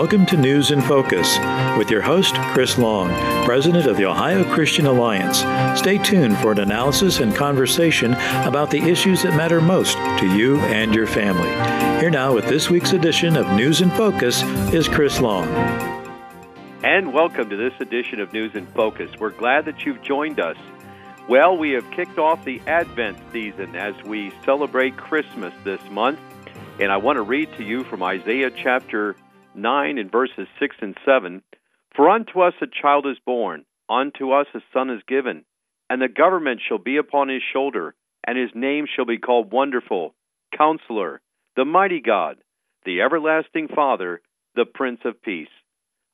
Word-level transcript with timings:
Welcome 0.00 0.24
to 0.26 0.36
News 0.38 0.70
in 0.70 0.80
Focus 0.80 1.38
with 1.76 1.90
your 1.90 2.00
host, 2.00 2.34
Chris 2.54 2.78
Long, 2.78 3.10
President 3.44 3.84
of 3.84 3.98
the 3.98 4.06
Ohio 4.06 4.50
Christian 4.50 4.86
Alliance. 4.86 5.40
Stay 5.78 5.98
tuned 5.98 6.38
for 6.38 6.52
an 6.52 6.60
analysis 6.60 7.20
and 7.20 7.36
conversation 7.36 8.14
about 8.14 8.70
the 8.70 8.78
issues 8.78 9.22
that 9.22 9.36
matter 9.36 9.60
most 9.60 9.98
to 10.18 10.34
you 10.34 10.58
and 10.60 10.94
your 10.94 11.06
family. 11.06 11.50
Here 12.00 12.08
now 12.08 12.34
with 12.34 12.46
this 12.46 12.70
week's 12.70 12.94
edition 12.94 13.36
of 13.36 13.52
News 13.52 13.82
in 13.82 13.90
Focus 13.90 14.42
is 14.72 14.88
Chris 14.88 15.20
Long. 15.20 15.46
And 16.82 17.12
welcome 17.12 17.50
to 17.50 17.56
this 17.56 17.74
edition 17.78 18.20
of 18.20 18.32
News 18.32 18.54
in 18.54 18.66
Focus. 18.68 19.10
We're 19.20 19.28
glad 19.28 19.66
that 19.66 19.84
you've 19.84 20.00
joined 20.00 20.40
us. 20.40 20.56
Well, 21.28 21.58
we 21.58 21.72
have 21.72 21.90
kicked 21.90 22.18
off 22.18 22.42
the 22.46 22.62
Advent 22.66 23.18
season 23.34 23.76
as 23.76 23.94
we 24.04 24.32
celebrate 24.46 24.96
Christmas 24.96 25.52
this 25.62 25.82
month. 25.90 26.18
And 26.78 26.90
I 26.90 26.96
want 26.96 27.18
to 27.18 27.22
read 27.22 27.52
to 27.58 27.62
you 27.62 27.84
from 27.84 28.02
Isaiah 28.02 28.50
chapter 28.50 29.14
9 29.60 29.98
in 29.98 30.08
verses 30.10 30.46
6 30.58 30.76
and 30.80 30.96
7 31.04 31.42
For 31.94 32.08
unto 32.08 32.40
us 32.40 32.54
a 32.60 32.66
child 32.66 33.06
is 33.06 33.18
born, 33.24 33.64
unto 33.88 34.32
us 34.32 34.46
a 34.54 34.60
son 34.72 34.90
is 34.90 35.02
given, 35.06 35.44
and 35.88 36.00
the 36.00 36.08
government 36.08 36.60
shall 36.66 36.78
be 36.78 36.96
upon 36.96 37.28
his 37.28 37.42
shoulder, 37.52 37.94
and 38.26 38.38
his 38.38 38.50
name 38.54 38.86
shall 38.86 39.04
be 39.04 39.18
called 39.18 39.52
Wonderful, 39.52 40.14
Counselor, 40.56 41.20
the 41.56 41.64
Mighty 41.64 42.00
God, 42.00 42.38
the 42.84 43.02
Everlasting 43.02 43.68
Father, 43.74 44.20
the 44.54 44.64
Prince 44.64 45.00
of 45.04 45.22
Peace. 45.22 45.48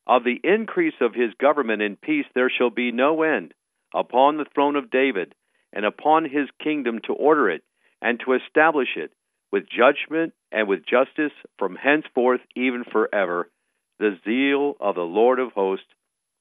Of 0.07 0.25
the 0.25 0.41
increase 0.43 0.95
of 1.01 1.15
his 1.15 1.35
government 1.41 1.83
and 1.83 2.01
peace 2.01 2.27
there 2.35 2.51
shall 2.51 2.71
be 2.71 2.93
no 2.93 3.23
end 3.23 3.55
upon 3.95 4.37
the 4.37 4.47
throne 4.55 4.77
of 4.77 4.91
David, 4.91 5.35
and 5.73 5.85
upon 5.85 6.25
his 6.25 6.49
kingdom 6.63 7.01
to 7.05 7.13
order 7.13 7.51
it, 7.51 7.63
and 8.01 8.21
to 8.21 8.35
establish 8.35 8.97
it 8.97 9.13
with 9.53 9.65
judgment 9.69 10.33
and 10.57 10.67
with 10.67 10.87
justice 10.87 11.35
from 11.59 11.77
henceforth 11.77 12.41
even 12.57 12.83
forever. 12.91 13.51
The 13.99 14.19
zeal 14.25 14.75
of 14.81 14.95
the 14.95 15.03
Lord 15.03 15.39
of 15.39 15.53
hosts 15.53 15.85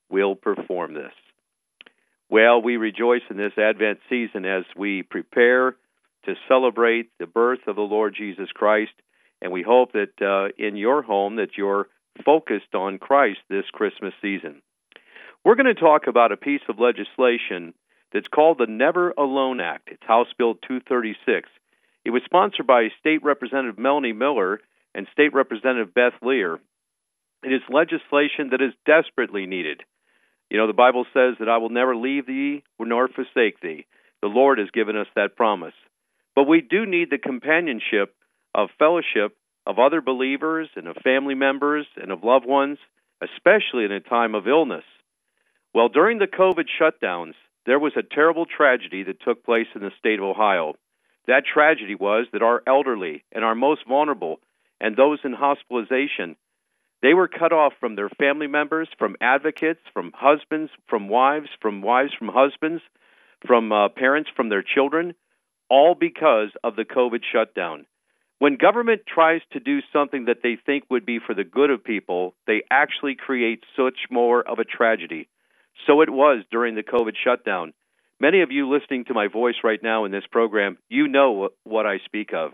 will 0.10 0.36
perform 0.36 0.94
this. 0.94 1.12
Well, 2.30 2.62
we 2.62 2.78
rejoice 2.78 3.24
in 3.30 3.36
this 3.36 3.58
Advent 3.58 4.00
season 4.10 4.46
as 4.46 4.64
we 4.76 5.04
prepare 5.04 5.76
to 6.24 6.36
celebrate 6.48 7.10
the 7.20 7.28
birth 7.28 7.68
of 7.68 7.76
the 7.76 7.82
Lord 7.82 8.16
Jesus 8.18 8.50
Christ, 8.54 8.94
and 9.42 9.52
we 9.52 9.62
hope 9.62 9.92
that 9.92 10.22
uh, 10.22 10.48
in 10.58 10.78
your 10.78 11.02
home 11.02 11.36
that 11.36 11.58
you're 11.58 11.88
focused 12.24 12.74
on 12.74 13.00
Christ 13.00 13.40
this 13.50 13.66
Christmas 13.74 14.14
season. 14.22 14.62
We're 15.44 15.56
going 15.56 15.76
to 15.76 15.80
talk 15.80 16.08
about 16.08 16.32
a 16.32 16.38
piece 16.38 16.62
of 16.70 16.80
legislation 16.80 17.74
that's 18.14 18.30
called 18.30 18.60
the 18.60 18.68
Never 18.68 19.12
Alone 19.18 19.60
Act. 19.60 19.90
It's 19.92 20.04
House 20.08 20.30
Bill 20.38 20.56
236. 20.56 21.50
It 22.06 22.12
was 22.12 22.22
sponsored 22.24 22.68
by 22.68 22.90
State 23.00 23.24
Representative 23.24 23.80
Melanie 23.80 24.14
Miller 24.14 24.60
and 24.94 25.08
State 25.12 25.34
Representative 25.34 25.94
Beth 25.94 26.14
Lear. 26.22 26.60
It 27.44 27.52
is 27.52 27.62
legislation 27.68 28.52
that 28.52 28.62
is 28.62 28.74
desperately 28.86 29.48
needed. 29.48 29.82
You 30.52 30.58
know, 30.58 30.68
the 30.68 30.74
Bible 30.74 31.06
says 31.14 31.36
that 31.40 31.50
I 31.50 31.58
will 31.58 31.70
never 31.70 31.96
leave 31.96 32.28
thee 32.28 32.64
nor 32.80 33.08
forsake 33.08 33.60
thee. 33.60 33.88
The 34.22 34.28
Lord 34.28 34.60
has 34.60 34.70
given 34.72 34.96
us 34.96 35.08
that 35.16 35.36
promise. 35.36 35.74
But 36.36 36.44
we 36.44 36.62
do 36.62 36.86
need 36.86 37.10
the 37.10 37.18
companionship 37.18 38.16
of 38.54 38.70
fellowship 38.78 39.36
of 39.66 39.80
other 39.80 40.02
believers 40.02 40.70
and 40.76 40.88
of 40.88 40.98
family 41.04 41.34
members 41.34 41.88
and 42.00 42.12
of 42.12 42.24
loved 42.24 42.46
ones, 42.46 42.78
especially 43.22 43.86
in 43.86 43.92
a 43.92 44.00
time 44.00 44.36
of 44.36 44.48
illness. 44.48 44.84
Well, 45.74 45.90
during 45.90 46.20
the 46.20 46.28
COVID 46.28 46.66
shutdowns, 46.80 47.34
there 47.66 47.80
was 47.80 47.94
a 47.98 48.04
terrible 48.04 48.46
tragedy 48.46 49.04
that 49.04 49.22
took 49.22 49.44
place 49.44 49.68
in 49.74 49.82
the 49.82 49.92
state 49.98 50.20
of 50.20 50.26
Ohio. 50.26 50.76
That 51.28 51.44
tragedy 51.52 51.96
was 51.96 52.28
that 52.34 52.42
our 52.42 52.62
elderly 52.68 53.24
and 53.32 53.44
our 53.44 53.56
most 53.56 53.82
vulnerable 53.88 54.40
and 54.80 54.96
those 54.96 55.20
in 55.24 55.34
hospitalization, 55.34 56.36
they 57.02 57.14
were 57.14 57.28
cut 57.28 57.54
off 57.54 57.74
from 57.80 57.96
their 57.96 58.10
family 58.10 58.48
members, 58.48 58.88
from 58.98 59.16
advocates, 59.22 59.82
from 59.94 60.12
husbands, 60.14 60.72
from 60.88 61.10
wives, 61.10 61.50
from 61.62 61.82
wives 61.82 62.14
from 62.18 62.30
husbands, 62.34 62.82
from 63.46 63.72
uh, 63.72 63.90
parents 63.90 64.30
from 64.36 64.50
their 64.50 64.64
children, 64.64 65.14
all 65.70 65.96
because 65.96 66.50
of 66.64 66.76
the 66.76 66.86
COVID 66.86 67.22
shutdown. 67.32 67.86
When 68.40 68.58
government 68.58 69.02
tries 69.08 69.42
to 69.54 69.60
do 69.60 69.80
something 69.94 70.26
that 70.26 70.44
they 70.44 70.58
think 70.64 70.84
would 70.90 71.06
be 71.06 71.20
for 71.26 71.34
the 71.34 71.44
good 71.44 71.70
of 71.70 71.84
people, 71.84 72.36
they 72.48 72.64
actually 72.70 73.16
create 73.16 73.64
such 73.76 73.98
more 74.12 74.42
of 74.42 74.60
a 74.60 74.66
tragedy. 74.66 75.30
So 75.88 76.02
it 76.02 76.10
was 76.10 76.44
during 76.52 76.76
the 76.76 76.84
COVID 76.84 77.14
shutdown. 77.24 77.74
Many 78.26 78.42
of 78.42 78.52
you 78.52 78.68
listening 78.68 79.06
to 79.06 79.14
my 79.14 79.28
voice 79.28 79.58
right 79.64 79.80
now 79.84 80.06
in 80.06 80.12
this 80.12 80.24
program, 80.32 80.80
you 80.90 81.08
know 81.08 81.50
what 81.64 81.86
I 81.86 82.00
speak 82.06 82.34
of. 82.34 82.54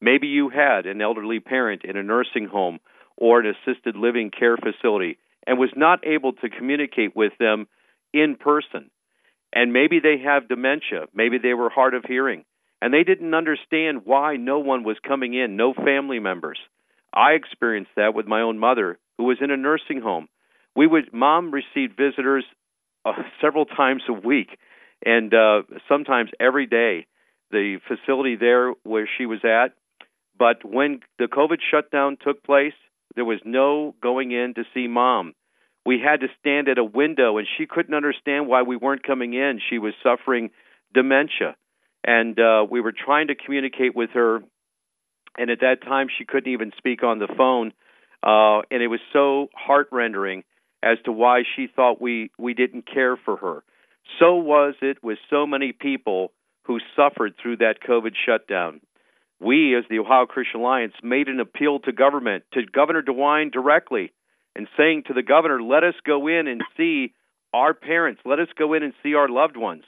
Maybe 0.00 0.26
you 0.26 0.48
had 0.48 0.84
an 0.86 1.00
elderly 1.00 1.38
parent 1.38 1.82
in 1.84 1.96
a 1.96 2.02
nursing 2.02 2.48
home 2.50 2.80
or 3.16 3.38
an 3.38 3.46
assisted 3.54 3.94
living 3.94 4.32
care 4.36 4.56
facility 4.56 5.18
and 5.46 5.60
was 5.60 5.70
not 5.76 6.04
able 6.04 6.32
to 6.32 6.50
communicate 6.50 7.14
with 7.14 7.30
them 7.38 7.68
in 8.12 8.34
person. 8.34 8.90
And 9.52 9.72
maybe 9.72 10.00
they 10.00 10.18
have 10.24 10.48
dementia, 10.48 11.06
maybe 11.14 11.38
they 11.38 11.54
were 11.54 11.70
hard 11.70 11.94
of 11.94 12.02
hearing, 12.04 12.44
and 12.80 12.92
they 12.92 13.04
didn't 13.04 13.32
understand 13.32 14.04
why 14.04 14.34
no 14.34 14.58
one 14.58 14.82
was 14.82 14.96
coming 15.06 15.34
in, 15.34 15.56
no 15.56 15.72
family 15.72 16.18
members. 16.18 16.58
I 17.14 17.34
experienced 17.34 17.92
that 17.94 18.12
with 18.12 18.26
my 18.26 18.40
own 18.40 18.58
mother 18.58 18.98
who 19.18 19.24
was 19.26 19.38
in 19.40 19.52
a 19.52 19.56
nursing 19.56 20.00
home. 20.00 20.26
We 20.74 20.88
would 20.88 21.12
mom 21.12 21.52
received 21.52 21.96
visitors 21.96 22.44
uh, 23.04 23.12
several 23.40 23.66
times 23.66 24.02
a 24.08 24.12
week 24.12 24.58
and 25.04 25.32
uh, 25.32 25.62
sometimes 25.88 26.30
every 26.40 26.66
day. 26.66 27.06
The 27.50 27.80
facility 27.86 28.36
there 28.36 28.72
where 28.82 29.06
she 29.18 29.26
was 29.26 29.40
at, 29.44 29.74
but 30.38 30.64
when 30.64 31.00
the 31.18 31.26
COVID 31.26 31.58
shutdown 31.70 32.16
took 32.18 32.42
place, 32.42 32.72
there 33.14 33.24
was 33.26 33.40
no 33.44 33.94
going 34.02 34.32
in 34.32 34.54
to 34.54 34.64
see 34.72 34.88
mom. 34.88 35.34
We 35.84 36.00
had 36.00 36.20
to 36.20 36.28
stand 36.40 36.68
at 36.68 36.78
a 36.78 36.84
window, 36.84 37.38
and 37.38 37.46
she 37.58 37.66
couldn't 37.66 37.94
understand 37.94 38.46
why 38.46 38.62
we 38.62 38.76
weren't 38.76 39.02
coming 39.02 39.34
in. 39.34 39.60
She 39.68 39.78
was 39.78 39.92
suffering 40.02 40.50
dementia, 40.94 41.56
and 42.04 42.38
uh, 42.38 42.64
we 42.70 42.80
were 42.80 42.92
trying 42.92 43.28
to 43.28 43.34
communicate 43.34 43.94
with 43.94 44.10
her. 44.14 44.42
And 45.36 45.50
at 45.50 45.60
that 45.60 45.82
time, 45.82 46.08
she 46.16 46.24
couldn't 46.24 46.52
even 46.52 46.72
speak 46.76 47.02
on 47.02 47.18
the 47.18 47.28
phone, 47.36 47.72
uh, 48.22 48.62
and 48.70 48.82
it 48.82 48.88
was 48.88 49.00
so 49.12 49.48
heart 49.54 49.88
rendering 49.92 50.44
as 50.82 50.98
to 51.04 51.12
why 51.12 51.42
she 51.56 51.66
thought 51.66 52.00
we 52.00 52.30
we 52.38 52.54
didn't 52.54 52.86
care 52.86 53.16
for 53.16 53.36
her. 53.36 53.62
So 54.18 54.36
was 54.36 54.74
it 54.82 55.02
with 55.02 55.18
so 55.30 55.46
many 55.46 55.72
people 55.72 56.32
who 56.64 56.78
suffered 56.96 57.34
through 57.40 57.58
that 57.58 57.82
COVID 57.86 58.12
shutdown. 58.26 58.80
We, 59.40 59.76
as 59.76 59.84
the 59.90 59.98
Ohio 59.98 60.26
Christian 60.26 60.60
Alliance, 60.60 60.94
made 61.02 61.26
an 61.28 61.40
appeal 61.40 61.80
to 61.80 61.92
government, 61.92 62.44
to 62.52 62.62
Governor 62.64 63.02
DeWine 63.02 63.50
directly, 63.52 64.12
and 64.54 64.68
saying 64.76 65.04
to 65.08 65.14
the 65.14 65.22
governor, 65.22 65.60
let 65.60 65.82
us 65.82 65.94
go 66.06 66.28
in 66.28 66.46
and 66.46 66.62
see 66.76 67.12
our 67.52 67.74
parents, 67.74 68.20
let 68.24 68.38
us 68.38 68.48
go 68.56 68.74
in 68.74 68.82
and 68.82 68.92
see 69.02 69.14
our 69.14 69.28
loved 69.28 69.56
ones. 69.56 69.84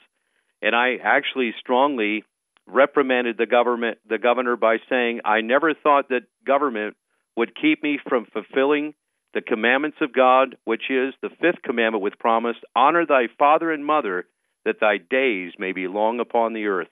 And 0.61 0.75
I 0.75 0.97
actually 1.01 1.53
strongly 1.59 2.23
reprimanded 2.67 3.37
the 3.37 3.45
government 3.45 3.99
the 4.09 4.17
governor 4.17 4.55
by 4.55 4.77
saying 4.89 5.21
I 5.23 5.41
never 5.41 5.73
thought 5.73 6.09
that 6.09 6.23
government 6.45 6.95
would 7.37 7.55
keep 7.55 7.83
me 7.83 7.99
from 8.09 8.25
fulfilling 8.25 8.93
the 9.35 9.41
commandments 9.41 9.97
of 10.01 10.13
God, 10.13 10.55
which 10.63 10.89
is 10.89 11.13
the 11.21 11.29
fifth 11.29 11.61
commandment 11.61 12.01
with 12.01 12.17
promise 12.17 12.55
honor 12.75 13.05
thy 13.05 13.27
father 13.37 13.71
and 13.71 13.85
mother, 13.85 14.25
that 14.63 14.79
thy 14.79 14.97
days 14.97 15.51
may 15.59 15.73
be 15.73 15.87
long 15.87 16.19
upon 16.19 16.53
the 16.53 16.65
earth. 16.65 16.87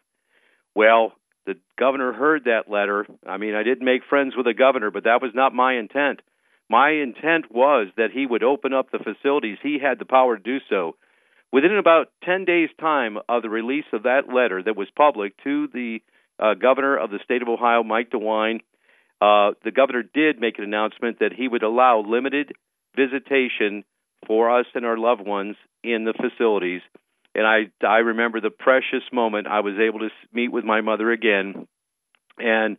Well, 0.75 1.13
the 1.45 1.55
governor 1.79 2.11
heard 2.11 2.43
that 2.43 2.69
letter. 2.69 3.07
I 3.27 3.37
mean, 3.37 3.55
I 3.55 3.63
didn't 3.63 3.85
make 3.85 4.01
friends 4.09 4.35
with 4.35 4.45
the 4.45 4.53
governor, 4.53 4.91
but 4.91 5.05
that 5.05 5.21
was 5.21 5.31
not 5.33 5.55
my 5.55 5.77
intent. 5.77 6.21
My 6.69 6.91
intent 6.91 7.45
was 7.49 7.87
that 7.95 8.11
he 8.13 8.25
would 8.25 8.43
open 8.43 8.73
up 8.73 8.91
the 8.91 8.99
facilities. 8.99 9.57
He 9.63 9.79
had 9.81 9.97
the 9.97 10.05
power 10.05 10.37
to 10.37 10.43
do 10.43 10.57
so. 10.69 10.97
Within 11.51 11.77
about 11.77 12.07
10 12.25 12.45
days' 12.45 12.69
time 12.79 13.17
of 13.29 13.41
the 13.41 13.49
release 13.49 13.85
of 13.93 14.03
that 14.03 14.33
letter 14.33 14.61
that 14.61 14.75
was 14.75 14.87
public 14.97 15.33
to 15.43 15.67
the 15.73 15.99
uh, 16.39 16.55
governor 16.55 16.97
of 16.97 17.09
the 17.09 17.19
state 17.23 17.41
of 17.41 17.47
Ohio, 17.47 17.83
Mike 17.83 18.09
DeWine, 18.09 18.61
uh, 19.23 19.53
the 19.63 19.71
governor 19.71 20.03
did 20.03 20.41
make 20.41 20.57
an 20.57 20.65
announcement 20.65 21.19
that 21.19 21.31
he 21.31 21.47
would 21.47 21.63
allow 21.63 22.03
limited 22.05 22.51
visitation 22.93 23.85
for 24.27 24.59
us 24.59 24.65
and 24.75 24.85
our 24.85 24.97
loved 24.97 25.25
ones 25.25 25.55
in 25.81 26.03
the 26.03 26.13
facilities. 26.13 26.81
And 27.33 27.47
I, 27.47 27.71
I 27.87 27.99
remember 27.99 28.41
the 28.41 28.49
precious 28.49 29.03
moment 29.13 29.47
I 29.47 29.61
was 29.61 29.75
able 29.79 29.99
to 29.99 30.09
meet 30.33 30.51
with 30.51 30.65
my 30.65 30.81
mother 30.81 31.09
again. 31.09 31.67
And, 32.37 32.75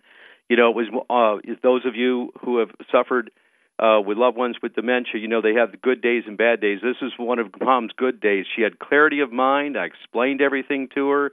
you 0.50 0.56
know, 0.56 0.68
it 0.68 0.76
was 0.76 0.88
uh, 1.08 1.54
those 1.62 1.86
of 1.86 1.96
you 1.96 2.30
who 2.44 2.58
have 2.58 2.68
suffered 2.92 3.30
uh, 3.78 4.00
with 4.06 4.18
loved 4.18 4.36
ones 4.36 4.56
with 4.62 4.74
dementia, 4.74 5.20
you 5.20 5.28
know, 5.28 5.40
they 5.40 5.54
have 5.54 5.80
good 5.80 6.02
days 6.02 6.24
and 6.26 6.36
bad 6.36 6.60
days. 6.60 6.80
This 6.82 7.00
is 7.00 7.12
one 7.18 7.38
of 7.38 7.48
mom's 7.58 7.92
good 7.96 8.20
days. 8.20 8.44
She 8.54 8.60
had 8.60 8.78
clarity 8.78 9.20
of 9.20 9.32
mind. 9.32 9.78
I 9.78 9.86
explained 9.86 10.42
everything 10.42 10.88
to 10.94 11.08
her 11.08 11.32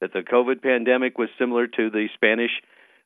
that 0.00 0.12
the 0.12 0.20
COVID 0.20 0.62
pandemic 0.62 1.18
was 1.18 1.30
similar 1.36 1.66
to 1.66 1.90
the 1.90 2.06
Spanish 2.14 2.52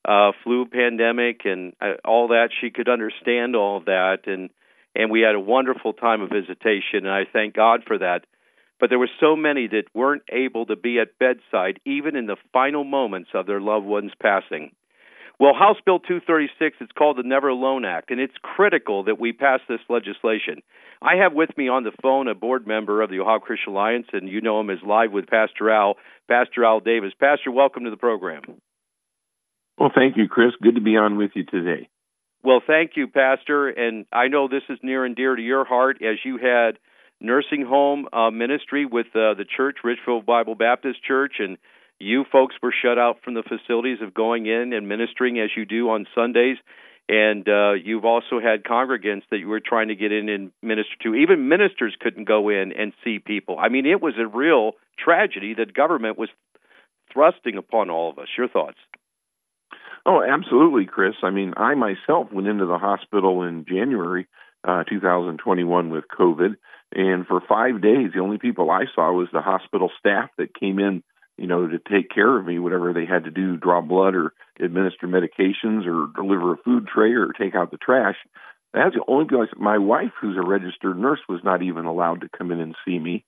uh, 0.06 0.32
flu 0.44 0.66
pandemic 0.66 1.40
and 1.44 1.74
uh, 1.80 1.94
all 2.04 2.28
that. 2.28 2.50
She 2.60 2.70
could 2.70 2.88
understand 2.88 3.56
all 3.56 3.80
that, 3.86 4.20
and 4.26 4.50
and 4.94 5.10
we 5.10 5.20
had 5.20 5.34
a 5.34 5.40
wonderful 5.40 5.92
time 5.92 6.22
of 6.22 6.30
visitation, 6.30 7.04
and 7.04 7.10
I 7.10 7.24
thank 7.30 7.54
God 7.54 7.82
for 7.86 7.98
that. 7.98 8.20
But 8.78 8.90
there 8.90 8.98
were 8.98 9.10
so 9.20 9.36
many 9.36 9.66
that 9.68 9.84
weren't 9.94 10.22
able 10.30 10.66
to 10.66 10.76
be 10.76 10.98
at 10.98 11.18
bedside, 11.18 11.80
even 11.84 12.16
in 12.16 12.26
the 12.26 12.36
final 12.52 12.84
moments 12.84 13.30
of 13.34 13.46
their 13.46 13.60
loved 13.60 13.86
one's 13.86 14.12
passing. 14.20 14.72
Well, 15.38 15.52
House 15.52 15.76
Bill 15.84 15.98
236, 15.98 16.76
it's 16.80 16.92
called 16.92 17.18
the 17.18 17.22
Never 17.22 17.48
Alone 17.48 17.84
Act, 17.84 18.10
and 18.10 18.20
it's 18.20 18.34
critical 18.40 19.04
that 19.04 19.20
we 19.20 19.32
pass 19.32 19.60
this 19.68 19.80
legislation. 19.90 20.62
I 21.02 21.16
have 21.16 21.34
with 21.34 21.50
me 21.58 21.68
on 21.68 21.84
the 21.84 21.92
phone 22.02 22.26
a 22.26 22.34
board 22.34 22.66
member 22.66 23.02
of 23.02 23.10
the 23.10 23.20
Ohio 23.20 23.38
Christian 23.38 23.72
Alliance, 23.72 24.06
and 24.14 24.30
you 24.30 24.40
know 24.40 24.60
him 24.60 24.70
as 24.70 24.78
Live 24.86 25.12
with 25.12 25.26
Pastor 25.26 25.70
Al, 25.70 25.96
Pastor 26.26 26.64
Al 26.64 26.80
Davis. 26.80 27.12
Pastor, 27.20 27.50
welcome 27.50 27.84
to 27.84 27.90
the 27.90 27.98
program. 27.98 28.42
Well, 29.78 29.90
thank 29.94 30.17
you, 30.17 30.28
Chris. 30.28 30.52
Good 30.62 30.76
to 30.76 30.81
be 30.81 30.96
on 30.96 31.19
with 31.19 31.32
you 31.34 31.44
today. 31.44 31.88
Well, 32.43 32.62
thank 32.67 32.93
you, 32.96 33.08
Pastor. 33.08 33.69
And 33.69 34.06
I 34.12 34.28
know 34.28 34.49
this 34.49 34.62
is 34.69 34.78
near 34.82 35.05
and 35.05 35.17
dear 35.17 35.34
to 35.34 35.43
your 35.43 35.64
heart 35.64 35.99
as 36.02 36.17
you 36.25 36.38
had 36.38 36.78
nursing 37.20 37.64
home 37.67 38.06
uh, 38.12 38.31
ministry 38.31 38.87
with 38.87 39.06
uh, 39.08 39.34
the 39.34 39.44
church, 39.56 39.78
Richfield 39.84 40.26
Bible 40.26 40.55
Baptist 40.55 41.02
Church, 41.02 41.34
and 41.38 41.58
you 41.99 42.25
folks 42.31 42.55
were 42.62 42.75
shut 42.82 42.99
out 42.99 43.19
from 43.25 43.34
the 43.34 43.43
facilities 43.43 43.99
of 44.02 44.14
going 44.14 44.46
in 44.46 44.73
and 44.73 44.88
ministering 44.88 45.38
as 45.38 45.50
you 45.56 45.64
do 45.64 45.90
on 45.90 46.06
Sundays. 46.14 46.56
And 47.08 47.49
uh, 47.49 47.73
you've 47.73 48.05
also 48.05 48.40
had 48.40 48.64
congregants 48.64 49.23
that 49.31 49.38
you 49.38 49.49
were 49.49 49.61
trying 49.61 49.88
to 49.88 49.94
get 49.94 50.11
in 50.11 50.28
and 50.28 50.50
minister 50.62 50.94
to. 51.05 51.14
Even 51.14 51.49
ministers 51.49 51.96
couldn't 52.00 52.26
go 52.26 52.49
in 52.49 52.73
and 52.73 52.93
see 53.05 53.19
people. 53.19 53.58
I 53.58 53.69
mean, 53.69 53.87
it 53.87 54.02
was 54.02 54.14
a 54.19 54.26
real 54.26 54.73
tragedy 54.99 55.55
that 55.55 55.73
government 55.73 56.19
was 56.19 56.28
thrusting 57.12 57.56
upon 57.56 57.90
all 57.90 58.11
of 58.11 58.19
us. 58.19 58.26
Your 58.37 58.49
thoughts? 58.49 58.78
Oh, 60.06 60.22
absolutely, 60.22 60.86
Chris. 60.86 61.14
I 61.22 61.30
mean, 61.30 61.54
I 61.56 61.74
myself 61.74 62.32
went 62.32 62.48
into 62.48 62.66
the 62.66 62.78
hospital 62.78 63.42
in 63.42 63.64
January 63.68 64.28
uh, 64.66 64.84
2021 64.84 65.90
with 65.90 66.04
COVID, 66.16 66.54
and 66.94 67.26
for 67.26 67.40
five 67.48 67.82
days, 67.82 68.12
the 68.14 68.20
only 68.20 68.38
people 68.38 68.70
I 68.70 68.84
saw 68.94 69.12
was 69.12 69.28
the 69.32 69.40
hospital 69.40 69.90
staff 69.98 70.30
that 70.38 70.54
came 70.54 70.78
in 70.78 71.02
you 71.36 71.46
know, 71.46 71.66
to 71.66 71.78
take 71.78 72.10
care 72.10 72.38
of 72.38 72.46
me, 72.46 72.58
whatever 72.58 72.92
they 72.92 73.04
had 73.04 73.24
to 73.24 73.30
do, 73.30 73.56
draw 73.56 73.80
blood 73.80 74.14
or 74.14 74.32
administer 74.60 75.06
medications 75.06 75.86
or 75.86 76.08
deliver 76.14 76.54
a 76.54 76.56
food 76.58 76.86
tray 76.86 77.12
or 77.12 77.32
take 77.32 77.54
out 77.54 77.70
the 77.70 77.76
trash. 77.76 78.16
That's 78.72 78.94
the 78.94 79.04
only 79.06 79.26
place. 79.26 79.48
My 79.56 79.78
wife, 79.78 80.12
who's 80.20 80.36
a 80.36 80.46
registered 80.46 80.98
nurse, 80.98 81.20
was 81.28 81.40
not 81.44 81.62
even 81.62 81.84
allowed 81.84 82.22
to 82.22 82.28
come 82.36 82.50
in 82.52 82.60
and 82.60 82.74
see 82.86 82.98
me. 82.98 83.24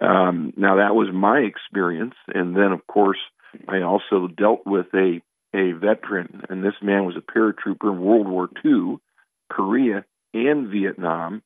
Um, 0.00 0.52
now 0.56 0.76
that 0.76 0.94
was 0.94 1.08
my 1.12 1.38
experience, 1.38 2.14
and 2.28 2.56
then 2.56 2.72
of 2.72 2.86
course 2.86 3.18
I 3.68 3.82
also 3.82 4.26
dealt 4.26 4.62
with 4.66 4.86
a 4.94 5.20
a 5.54 5.72
veteran, 5.72 6.42
and 6.48 6.62
this 6.62 6.74
man 6.82 7.04
was 7.04 7.16
a 7.16 7.20
paratrooper 7.20 7.92
in 7.92 8.00
World 8.00 8.28
War 8.28 8.48
II, 8.64 8.96
Korea, 9.50 10.04
and 10.32 10.68
Vietnam. 10.68 11.42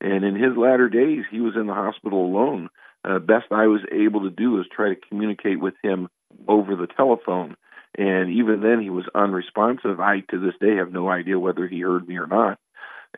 And 0.00 0.24
in 0.24 0.36
his 0.36 0.56
latter 0.56 0.88
days, 0.88 1.24
he 1.30 1.40
was 1.40 1.54
in 1.56 1.66
the 1.66 1.74
hospital 1.74 2.24
alone 2.24 2.68
uh, 3.04 3.18
best 3.18 3.46
I 3.50 3.66
was 3.66 3.80
able 3.92 4.22
to 4.22 4.30
do 4.30 4.52
was 4.52 4.66
try 4.74 4.90
to 4.90 5.00
communicate 5.08 5.60
with 5.60 5.74
him 5.82 6.08
over 6.46 6.76
the 6.76 6.86
telephone. 6.86 7.56
And 7.96 8.30
even 8.30 8.60
then, 8.60 8.80
he 8.80 8.90
was 8.90 9.06
unresponsive. 9.14 9.98
I, 9.98 10.20
to 10.30 10.38
this 10.38 10.54
day, 10.60 10.76
have 10.76 10.92
no 10.92 11.08
idea 11.08 11.38
whether 11.38 11.66
he 11.66 11.80
heard 11.80 12.06
me 12.06 12.16
or 12.16 12.26
not. 12.26 12.58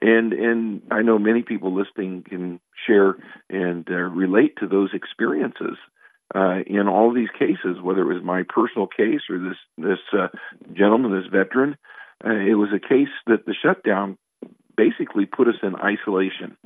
And 0.00 0.32
and 0.32 0.82
I 0.90 1.02
know 1.02 1.18
many 1.18 1.42
people 1.42 1.74
listening 1.74 2.22
can 2.22 2.60
share 2.86 3.16
and 3.48 3.86
uh, 3.90 3.94
relate 3.94 4.56
to 4.60 4.68
those 4.68 4.90
experiences. 4.94 5.76
Uh, 6.32 6.60
in 6.66 6.86
all 6.86 7.12
these 7.12 7.30
cases, 7.38 7.82
whether 7.82 8.02
it 8.02 8.14
was 8.14 8.22
my 8.22 8.44
personal 8.48 8.86
case 8.86 9.22
or 9.28 9.38
this 9.38 9.56
this 9.76 9.98
uh, 10.12 10.28
gentleman, 10.72 11.12
this 11.12 11.30
veteran, 11.30 11.76
uh, 12.24 12.30
it 12.30 12.54
was 12.54 12.68
a 12.74 12.78
case 12.78 13.08
that 13.26 13.46
the 13.46 13.54
shutdown 13.54 14.16
basically 14.76 15.26
put 15.26 15.48
us 15.48 15.56
in 15.62 15.74
isolation 15.74 16.56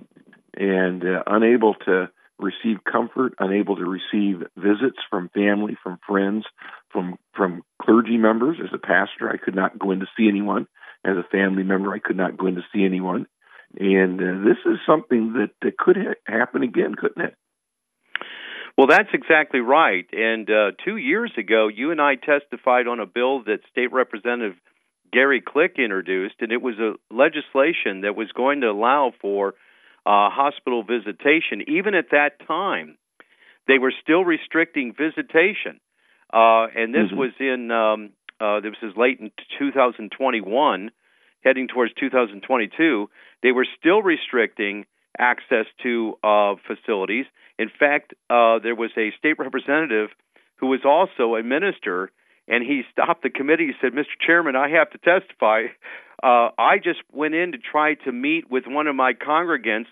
and 0.56 1.02
uh, 1.02 1.22
unable 1.26 1.74
to 1.74 2.08
receive 2.38 2.84
comfort, 2.84 3.34
unable 3.38 3.76
to 3.76 3.84
receive 3.84 4.42
visits 4.56 4.98
from 5.08 5.30
family, 5.30 5.76
from 5.82 5.98
friends, 6.06 6.44
from 6.90 7.16
from 7.34 7.62
clergy 7.80 8.18
members. 8.18 8.58
As 8.62 8.70
a 8.74 8.78
pastor, 8.78 9.30
I 9.30 9.36
could 9.36 9.54
not 9.54 9.78
go 9.78 9.92
in 9.92 10.00
to 10.00 10.06
see 10.16 10.28
anyone. 10.28 10.66
As 11.04 11.16
a 11.16 11.28
family 11.30 11.62
member, 11.62 11.92
I 11.92 11.98
could 11.98 12.16
not 12.16 12.36
go 12.36 12.46
in 12.46 12.56
to 12.56 12.64
see 12.72 12.84
anyone. 12.84 13.26
And 13.78 14.20
uh, 14.20 14.44
this 14.44 14.58
is 14.66 14.78
something 14.86 15.34
that, 15.34 15.50
that 15.62 15.76
could 15.76 15.96
ha- 15.96 16.14
happen 16.26 16.62
again, 16.62 16.94
couldn't 16.94 17.24
it? 17.24 17.34
Well, 18.76 18.88
that's 18.88 19.10
exactly 19.12 19.60
right. 19.60 20.06
And 20.12 20.50
uh, 20.50 20.72
two 20.84 20.96
years 20.96 21.32
ago, 21.38 21.68
you 21.68 21.92
and 21.92 22.00
I 22.00 22.16
testified 22.16 22.88
on 22.88 22.98
a 22.98 23.06
bill 23.06 23.44
that 23.44 23.60
State 23.70 23.92
Representative 23.92 24.56
Gary 25.12 25.40
Click 25.40 25.74
introduced, 25.78 26.34
and 26.40 26.50
it 26.50 26.60
was 26.60 26.74
a 26.80 26.94
legislation 27.14 28.00
that 28.00 28.16
was 28.16 28.32
going 28.32 28.62
to 28.62 28.66
allow 28.66 29.12
for 29.20 29.50
uh, 30.04 30.28
hospital 30.28 30.82
visitation. 30.82 31.62
Even 31.68 31.94
at 31.94 32.06
that 32.10 32.44
time, 32.48 32.98
they 33.68 33.78
were 33.78 33.92
still 34.02 34.24
restricting 34.24 34.92
visitation, 34.92 35.80
uh, 36.32 36.66
and 36.74 36.92
this 36.92 37.06
mm-hmm. 37.06 37.16
was 37.16 37.30
in 37.38 37.70
um, 37.70 38.10
uh, 38.40 38.60
this 38.60 38.74
was 38.82 38.92
late 38.96 39.20
in 39.20 39.30
2021, 39.60 40.90
heading 41.44 41.68
towards 41.68 41.94
2022. 41.94 43.08
They 43.42 43.52
were 43.52 43.66
still 43.78 44.02
restricting 44.02 44.84
access 45.18 45.66
to 45.82 46.14
uh, 46.22 46.54
facilities. 46.66 47.26
In 47.58 47.68
fact, 47.68 48.14
uh, 48.30 48.58
there 48.58 48.74
was 48.74 48.90
a 48.96 49.12
state 49.18 49.38
representative 49.38 50.10
who 50.56 50.68
was 50.68 50.80
also 50.84 51.36
a 51.36 51.42
minister, 51.42 52.10
and 52.48 52.64
he 52.64 52.82
stopped 52.92 53.22
the 53.22 53.30
committee. 53.30 53.66
He 53.66 53.72
said, 53.80 53.92
"Mr. 53.92 54.14
Chairman, 54.20 54.56
I 54.56 54.68
have 54.70 54.90
to 54.90 54.98
testify 54.98 55.66
uh, 56.22 56.48
I 56.56 56.78
just 56.82 57.00
went 57.12 57.34
in 57.34 57.52
to 57.52 57.58
try 57.58 57.94
to 57.94 58.12
meet 58.12 58.50
with 58.50 58.64
one 58.66 58.86
of 58.86 58.96
my 58.96 59.12
congregants, 59.12 59.88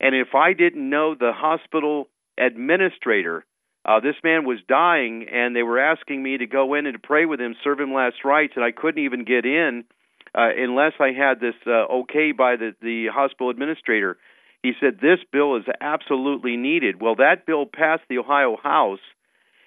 and 0.00 0.14
if 0.14 0.34
I 0.34 0.52
didn't 0.52 0.88
know 0.88 1.14
the 1.14 1.32
hospital 1.34 2.08
administrator, 2.38 3.44
uh, 3.84 3.98
this 3.98 4.14
man 4.22 4.46
was 4.46 4.58
dying, 4.68 5.26
and 5.30 5.54
they 5.54 5.64
were 5.64 5.80
asking 5.80 6.22
me 6.22 6.38
to 6.38 6.46
go 6.46 6.74
in 6.74 6.86
and 6.86 6.94
to 6.94 6.98
pray 6.98 7.26
with 7.26 7.40
him, 7.40 7.56
serve 7.64 7.80
him 7.80 7.92
last 7.92 8.24
rites, 8.24 8.52
and 8.56 8.64
I 8.64 8.70
couldn't 8.70 9.02
even 9.02 9.24
get 9.24 9.44
in 9.44 9.84
uh, 10.32 10.48
unless 10.56 10.92
I 11.00 11.12
had 11.12 11.40
this 11.40 11.54
uh, 11.66 11.86
okay 12.02 12.30
by 12.32 12.54
the 12.54 12.74
the 12.80 13.06
hospital 13.12 13.50
administrator. 13.50 14.16
He 14.64 14.72
said 14.80 14.94
this 14.94 15.18
bill 15.30 15.56
is 15.56 15.64
absolutely 15.78 16.56
needed. 16.56 16.98
Well, 16.98 17.16
that 17.16 17.44
bill 17.44 17.66
passed 17.66 18.04
the 18.08 18.16
Ohio 18.16 18.56
House 18.56 19.04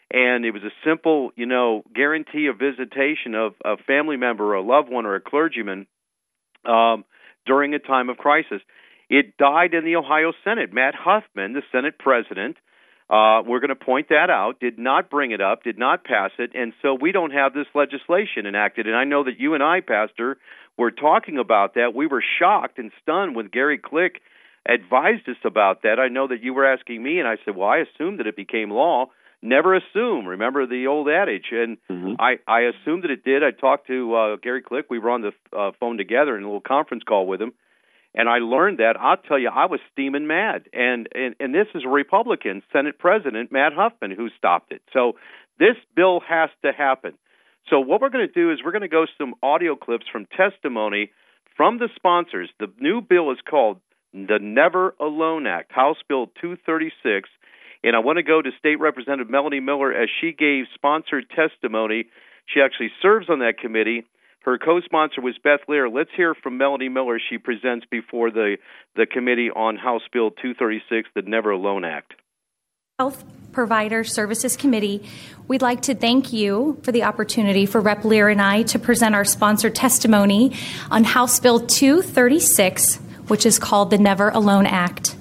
and 0.09 0.43
it 0.43 0.51
was 0.51 0.63
a 0.63 0.71
simple, 0.83 1.29
you 1.35 1.45
know, 1.45 1.83
guarantee 1.93 2.47
of 2.47 2.57
visitation 2.57 3.35
of 3.35 3.53
a 3.63 3.77
family 3.77 4.17
member, 4.17 4.43
or 4.43 4.55
a 4.55 4.61
loved 4.63 4.89
one, 4.89 5.05
or 5.05 5.13
a 5.13 5.21
clergyman 5.21 5.85
um, 6.65 7.05
during 7.45 7.75
a 7.75 7.79
time 7.79 8.09
of 8.09 8.17
crisis. 8.17 8.59
It 9.07 9.37
died 9.37 9.75
in 9.75 9.85
the 9.85 9.97
Ohio 9.97 10.33
Senate. 10.43 10.73
Matt 10.73 10.95
Huffman, 10.95 11.53
the 11.53 11.61
Senate 11.71 11.99
president, 11.99 12.57
uh, 13.07 13.43
we're 13.45 13.59
going 13.59 13.69
to 13.69 13.75
point 13.75 14.09
that 14.09 14.31
out, 14.31 14.59
did 14.59 14.79
not 14.79 15.11
bring 15.11 15.29
it 15.29 15.41
up, 15.41 15.61
did 15.63 15.77
not 15.77 16.03
pass 16.05 16.31
it, 16.39 16.51
and 16.55 16.73
so 16.81 16.97
we 16.99 17.11
don't 17.11 17.31
have 17.31 17.53
this 17.53 17.67
legislation 17.75 18.47
enacted. 18.47 18.87
And 18.87 18.95
I 18.95 19.03
know 19.03 19.25
that 19.25 19.39
you 19.39 19.53
and 19.53 19.61
I, 19.61 19.81
Pastor, 19.81 20.37
were 20.75 20.91
talking 20.91 21.37
about 21.37 21.75
that. 21.75 21.93
We 21.93 22.07
were 22.07 22.23
shocked 22.39 22.79
and 22.79 22.91
stunned 23.03 23.35
when 23.35 23.47
Gary 23.47 23.77
Click 23.77 24.21
advised 24.67 25.27
us 25.29 25.37
about 25.45 25.83
that. 25.83 25.99
I 25.99 26.07
know 26.07 26.27
that 26.27 26.43
you 26.43 26.53
were 26.53 26.65
asking 26.65 27.01
me, 27.01 27.19
and 27.19 27.27
I 27.27 27.37
said, 27.45 27.55
well, 27.55 27.69
I 27.69 27.77
assumed 27.77 28.19
that 28.19 28.27
it 28.27 28.35
became 28.35 28.69
law 28.69 29.07
never 29.41 29.75
assume. 29.75 30.25
Remember 30.25 30.65
the 30.65 30.87
old 30.87 31.07
adage, 31.09 31.47
and 31.51 31.77
mm-hmm. 31.89 32.13
I 32.19 32.37
I 32.47 32.61
assumed 32.61 33.03
that 33.03 33.11
it 33.11 33.23
did. 33.23 33.43
I 33.43 33.51
talked 33.51 33.87
to 33.87 34.15
uh, 34.15 34.35
Gary 34.37 34.61
Click. 34.61 34.85
We 34.89 34.99
were 34.99 35.11
on 35.11 35.21
the 35.21 35.31
uh, 35.57 35.71
phone 35.79 35.97
together 35.97 36.37
in 36.37 36.43
a 36.43 36.47
little 36.47 36.61
conference 36.61 37.03
call 37.03 37.27
with 37.27 37.41
him, 37.41 37.53
and 38.15 38.27
I 38.27 38.39
learned 38.39 38.79
that. 38.79 38.95
I'll 38.99 39.17
tell 39.17 39.39
you, 39.39 39.49
I 39.49 39.65
was 39.65 39.79
steaming 39.91 40.27
mad. 40.27 40.63
And 40.73 41.07
and 41.13 41.35
and 41.39 41.53
this 41.53 41.67
is 41.75 41.83
a 41.85 41.89
Republican 41.89 42.63
Senate 42.73 42.97
President 42.97 43.51
Matt 43.51 43.73
Huffman 43.73 44.11
who 44.11 44.29
stopped 44.37 44.71
it. 44.71 44.81
So 44.93 45.13
this 45.59 45.75
bill 45.95 46.21
has 46.27 46.49
to 46.63 46.71
happen. 46.71 47.13
So 47.69 47.79
what 47.79 48.01
we're 48.01 48.09
going 48.09 48.27
to 48.27 48.33
do 48.33 48.51
is 48.51 48.59
we're 48.63 48.71
going 48.71 48.81
to 48.81 48.87
go 48.87 49.05
some 49.17 49.35
audio 49.43 49.75
clips 49.75 50.05
from 50.11 50.25
testimony 50.25 51.11
from 51.57 51.79
the 51.79 51.89
sponsors. 51.95 52.49
The 52.59 52.71
new 52.79 53.01
bill 53.01 53.31
is 53.31 53.39
called 53.47 53.81
the 54.25 54.39
Never 54.41 54.95
Alone 54.99 55.45
Act, 55.45 55.71
House 55.71 55.97
Bill 56.07 56.27
236 56.41 57.29
and 57.83 57.95
I 57.95 57.99
want 57.99 58.17
to 58.17 58.23
go 58.23 58.41
to 58.41 58.49
State 58.59 58.79
Representative 58.79 59.29
Melanie 59.29 59.59
Miller 59.59 59.93
as 59.93 60.09
she 60.19 60.31
gave 60.31 60.65
sponsored 60.73 61.25
testimony. 61.29 62.07
She 62.45 62.61
actually 62.61 62.91
serves 63.01 63.29
on 63.29 63.39
that 63.39 63.59
committee. 63.59 64.05
Her 64.41 64.57
co-sponsor 64.57 65.21
was 65.21 65.35
Beth 65.43 65.61
Lear. 65.67 65.89
Let's 65.89 66.09
hear 66.15 66.33
from 66.33 66.57
Melanie 66.57 66.89
Miller. 66.89 67.19
She 67.29 67.37
presents 67.37 67.85
before 67.89 68.31
the 68.31 68.57
the 68.95 69.05
committee 69.05 69.49
on 69.49 69.75
House 69.75 70.03
Bill 70.11 70.31
236, 70.31 71.09
the 71.15 71.21
Never 71.23 71.51
Alone 71.51 71.85
Act. 71.85 72.13
Health 72.97 73.23
Provider 73.51 74.03
Services 74.03 74.57
Committee, 74.57 75.07
we'd 75.47 75.61
like 75.61 75.83
to 75.83 75.93
thank 75.93 76.33
you 76.33 76.79
for 76.81 76.91
the 76.91 77.03
opportunity 77.03 77.65
for 77.65 77.79
Rep. 77.79 78.05
Lear 78.05 78.29
and 78.29 78.41
I 78.41 78.63
to 78.63 78.79
present 78.79 79.13
our 79.13 79.25
sponsored 79.25 79.75
testimony 79.75 80.55
on 80.89 81.03
House 81.03 81.39
Bill 81.39 81.59
236, 81.59 82.99
which 83.27 83.45
is 83.45 83.59
called 83.59 83.89
the 83.89 83.97
Never 83.97 84.29
Alone 84.29 84.65
Act. 84.65 85.15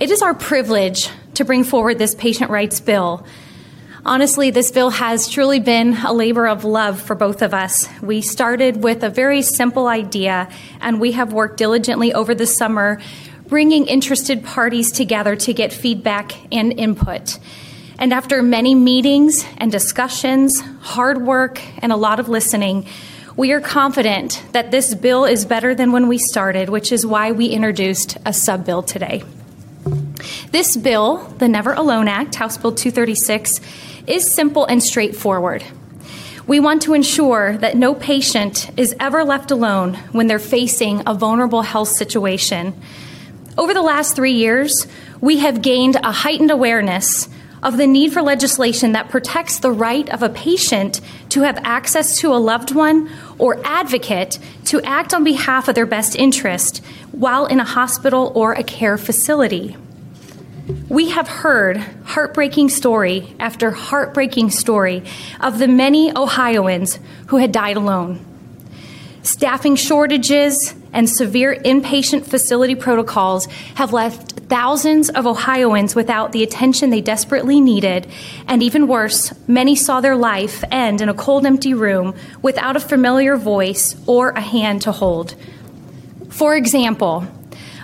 It 0.00 0.10
is 0.10 0.22
our 0.22 0.34
privilege 0.34 1.08
to 1.34 1.44
bring 1.44 1.64
forward 1.64 1.98
this 1.98 2.14
patient 2.14 2.50
rights 2.50 2.80
bill. 2.80 3.26
Honestly, 4.04 4.50
this 4.50 4.72
bill 4.72 4.90
has 4.90 5.28
truly 5.28 5.60
been 5.60 5.96
a 5.98 6.12
labor 6.12 6.48
of 6.48 6.64
love 6.64 7.00
for 7.00 7.14
both 7.14 7.40
of 7.40 7.54
us. 7.54 7.88
We 8.02 8.20
started 8.20 8.82
with 8.82 9.04
a 9.04 9.10
very 9.10 9.42
simple 9.42 9.86
idea, 9.86 10.48
and 10.80 11.00
we 11.00 11.12
have 11.12 11.32
worked 11.32 11.56
diligently 11.56 12.12
over 12.12 12.34
the 12.34 12.46
summer, 12.46 13.00
bringing 13.46 13.86
interested 13.86 14.42
parties 14.42 14.90
together 14.90 15.36
to 15.36 15.52
get 15.52 15.72
feedback 15.72 16.32
and 16.52 16.72
input. 16.72 17.38
And 17.98 18.12
after 18.12 18.42
many 18.42 18.74
meetings 18.74 19.44
and 19.58 19.70
discussions, 19.70 20.60
hard 20.80 21.22
work, 21.22 21.62
and 21.78 21.92
a 21.92 21.96
lot 21.96 22.18
of 22.18 22.28
listening, 22.28 22.86
We 23.34 23.52
are 23.52 23.60
confident 23.60 24.42
that 24.52 24.70
this 24.70 24.94
bill 24.94 25.24
is 25.24 25.46
better 25.46 25.74
than 25.74 25.90
when 25.90 26.06
we 26.06 26.18
started, 26.18 26.68
which 26.68 26.92
is 26.92 27.06
why 27.06 27.32
we 27.32 27.46
introduced 27.46 28.18
a 28.26 28.32
sub 28.32 28.66
bill 28.66 28.82
today. 28.82 29.24
This 30.50 30.76
bill, 30.76 31.16
the 31.38 31.48
Never 31.48 31.72
Alone 31.72 32.08
Act, 32.08 32.34
House 32.34 32.58
Bill 32.58 32.74
236, 32.74 33.58
is 34.06 34.30
simple 34.30 34.66
and 34.66 34.82
straightforward. 34.82 35.64
We 36.46 36.60
want 36.60 36.82
to 36.82 36.92
ensure 36.92 37.56
that 37.56 37.74
no 37.74 37.94
patient 37.94 38.70
is 38.76 38.94
ever 39.00 39.24
left 39.24 39.50
alone 39.50 39.94
when 40.12 40.26
they're 40.26 40.38
facing 40.38 41.02
a 41.06 41.14
vulnerable 41.14 41.62
health 41.62 41.88
situation. 41.88 42.74
Over 43.56 43.72
the 43.72 43.80
last 43.80 44.14
three 44.14 44.32
years, 44.32 44.86
we 45.22 45.38
have 45.38 45.62
gained 45.62 45.96
a 45.96 46.12
heightened 46.12 46.50
awareness 46.50 47.28
of 47.62 47.76
the 47.76 47.86
need 47.86 48.12
for 48.12 48.22
legislation 48.22 48.92
that 48.92 49.08
protects 49.08 49.60
the 49.60 49.70
right 49.70 50.08
of 50.10 50.22
a 50.22 50.28
patient 50.28 51.00
to 51.28 51.42
have 51.42 51.58
access 51.62 52.18
to 52.18 52.32
a 52.32 52.36
loved 52.36 52.74
one 52.74 53.08
or 53.38 53.60
advocate 53.64 54.38
to 54.64 54.80
act 54.82 55.14
on 55.14 55.22
behalf 55.22 55.68
of 55.68 55.74
their 55.74 55.86
best 55.86 56.16
interest 56.16 56.84
while 57.12 57.46
in 57.46 57.60
a 57.60 57.64
hospital 57.64 58.32
or 58.34 58.52
a 58.52 58.64
care 58.64 58.98
facility. 58.98 59.76
We 60.88 61.10
have 61.10 61.28
heard 61.28 61.76
heartbreaking 62.04 62.68
story 62.68 63.34
after 63.38 63.70
heartbreaking 63.70 64.50
story 64.50 65.04
of 65.40 65.58
the 65.58 65.68
many 65.68 66.16
Ohioans 66.16 66.98
who 67.28 67.36
had 67.36 67.52
died 67.52 67.76
alone. 67.76 68.24
Staffing 69.22 69.76
shortages 69.76 70.74
and 70.92 71.08
severe 71.08 71.54
inpatient 71.54 72.26
facility 72.26 72.74
protocols 72.74 73.46
have 73.76 73.92
left 73.92 74.32
thousands 74.48 75.08
of 75.08 75.26
Ohioans 75.26 75.94
without 75.94 76.32
the 76.32 76.42
attention 76.42 76.90
they 76.90 77.00
desperately 77.00 77.60
needed, 77.60 78.06
and 78.46 78.62
even 78.62 78.86
worse, 78.86 79.32
many 79.48 79.74
saw 79.74 80.00
their 80.00 80.16
life 80.16 80.62
end 80.70 81.00
in 81.00 81.08
a 81.08 81.14
cold, 81.14 81.46
empty 81.46 81.72
room 81.72 82.14
without 82.42 82.76
a 82.76 82.80
familiar 82.80 83.36
voice 83.36 83.96
or 84.06 84.30
a 84.30 84.40
hand 84.40 84.82
to 84.82 84.92
hold. 84.92 85.34
For 86.28 86.54
example, 86.56 87.26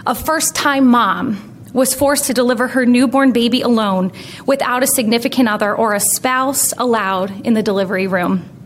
a 0.07 0.15
first 0.15 0.55
time 0.55 0.87
mom 0.87 1.45
was 1.73 1.95
forced 1.95 2.25
to 2.27 2.35
deliver 2.35 2.69
her 2.69 2.87
newborn 2.87 3.33
baby 3.33 3.62
alone 3.62 4.12
without 4.47 4.83
a 4.83 4.87
significant 4.87 5.49
other 5.49 5.75
or 5.75 5.95
a 5.95 6.00
spouse 6.00 6.73
allowed 6.79 7.47
in 7.47 7.55
the 7.55 7.62
delivery 7.62 8.07
room. 8.07 8.58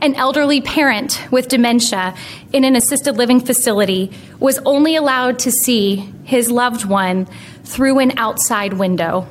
An 0.00 0.14
elderly 0.14 0.60
parent 0.60 1.20
with 1.30 1.48
dementia 1.48 2.14
in 2.52 2.64
an 2.64 2.76
assisted 2.76 3.16
living 3.16 3.40
facility 3.40 4.10
was 4.38 4.58
only 4.64 4.96
allowed 4.96 5.38
to 5.40 5.50
see 5.50 6.12
his 6.24 6.50
loved 6.50 6.84
one 6.84 7.26
through 7.64 7.98
an 7.98 8.18
outside 8.18 8.72
window. 8.74 9.28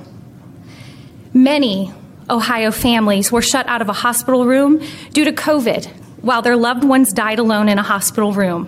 Many 1.34 1.94
Ohio 2.30 2.72
families 2.72 3.32
were 3.32 3.42
shut 3.42 3.68
out 3.68 3.82
of 3.82 3.90
a 3.90 3.94
hospital 3.94 4.46
room 4.46 4.82
due 5.14 5.26
to 5.26 5.32
COVID 5.32 5.86
while 6.22 6.42
their 6.42 6.56
loved 6.56 6.84
ones 6.84 7.12
died 7.12 7.40
alone 7.40 7.70
in 7.70 7.80
a 7.80 7.84
hospital 7.84 8.34
room. 8.34 8.68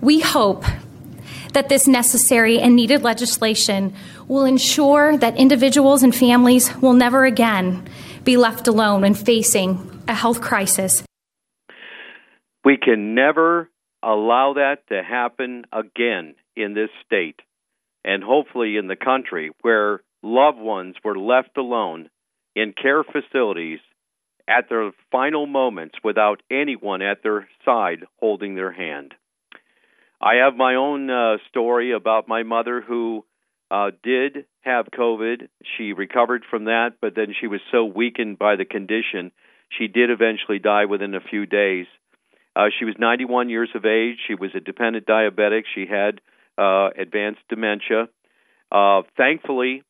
We 0.00 0.20
hope 0.20 0.64
that 1.52 1.68
this 1.68 1.88
necessary 1.88 2.60
and 2.60 2.76
needed 2.76 3.02
legislation 3.02 3.94
will 4.28 4.44
ensure 4.44 5.16
that 5.16 5.36
individuals 5.36 6.02
and 6.02 6.14
families 6.14 6.74
will 6.76 6.92
never 6.92 7.24
again 7.24 7.88
be 8.22 8.36
left 8.36 8.68
alone 8.68 9.00
when 9.00 9.14
facing 9.14 9.87
a 10.08 10.14
health 10.14 10.40
crisis. 10.40 11.04
We 12.64 12.76
can 12.76 13.14
never 13.14 13.70
allow 14.02 14.54
that 14.54 14.86
to 14.88 15.02
happen 15.02 15.64
again 15.72 16.34
in 16.56 16.74
this 16.74 16.90
state 17.06 17.40
and 18.04 18.22
hopefully 18.22 18.76
in 18.76 18.86
the 18.86 18.96
country 18.96 19.50
where 19.62 20.00
loved 20.22 20.58
ones 20.58 20.96
were 21.04 21.18
left 21.18 21.56
alone 21.56 22.08
in 22.56 22.72
care 22.72 23.04
facilities 23.04 23.80
at 24.48 24.68
their 24.68 24.90
final 25.12 25.46
moments 25.46 25.96
without 26.02 26.42
anyone 26.50 27.02
at 27.02 27.22
their 27.22 27.46
side 27.64 28.04
holding 28.18 28.54
their 28.54 28.72
hand. 28.72 29.14
I 30.20 30.36
have 30.44 30.56
my 30.56 30.74
own 30.74 31.10
uh, 31.10 31.36
story 31.48 31.92
about 31.92 32.28
my 32.28 32.42
mother 32.42 32.80
who 32.80 33.24
uh, 33.70 33.90
did 34.02 34.46
have 34.62 34.86
COVID. 34.86 35.48
She 35.76 35.92
recovered 35.92 36.44
from 36.50 36.64
that, 36.64 36.94
but 37.00 37.14
then 37.14 37.34
she 37.38 37.46
was 37.46 37.60
so 37.70 37.84
weakened 37.84 38.38
by 38.38 38.56
the 38.56 38.64
condition 38.64 39.30
she 39.68 39.88
did 39.88 40.10
eventually 40.10 40.58
die 40.58 40.84
within 40.84 41.14
a 41.14 41.20
few 41.20 41.46
days. 41.46 41.86
Uh, 42.56 42.66
she 42.78 42.84
was 42.84 42.94
91 42.98 43.50
years 43.50 43.70
of 43.74 43.84
age. 43.84 44.16
She 44.26 44.34
was 44.34 44.50
a 44.54 44.60
dependent 44.60 45.06
diabetic. 45.06 45.62
She 45.74 45.86
had 45.86 46.20
uh, 46.56 46.90
advanced 46.98 47.40
dementia. 47.48 48.08
Uh, 48.72 49.02
thankfully, 49.16 49.82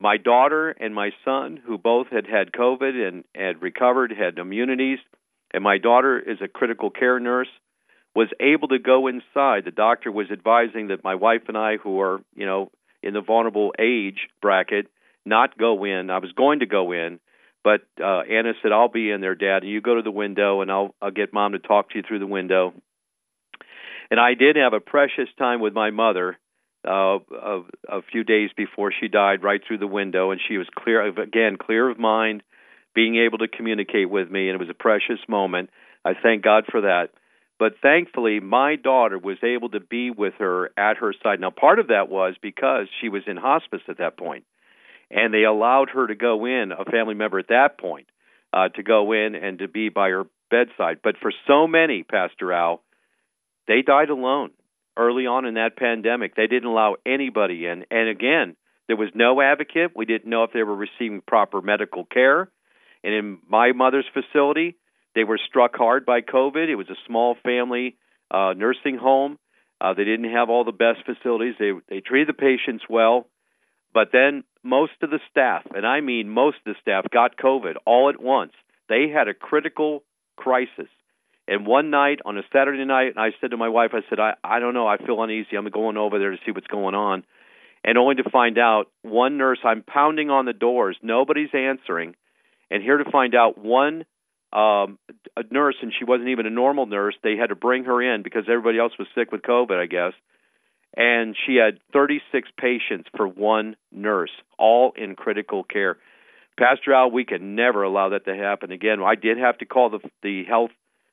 my 0.00 0.16
daughter 0.16 0.70
and 0.70 0.94
my 0.94 1.10
son, 1.24 1.60
who 1.64 1.78
both 1.78 2.08
had 2.08 2.26
had 2.26 2.52
COVID 2.52 3.08
and 3.08 3.24
had 3.34 3.62
recovered, 3.62 4.12
had 4.12 4.38
immunities, 4.38 4.98
and 5.52 5.62
my 5.62 5.78
daughter 5.78 6.18
is 6.18 6.38
a 6.42 6.48
critical 6.48 6.90
care 6.90 7.20
nurse, 7.20 7.48
was 8.14 8.28
able 8.40 8.68
to 8.68 8.78
go 8.78 9.06
inside. 9.06 9.64
The 9.64 9.70
doctor 9.70 10.10
was 10.10 10.30
advising 10.30 10.88
that 10.88 11.04
my 11.04 11.14
wife 11.14 11.42
and 11.48 11.56
I, 11.56 11.76
who 11.76 12.00
are, 12.00 12.20
you 12.34 12.46
know, 12.46 12.70
in 13.02 13.14
the 13.14 13.20
vulnerable 13.20 13.72
age 13.78 14.28
bracket, 14.42 14.88
not 15.24 15.56
go 15.56 15.84
in. 15.84 16.10
I 16.10 16.18
was 16.18 16.32
going 16.32 16.60
to 16.60 16.66
go 16.66 16.92
in, 16.92 17.20
but 17.62 17.82
uh, 18.02 18.20
Anna 18.20 18.52
said, 18.62 18.72
"I'll 18.72 18.88
be 18.88 19.10
in 19.10 19.20
there, 19.20 19.34
Dad. 19.34 19.64
You 19.64 19.80
go 19.80 19.96
to 19.96 20.02
the 20.02 20.10
window, 20.10 20.60
and 20.60 20.70
I'll 20.70 20.94
I'll 21.00 21.10
get 21.10 21.32
Mom 21.32 21.52
to 21.52 21.58
talk 21.58 21.90
to 21.90 21.98
you 21.98 22.02
through 22.06 22.20
the 22.20 22.26
window." 22.26 22.72
And 24.10 24.18
I 24.18 24.34
did 24.34 24.56
have 24.56 24.72
a 24.72 24.80
precious 24.80 25.28
time 25.38 25.60
with 25.60 25.72
my 25.72 25.90
mother 25.90 26.36
uh, 26.86 27.18
a, 27.30 27.62
a 27.88 28.02
few 28.10 28.24
days 28.24 28.50
before 28.56 28.92
she 28.98 29.08
died, 29.08 29.42
right 29.42 29.60
through 29.66 29.78
the 29.78 29.86
window, 29.86 30.30
and 30.30 30.40
she 30.48 30.56
was 30.56 30.66
clear 30.74 31.06
of, 31.06 31.18
again, 31.18 31.56
clear 31.56 31.88
of 31.88 31.98
mind, 31.98 32.42
being 32.94 33.16
able 33.16 33.38
to 33.38 33.48
communicate 33.48 34.10
with 34.10 34.30
me, 34.30 34.48
and 34.48 34.54
it 34.54 34.60
was 34.60 34.70
a 34.70 34.74
precious 34.74 35.20
moment. 35.28 35.70
I 36.04 36.14
thank 36.20 36.42
God 36.42 36.64
for 36.70 36.80
that. 36.80 37.10
But 37.58 37.74
thankfully, 37.82 38.40
my 38.40 38.76
daughter 38.76 39.18
was 39.18 39.36
able 39.44 39.68
to 39.70 39.80
be 39.80 40.10
with 40.10 40.34
her 40.38 40.70
at 40.78 40.96
her 40.96 41.14
side. 41.22 41.40
Now, 41.40 41.50
part 41.50 41.78
of 41.78 41.88
that 41.88 42.08
was 42.08 42.34
because 42.40 42.86
she 43.00 43.10
was 43.10 43.22
in 43.26 43.36
hospice 43.36 43.82
at 43.86 43.98
that 43.98 44.16
point 44.16 44.44
and 45.10 45.34
they 45.34 45.44
allowed 45.44 45.90
her 45.90 46.06
to 46.06 46.14
go 46.14 46.46
in, 46.46 46.72
a 46.72 46.84
family 46.84 47.14
member 47.14 47.38
at 47.38 47.48
that 47.48 47.78
point, 47.78 48.06
uh, 48.52 48.68
to 48.68 48.82
go 48.82 49.12
in 49.12 49.34
and 49.34 49.58
to 49.58 49.68
be 49.68 49.88
by 49.88 50.10
her 50.10 50.24
bedside. 50.50 50.98
But 51.02 51.16
for 51.20 51.32
so 51.46 51.66
many, 51.66 52.02
Pastor 52.02 52.52
Al, 52.52 52.82
they 53.66 53.82
died 53.82 54.10
alone 54.10 54.50
early 54.96 55.26
on 55.26 55.46
in 55.46 55.54
that 55.54 55.76
pandemic. 55.76 56.34
They 56.34 56.46
didn't 56.46 56.68
allow 56.68 56.96
anybody 57.06 57.66
in. 57.66 57.84
And 57.90 58.08
again, 58.08 58.56
there 58.86 58.96
was 58.96 59.10
no 59.14 59.40
advocate. 59.40 59.92
We 59.94 60.04
didn't 60.04 60.28
know 60.28 60.44
if 60.44 60.52
they 60.52 60.62
were 60.62 60.74
receiving 60.74 61.22
proper 61.26 61.60
medical 61.60 62.04
care. 62.04 62.50
And 63.02 63.14
in 63.14 63.38
my 63.48 63.72
mother's 63.72 64.06
facility, 64.12 64.76
they 65.14 65.24
were 65.24 65.38
struck 65.48 65.76
hard 65.76 66.04
by 66.04 66.20
COVID. 66.20 66.68
It 66.68 66.76
was 66.76 66.90
a 66.90 66.96
small 67.06 67.36
family 67.42 67.96
uh, 68.30 68.54
nursing 68.56 68.98
home. 68.98 69.38
Uh, 69.80 69.94
they 69.94 70.04
didn't 70.04 70.30
have 70.32 70.50
all 70.50 70.64
the 70.64 70.72
best 70.72 71.06
facilities. 71.06 71.54
They 71.58 71.72
they 71.88 72.00
treated 72.00 72.28
the 72.28 72.34
patients 72.34 72.84
well, 72.88 73.26
but 73.94 74.08
then 74.12 74.44
most 74.62 74.92
of 75.02 75.10
the 75.10 75.20
staff, 75.30 75.64
and 75.74 75.86
I 75.86 76.00
mean 76.00 76.28
most 76.28 76.58
of 76.66 76.74
the 76.74 76.80
staff, 76.80 77.04
got 77.12 77.36
COVID 77.36 77.74
all 77.86 78.08
at 78.08 78.20
once. 78.20 78.52
They 78.88 79.08
had 79.08 79.28
a 79.28 79.34
critical 79.34 80.02
crisis. 80.36 80.88
And 81.48 81.66
one 81.66 81.90
night 81.90 82.20
on 82.24 82.38
a 82.38 82.42
Saturday 82.52 82.84
night, 82.84 83.14
I 83.16 83.30
said 83.40 83.50
to 83.50 83.56
my 83.56 83.68
wife, 83.68 83.90
I 83.92 84.00
said, 84.08 84.20
I, 84.20 84.34
I 84.44 84.60
don't 84.60 84.74
know, 84.74 84.86
I 84.86 84.98
feel 84.98 85.22
uneasy. 85.22 85.56
I'm 85.56 85.68
going 85.68 85.96
over 85.96 86.18
there 86.18 86.30
to 86.30 86.36
see 86.44 86.52
what's 86.52 86.66
going 86.66 86.94
on. 86.94 87.24
And 87.82 87.96
only 87.96 88.16
to 88.16 88.30
find 88.30 88.58
out 88.58 88.88
one 89.02 89.38
nurse, 89.38 89.58
I'm 89.64 89.82
pounding 89.82 90.30
on 90.30 90.44
the 90.44 90.52
doors, 90.52 90.96
nobody's 91.02 91.48
answering. 91.54 92.14
And 92.70 92.82
here 92.82 92.98
to 92.98 93.10
find 93.10 93.34
out 93.34 93.58
one 93.58 94.04
um, 94.52 94.98
a 95.36 95.42
nurse, 95.50 95.76
and 95.80 95.92
she 95.96 96.04
wasn't 96.04 96.28
even 96.28 96.46
a 96.46 96.50
normal 96.50 96.86
nurse. 96.86 97.14
They 97.22 97.36
had 97.36 97.48
to 97.48 97.54
bring 97.54 97.84
her 97.84 98.02
in 98.02 98.22
because 98.22 98.44
everybody 98.48 98.78
else 98.78 98.92
was 98.98 99.08
sick 99.14 99.32
with 99.32 99.42
COVID, 99.42 99.80
I 99.80 99.86
guess 99.86 100.12
and 100.96 101.36
she 101.46 101.56
had 101.56 101.78
36 101.92 102.48
patients 102.58 103.08
for 103.16 103.26
one 103.26 103.76
nurse, 103.92 104.30
all 104.58 104.92
in 104.96 105.14
critical 105.14 105.62
care. 105.64 105.98
Pastor 106.58 106.92
Al, 106.92 107.10
we 107.10 107.24
can 107.24 107.54
never 107.54 107.82
allow 107.82 108.10
that 108.10 108.24
to 108.26 108.36
happen 108.36 108.72
again. 108.72 109.00
I 109.02 109.14
did 109.14 109.38
have 109.38 109.58
to 109.58 109.66
call 109.66 109.90
the 109.90 110.00
the 110.22 110.44
health 110.44 110.70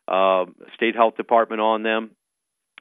uh, 0.08 0.46
state 0.76 0.96
health 0.96 1.16
department 1.16 1.62
on 1.62 1.84
them, 1.84 2.12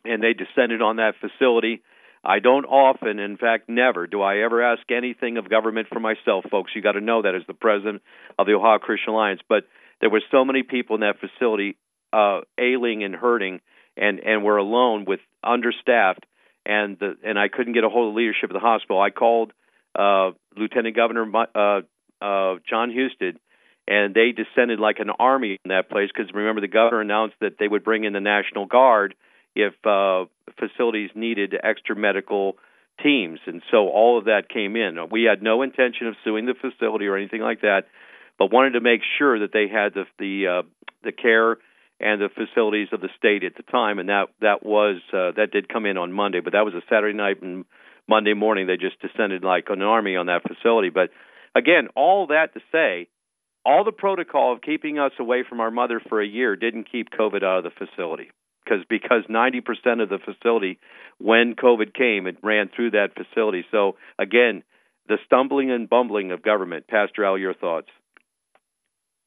and 0.04 0.22
they 0.22 0.32
descended 0.32 0.82
on 0.82 0.96
that 0.96 1.14
facility. 1.20 1.82
I 2.24 2.40
don't 2.40 2.64
often, 2.64 3.20
in 3.20 3.36
fact, 3.36 3.68
never 3.68 4.08
do 4.08 4.20
I 4.20 4.38
ever 4.38 4.60
ask 4.60 4.82
anything 4.90 5.36
of 5.36 5.48
government 5.48 5.86
for 5.92 6.00
myself, 6.00 6.44
folks. 6.50 6.72
You 6.74 6.82
got 6.82 6.92
to 6.92 7.00
know 7.00 7.22
that 7.22 7.36
as 7.36 7.42
the 7.46 7.54
president 7.54 8.02
of 8.36 8.46
the 8.46 8.54
Ohio 8.54 8.78
Christian 8.78 9.12
Alliance. 9.12 9.40
But 9.48 9.64
there 10.00 10.10
were 10.10 10.22
so 10.32 10.44
many 10.44 10.64
people 10.64 10.96
in 10.96 11.02
that 11.02 11.20
facility 11.20 11.76
uh, 12.12 12.40
ailing 12.58 13.04
and 13.04 13.14
hurting, 13.14 13.60
and 13.96 14.18
and 14.18 14.42
were 14.42 14.56
alone 14.56 15.04
with 15.04 15.20
understaffed 15.44 16.26
and 16.66 16.98
the, 16.98 17.16
and 17.24 17.38
I 17.38 17.48
couldn't 17.48 17.74
get 17.74 17.84
a 17.84 17.88
hold 17.88 18.08
of 18.08 18.14
the 18.14 18.18
leadership 18.18 18.50
of 18.50 18.54
the 18.54 18.60
hospital. 18.60 19.00
I 19.00 19.10
called 19.10 19.52
uh, 19.94 20.32
Lieutenant 20.56 20.96
Governor 20.96 21.30
uh, 21.34 21.80
uh, 22.20 22.56
Jon 22.68 22.90
Husted, 22.90 23.38
and 23.86 24.14
they 24.14 24.32
descended 24.32 24.80
like 24.80 24.98
an 24.98 25.10
army 25.10 25.58
in 25.64 25.68
that 25.68 25.88
place 25.88 26.10
because 26.14 26.32
remember 26.34 26.60
the 26.60 26.68
governor 26.68 27.00
announced 27.00 27.36
that 27.40 27.56
they 27.58 27.68
would 27.68 27.84
bring 27.84 28.04
in 28.04 28.12
the 28.12 28.20
National 28.20 28.66
Guard 28.66 29.14
if 29.54 29.74
uh, 29.86 30.26
facilities 30.58 31.10
needed 31.14 31.54
extra 31.62 31.96
medical 31.96 32.56
teams, 33.02 33.38
and 33.46 33.62
so 33.70 33.88
all 33.88 34.18
of 34.18 34.24
that 34.24 34.48
came 34.48 34.74
in. 34.76 34.96
We 35.10 35.24
had 35.24 35.42
no 35.42 35.62
intention 35.62 36.08
of 36.08 36.14
suing 36.24 36.46
the 36.46 36.54
facility 36.54 37.06
or 37.06 37.16
anything 37.16 37.42
like 37.42 37.60
that, 37.60 37.82
but 38.38 38.52
wanted 38.52 38.72
to 38.72 38.80
make 38.80 39.00
sure 39.18 39.38
that 39.40 39.52
they 39.52 39.68
had 39.68 39.94
the 39.94 40.04
the 40.18 40.46
uh, 40.46 40.62
the 41.04 41.12
care 41.12 41.58
and 41.98 42.20
the 42.20 42.28
facilities 42.28 42.88
of 42.92 43.00
the 43.00 43.08
state 43.16 43.44
at 43.44 43.56
the 43.56 43.62
time, 43.62 43.98
and 43.98 44.08
that 44.08 44.26
that 44.40 44.64
was 44.64 44.96
uh, 45.12 45.32
that 45.36 45.50
did 45.52 45.68
come 45.68 45.86
in 45.86 45.96
on 45.96 46.12
Monday, 46.12 46.40
but 46.40 46.52
that 46.52 46.64
was 46.64 46.74
a 46.74 46.82
Saturday 46.88 47.16
night 47.16 47.42
and 47.42 47.64
Monday 48.08 48.34
morning 48.34 48.66
they 48.66 48.76
just 48.76 49.00
descended 49.00 49.42
like 49.42 49.64
an 49.68 49.82
army 49.82 50.16
on 50.16 50.26
that 50.26 50.42
facility. 50.42 50.90
But 50.90 51.10
again, 51.54 51.88
all 51.96 52.28
that 52.28 52.54
to 52.54 52.60
say, 52.70 53.08
all 53.64 53.84
the 53.84 53.92
protocol 53.92 54.52
of 54.52 54.62
keeping 54.62 54.98
us 54.98 55.12
away 55.18 55.44
from 55.48 55.60
our 55.60 55.70
mother 55.70 56.00
for 56.08 56.20
a 56.20 56.26
year 56.26 56.54
didn't 56.54 56.90
keep 56.90 57.10
COVID 57.10 57.42
out 57.42 57.58
of 57.58 57.64
the 57.64 57.86
facility 57.86 58.30
because 58.64 58.84
because 58.88 59.24
90% 59.28 60.02
of 60.02 60.08
the 60.08 60.18
facility 60.18 60.78
when 61.18 61.54
COVID 61.54 61.94
came 61.94 62.26
it 62.26 62.36
ran 62.42 62.70
through 62.74 62.92
that 62.92 63.14
facility. 63.16 63.64
So 63.70 63.96
again, 64.18 64.62
the 65.08 65.18
stumbling 65.24 65.70
and 65.70 65.88
bumbling 65.88 66.32
of 66.32 66.42
government. 66.42 66.86
Pastor 66.88 67.24
Al, 67.24 67.38
your 67.38 67.54
thoughts? 67.54 67.88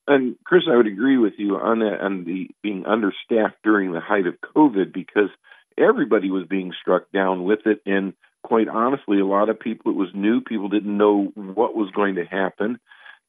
And 0.10 0.38
Chris, 0.44 0.63
I 0.68 0.75
would 0.75 0.88
agree 0.88 1.18
with 1.18 1.34
you 1.38 1.56
on 1.58 1.80
that 1.80 2.01
on 2.01 2.25
the 2.25 2.50
being 2.63 2.86
understaffed 2.88 3.62
during 3.63 3.92
the 3.92 4.00
height 4.01 4.25
of 4.25 4.42
COVID 4.56 4.92
because 4.92 5.30
everybody 5.78 6.32
was 6.32 6.48
being 6.48 6.74
struck 6.82 7.12
down 7.12 7.44
with 7.44 7.60
it 7.66 7.82
and 7.86 8.13
quite 8.44 8.68
honestly 8.68 9.20
a 9.20 9.25
lot 9.25 9.50
of 9.50 9.60
people 9.60 9.92
it 9.92 9.96
was 9.96 10.10
new 10.13 10.42
people 10.42 10.68
didn't 10.68 10.98
know 10.98 11.32
what 11.36 11.75
was 11.75 11.92
going 11.92 12.16
to 12.16 12.25
happen 12.25 12.80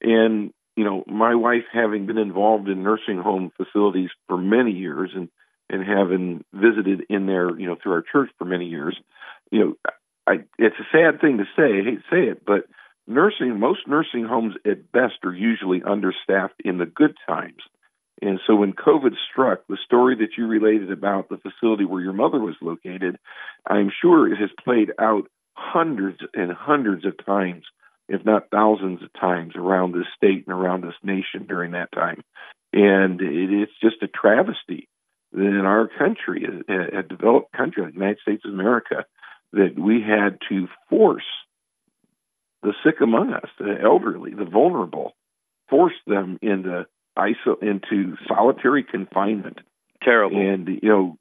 and 0.01 0.53
you 0.77 0.85
know 0.85 1.05
my 1.07 1.35
wife 1.35 1.65
having 1.73 2.07
been 2.07 2.19
involved 2.19 2.69
in 2.69 2.83
nursing 2.83 3.19
home 3.19 3.53
facilities 3.57 4.11
for 4.27 4.37
many 4.39 4.73
years 4.73 5.11
and 5.15 5.29
and 5.69 5.85
having 5.87 6.45
visited 6.53 7.03
in 7.11 7.27
there 7.27 7.57
you 7.59 7.67
know 7.67 7.77
through 7.81 7.93
our 7.93 8.05
church 8.13 8.31
for 8.39 8.45
many 8.45 8.67
years 8.67 8.97
you 9.51 9.61
know 9.61 9.93
I, 10.27 10.45
it's 10.59 10.77
a 10.79 10.97
sad 10.97 11.21
thing 11.21 11.39
to 11.39 11.45
say. 11.57 11.81
I 11.81 11.83
hate 11.83 11.97
to 11.97 12.11
say 12.11 12.31
it, 12.31 12.45
but 12.47 12.67
nursing 13.11 13.59
most 13.59 13.87
nursing 13.87 14.25
homes 14.25 14.55
at 14.65 14.91
best 14.93 15.25
are 15.25 15.35
usually 15.35 15.83
understaffed 15.83 16.61
in 16.65 16.79
the 16.79 16.87
good 16.87 17.15
times. 17.27 17.63
And 18.23 18.39
so 18.47 18.55
when 18.55 18.73
COVID 18.73 19.13
struck, 19.31 19.61
the 19.69 19.79
story 19.85 20.17
that 20.17 20.37
you 20.37 20.47
related 20.47 20.93
about 20.93 21.29
the 21.29 21.39
facility 21.39 21.85
where 21.85 22.03
your 22.03 22.13
mother 22.13 22.39
was 22.39 22.57
located, 22.61 23.17
I'm 23.67 23.91
sure 24.01 24.31
it 24.31 24.39
has 24.39 24.51
played 24.63 24.93
out 24.99 25.29
hundreds 25.55 26.19
and 26.35 26.53
hundreds 26.53 27.05
of 27.07 27.15
times, 27.25 27.65
if 28.09 28.25
not 28.25 28.51
thousands 28.51 29.03
of 29.03 29.13
times, 29.19 29.55
around 29.57 29.93
this 29.93 30.07
state 30.17 30.45
and 30.47 30.55
around 30.55 30.83
this 30.83 30.95
nation 31.03 31.47
during 31.49 31.73
that 31.73 31.93
time. 31.93 32.23
And 32.73 33.21
it, 33.21 33.51
it's 33.51 33.73
just 33.83 34.03
a 34.03 34.09
travesty 34.09 34.89
that 35.33 35.41
in 35.41 35.65
our 35.65 35.89
country, 35.89 36.45
a, 36.69 36.99
a 36.99 37.03
developed 37.03 37.53
country 37.53 37.83
like 37.83 37.93
the 37.93 38.01
United 38.01 38.21
States 38.21 38.43
of 38.45 38.53
America, 38.53 39.05
that 39.53 39.79
we 39.79 40.03
had 40.03 40.39
to 40.51 40.69
force 40.89 41.25
the 42.63 42.75
sick 42.85 43.01
among 43.01 43.33
us, 43.33 43.49
the 43.59 43.77
elderly, 43.83 44.35
the 44.35 44.45
vulnerable, 44.45 45.15
force 45.69 45.95
them 46.07 46.39
into 46.43 46.87
iso- 47.19 47.63
into 47.63 48.17
solitary 48.29 48.85
confinement. 48.85 49.59
Terrible. 50.03 50.37
And 50.39 50.69
you 50.69 50.89
know, 50.89 51.19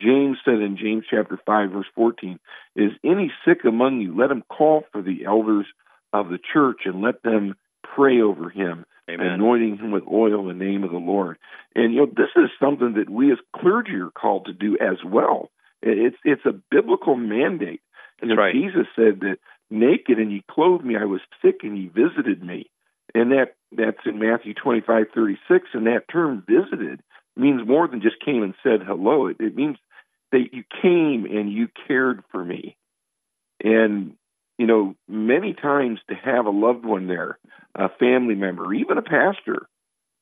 James 0.00 0.38
said 0.44 0.60
in 0.60 0.76
James 0.76 1.04
chapter 1.10 1.38
five, 1.46 1.70
verse 1.70 1.86
fourteen, 1.94 2.38
"Is 2.76 2.92
any 3.04 3.32
sick 3.44 3.64
among 3.64 4.00
you? 4.00 4.16
Let 4.16 4.30
him 4.30 4.42
call 4.48 4.84
for 4.92 5.02
the 5.02 5.24
elders 5.24 5.66
of 6.12 6.28
the 6.28 6.38
church 6.52 6.82
and 6.84 7.02
let 7.02 7.22
them 7.22 7.56
pray 7.82 8.20
over 8.20 8.50
him, 8.50 8.84
Amen. 9.08 9.26
anointing 9.26 9.78
him 9.78 9.90
with 9.90 10.04
oil 10.10 10.48
in 10.48 10.58
the 10.58 10.64
name 10.64 10.84
of 10.84 10.90
the 10.90 10.98
Lord." 10.98 11.38
And 11.74 11.92
you 11.92 12.00
know, 12.00 12.06
this 12.06 12.30
is 12.36 12.50
something 12.60 12.94
that 12.94 13.10
we 13.10 13.32
as 13.32 13.38
clergy 13.54 13.96
are 13.96 14.10
called 14.10 14.46
to 14.46 14.52
do 14.52 14.76
as 14.78 15.02
well. 15.04 15.50
It's 15.82 16.16
it's 16.24 16.44
a 16.44 16.60
biblical 16.70 17.16
mandate. 17.16 17.80
And 18.20 18.36
right. 18.36 18.52
Jesus 18.52 18.86
said 18.94 19.20
that 19.20 19.38
naked 19.70 20.18
and 20.18 20.32
ye 20.32 20.42
clothed 20.50 20.84
me, 20.84 20.96
I 20.96 21.04
was 21.04 21.20
sick 21.42 21.60
and 21.62 21.78
ye 21.78 21.88
visited 21.88 22.42
me. 22.42 22.70
And 23.14 23.32
that 23.32 23.56
that's 23.72 24.06
in 24.06 24.18
Matthew 24.18 24.54
twenty 24.54 24.80
five 24.80 25.06
thirty 25.14 25.38
six, 25.48 25.68
and 25.72 25.86
that 25.86 26.08
term 26.10 26.44
visited 26.48 27.00
means 27.36 27.66
more 27.66 27.88
than 27.88 28.02
just 28.02 28.20
came 28.24 28.42
and 28.42 28.54
said 28.62 28.82
hello. 28.86 29.26
It, 29.26 29.36
it 29.40 29.56
means 29.56 29.76
that 30.32 30.52
you 30.52 30.62
came 30.82 31.24
and 31.24 31.52
you 31.52 31.68
cared 31.88 32.22
for 32.30 32.44
me. 32.44 32.76
And 33.62 34.14
you 34.58 34.66
know, 34.66 34.94
many 35.08 35.54
times 35.54 36.00
to 36.08 36.14
have 36.14 36.46
a 36.46 36.50
loved 36.50 36.84
one 36.84 37.08
there, 37.08 37.38
a 37.74 37.88
family 37.88 38.34
member, 38.34 38.72
even 38.74 38.98
a 38.98 39.02
pastor 39.02 39.66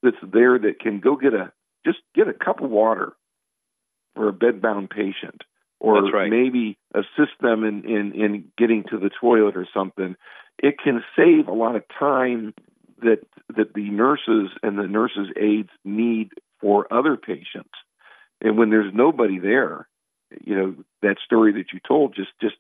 that's 0.02 0.16
there 0.22 0.58
that 0.58 0.80
can 0.80 1.00
go 1.00 1.16
get 1.16 1.34
a 1.34 1.52
just 1.84 1.98
get 2.14 2.28
a 2.28 2.32
cup 2.32 2.62
of 2.62 2.70
water 2.70 3.12
for 4.14 4.28
a 4.28 4.32
bedbound 4.32 4.90
patient 4.90 5.42
or 5.80 6.02
right. 6.10 6.30
maybe 6.30 6.76
assist 6.94 7.38
them 7.40 7.64
in, 7.64 7.84
in, 7.84 8.12
in 8.14 8.44
getting 8.56 8.84
to 8.90 8.98
the 8.98 9.10
toilet 9.20 9.56
or 9.56 9.66
something, 9.72 10.16
it 10.58 10.76
can 10.82 11.02
save 11.16 11.48
a 11.48 11.52
lot 11.52 11.76
of 11.76 11.82
time 11.98 12.54
that 13.00 13.20
that 13.56 13.74
the 13.74 13.88
nurses 13.90 14.50
and 14.62 14.76
the 14.76 14.88
nurses 14.88 15.28
aides 15.36 15.70
need 15.84 16.30
for 16.60 16.92
other 16.92 17.16
patients. 17.16 17.70
And 18.40 18.58
when 18.58 18.70
there's 18.70 18.92
nobody 18.92 19.38
there, 19.38 19.88
you 20.44 20.56
know, 20.56 20.74
that 21.02 21.16
story 21.24 21.52
that 21.52 21.72
you 21.72 21.80
told 21.86 22.14
just 22.14 22.30
just 22.40 22.56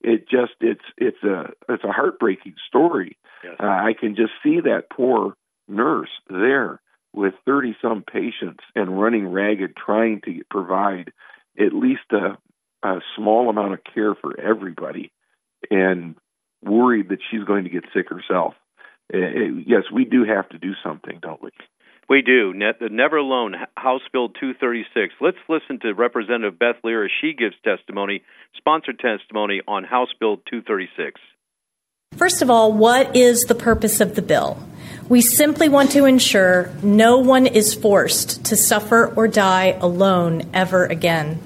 it 0.00 0.28
just 0.28 0.52
it's 0.60 0.84
it's 0.96 1.22
a 1.24 1.50
it's 1.68 1.84
a 1.84 1.92
heartbreaking 1.92 2.54
story. 2.68 3.18
Yes. 3.42 3.56
Uh, 3.60 3.66
I 3.66 3.94
can 3.98 4.14
just 4.14 4.32
see 4.42 4.60
that 4.60 4.90
poor 4.90 5.34
nurse 5.68 6.10
there 6.28 6.80
with 7.12 7.34
30 7.44 7.76
some 7.82 8.02
patients 8.02 8.64
and 8.74 9.00
running 9.00 9.28
ragged 9.28 9.76
trying 9.76 10.20
to 10.22 10.42
provide 10.50 11.12
at 11.58 11.72
least 11.74 12.10
a, 12.12 12.38
a 12.82 13.00
small 13.16 13.48
amount 13.48 13.74
of 13.74 13.80
care 13.94 14.14
for 14.14 14.38
everybody 14.40 15.12
and 15.70 16.16
worried 16.64 17.08
that 17.10 17.18
she's 17.30 17.44
going 17.44 17.64
to 17.64 17.70
get 17.70 17.84
sick 17.94 18.08
herself. 18.08 18.54
It, 19.08 19.22
uh, 19.22 19.62
yes, 19.66 19.82
we 19.92 20.04
do 20.04 20.24
have 20.24 20.48
to 20.50 20.58
do 20.58 20.72
something, 20.84 21.18
don't 21.20 21.42
we? 21.42 21.50
We 22.08 22.22
do. 22.22 22.52
the 22.52 22.88
Never 22.90 23.16
Alone, 23.16 23.54
House 23.76 24.02
Bill 24.12 24.28
236. 24.28 25.14
Let's 25.20 25.36
listen 25.48 25.78
to 25.80 25.94
Representative 25.94 26.58
Beth 26.58 26.76
Lear 26.84 27.04
as 27.04 27.10
she 27.20 27.32
gives 27.32 27.54
testimony, 27.64 28.22
sponsored 28.56 28.98
testimony 28.98 29.62
on 29.66 29.84
House 29.84 30.10
Bill 30.18 30.36
236. 30.36 31.20
First 32.16 32.42
of 32.42 32.50
all, 32.50 32.72
what 32.72 33.16
is 33.16 33.44
the 33.44 33.54
purpose 33.54 34.00
of 34.00 34.14
the 34.14 34.22
bill? 34.22 34.62
We 35.08 35.22
simply 35.22 35.68
want 35.68 35.92
to 35.92 36.04
ensure 36.04 36.70
no 36.82 37.18
one 37.18 37.46
is 37.46 37.72
forced 37.72 38.44
to 38.46 38.56
suffer 38.56 39.06
or 39.16 39.26
die 39.28 39.78
alone 39.80 40.50
ever 40.52 40.84
again. 40.84 41.40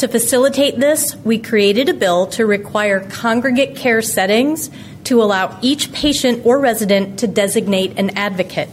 To 0.00 0.08
facilitate 0.08 0.78
this, 0.78 1.14
we 1.26 1.38
created 1.38 1.90
a 1.90 1.92
bill 1.92 2.26
to 2.28 2.46
require 2.46 3.00
congregate 3.00 3.76
care 3.76 4.00
settings 4.00 4.70
to 5.04 5.22
allow 5.22 5.58
each 5.60 5.92
patient 5.92 6.46
or 6.46 6.58
resident 6.58 7.18
to 7.18 7.26
designate 7.26 7.98
an 7.98 8.16
advocate. 8.16 8.70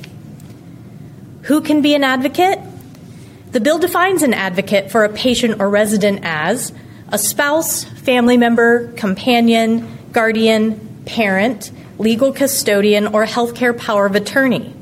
Who 1.42 1.60
can 1.60 1.82
be 1.82 1.96
an 1.96 2.06
advocate? 2.06 2.60
The 3.52 3.60
bill 3.60 3.78
defines 3.78 4.24
an 4.24 4.34
advocate 4.34 4.90
for 4.90 5.04
a 5.04 5.10
patient 5.10 5.60
or 5.60 5.70
resident 5.70 6.22
as 6.24 6.72
a 7.10 7.18
spouse, 7.18 7.84
family 7.84 8.38
member, 8.38 8.94
companion, 8.94 9.98
guardian, 10.14 11.04
parent, 11.06 11.74
legal 11.98 12.32
custodian, 12.32 13.06
or 13.08 13.26
healthcare 13.26 13.78
power 13.78 14.06
of 14.06 14.16
attorney. 14.16 14.74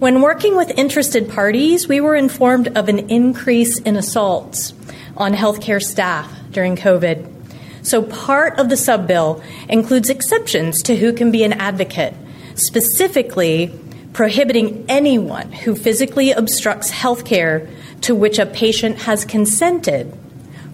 When 0.00 0.22
working 0.22 0.56
with 0.56 0.76
interested 0.76 1.28
parties, 1.28 1.86
we 1.86 2.00
were 2.00 2.16
informed 2.16 2.76
of 2.76 2.88
an 2.88 3.10
increase 3.10 3.78
in 3.78 3.96
assaults 3.96 4.74
on 5.18 5.34
healthcare 5.34 5.82
staff 5.82 6.32
during 6.50 6.76
COVID. 6.76 7.34
So, 7.82 8.02
part 8.02 8.58
of 8.58 8.68
the 8.68 8.76
sub 8.76 9.06
bill 9.06 9.42
includes 9.68 10.10
exceptions 10.10 10.82
to 10.82 10.96
who 10.96 11.12
can 11.12 11.30
be 11.30 11.44
an 11.44 11.52
advocate, 11.52 12.14
specifically 12.54 13.78
prohibiting 14.12 14.84
anyone 14.88 15.52
who 15.52 15.74
physically 15.74 16.32
obstructs 16.32 16.90
healthcare 16.90 17.70
to 18.00 18.14
which 18.14 18.38
a 18.38 18.46
patient 18.46 18.98
has 19.02 19.24
consented 19.24 20.12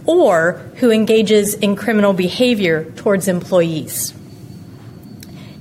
or 0.07 0.53
who 0.77 0.91
engages 0.91 1.55
in 1.55 1.77
criminal 1.77 2.13
behavior 2.13 2.85
towards 2.93 3.29
employees. 3.29 4.15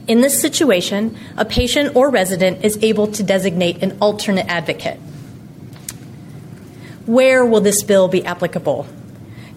In 0.08 0.22
this 0.22 0.40
situation, 0.40 1.18
a 1.38 1.46
patient 1.46 1.96
or 1.96 2.10
resident 2.10 2.64
is 2.66 2.78
able 2.82 3.08
to 3.08 3.24
designate 3.24 3.82
an 3.82 3.98
alternate 4.02 4.48
advocate. 4.48 5.00
Where 7.06 7.46
will 7.46 7.62
this 7.62 7.84
bill 7.84 8.08
be 8.08 8.24
applicable? 8.26 8.88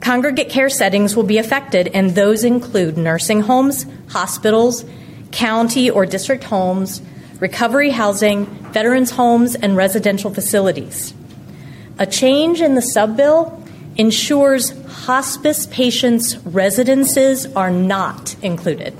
Congregate 0.00 0.48
care 0.48 0.68
settings 0.68 1.14
will 1.14 1.24
be 1.24 1.38
affected, 1.38 1.88
and 1.88 2.14
those 2.14 2.44
include 2.44 2.96
nursing 2.96 3.40
homes, 3.40 3.86
hospitals, 4.08 4.84
county 5.30 5.88
or 5.88 6.06
district 6.06 6.44
homes, 6.44 7.02
recovery 7.40 7.90
housing, 7.90 8.46
veterans 8.72 9.10
homes, 9.10 9.54
and 9.54 9.76
residential 9.76 10.32
facilities. 10.32 11.14
A 11.98 12.06
change 12.06 12.60
in 12.60 12.74
the 12.74 12.82
sub 12.82 13.16
bill 13.16 13.62
ensures 13.96 14.70
hospice 14.86 15.66
patients' 15.66 16.36
residences 16.38 17.46
are 17.54 17.70
not 17.70 18.34
included. 18.42 18.94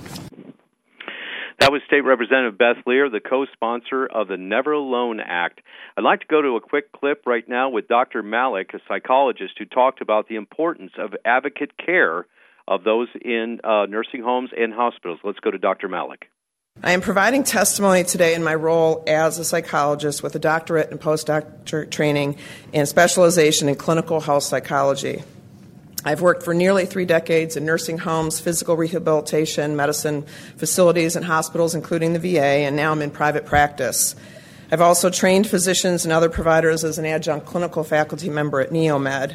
That 1.59 1.73
was 1.73 1.81
State 1.87 2.03
Representative 2.03 2.59
Beth 2.59 2.77
Lear, 2.87 3.09
the 3.09 3.21
co 3.21 3.47
sponsor 3.53 4.07
of 4.07 4.29
the 4.29 4.37
Never 4.37 4.73
Alone 4.73 5.21
Act. 5.21 5.61
I'd 5.97 6.05
like 6.05 6.21
to 6.21 6.27
go 6.27 6.42
to 6.42 6.57
a 6.57 6.61
quick 6.61 6.92
clip 6.92 7.23
right 7.25 7.49
now 7.49 7.71
with 7.71 7.88
Dr. 7.88 8.23
Malek, 8.23 8.75
a 8.75 8.79
psychologist 8.87 9.55
who 9.59 9.64
talked 9.64 10.03
about 10.03 10.29
the 10.29 10.37
importance 10.37 10.92
of 10.99 11.14
advocate 11.25 11.73
care 11.79 12.27
of 12.69 12.85
those 12.85 13.09
in 13.23 13.61
uh, 13.64 13.87
nursing 13.87 14.23
homes 14.23 14.51
and 14.57 14.75
hospitals. 14.75 15.21
Let's 15.25 15.40
go 15.40 15.51
to 15.51 15.59
Dr. 15.59 15.88
Malek. 15.88 16.27
I 16.83 16.92
am 16.92 17.01
providing 17.01 17.42
testimony 17.42 18.05
today 18.05 18.35
in 18.35 18.45
my 18.45 18.55
role 18.55 19.03
as 19.07 19.38
a 19.38 19.45
psychologist 19.45 20.23
with 20.23 20.35
a 20.35 20.38
doctorate 20.38 20.90
and 20.90 21.01
postdoctorate 21.01 21.90
training 21.90 22.37
and 22.75 22.87
specialization 22.87 23.71
in 23.71 23.77
clinical 23.77 24.21
health 24.21 24.42
psychology. 24.42 25.23
I've 26.07 26.21
worked 26.21 26.45
for 26.45 26.55
nearly 26.55 26.87
three 26.87 27.05
decades 27.05 27.57
in 27.57 27.64
nursing 27.64 27.99
homes, 27.99 28.38
physical 28.38 28.77
rehabilitation, 28.77 29.75
medicine 29.75 30.23
facilities, 30.57 31.16
and 31.16 31.25
hospitals, 31.25 31.75
including 31.75 32.12
the 32.12 32.21
VA, 32.21 32.62
and 32.64 32.77
now 32.77 32.92
I'm 32.92 33.03
in 33.03 33.11
private 33.11 33.45
practice. 33.45 34.14
I've 34.71 34.81
also 34.81 35.11
trained 35.11 35.49
physicians 35.49 36.05
and 36.05 36.12
other 36.12 36.29
providers 36.29 36.85
as 36.85 36.99
an 36.99 37.07
adjunct 37.07 37.47
clinical 37.47 37.83
faculty 37.83 38.29
member 38.29 38.61
at 38.61 38.71
NeoMed. 38.71 39.35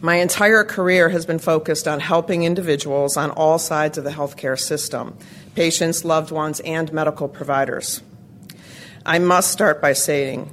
My 0.00 0.16
entire 0.16 0.62
career 0.62 1.08
has 1.08 1.26
been 1.26 1.40
focused 1.40 1.88
on 1.88 1.98
helping 1.98 2.44
individuals 2.44 3.16
on 3.16 3.32
all 3.32 3.58
sides 3.58 3.98
of 3.98 4.04
the 4.04 4.10
healthcare 4.10 4.58
system 4.58 5.18
patients, 5.56 6.04
loved 6.04 6.30
ones, 6.30 6.60
and 6.60 6.92
medical 6.92 7.26
providers. 7.26 8.02
I 9.04 9.18
must 9.18 9.50
start 9.50 9.82
by 9.82 9.94
saying 9.94 10.48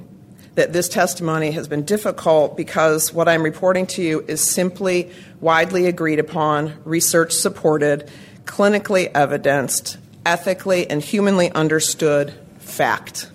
that 0.54 0.72
this 0.72 0.88
testimony 0.88 1.50
has 1.52 1.66
been 1.66 1.84
difficult 1.84 2.56
because 2.56 3.12
what 3.12 3.28
I'm 3.28 3.42
reporting 3.42 3.86
to 3.88 4.02
you 4.02 4.24
is 4.28 4.40
simply 4.40 5.10
widely 5.40 5.86
agreed 5.86 6.18
upon, 6.18 6.74
research 6.84 7.32
supported, 7.32 8.10
clinically 8.44 9.10
evidenced, 9.14 9.96
ethically 10.26 10.88
and 10.88 11.02
humanly 11.02 11.50
understood 11.52 12.34
fact. 12.58 13.30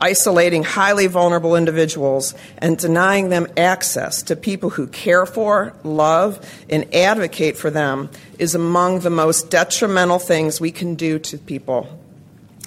Isolating 0.00 0.62
highly 0.62 1.08
vulnerable 1.08 1.56
individuals 1.56 2.34
and 2.56 2.78
denying 2.78 3.28
them 3.28 3.46
access 3.56 4.22
to 4.24 4.36
people 4.36 4.70
who 4.70 4.86
care 4.86 5.26
for, 5.26 5.74
love, 5.84 6.40
and 6.70 6.94
advocate 6.94 7.58
for 7.58 7.68
them 7.70 8.08
is 8.38 8.54
among 8.54 9.00
the 9.00 9.10
most 9.10 9.50
detrimental 9.50 10.18
things 10.18 10.58
we 10.60 10.70
can 10.70 10.94
do 10.94 11.18
to 11.18 11.36
people. 11.36 12.00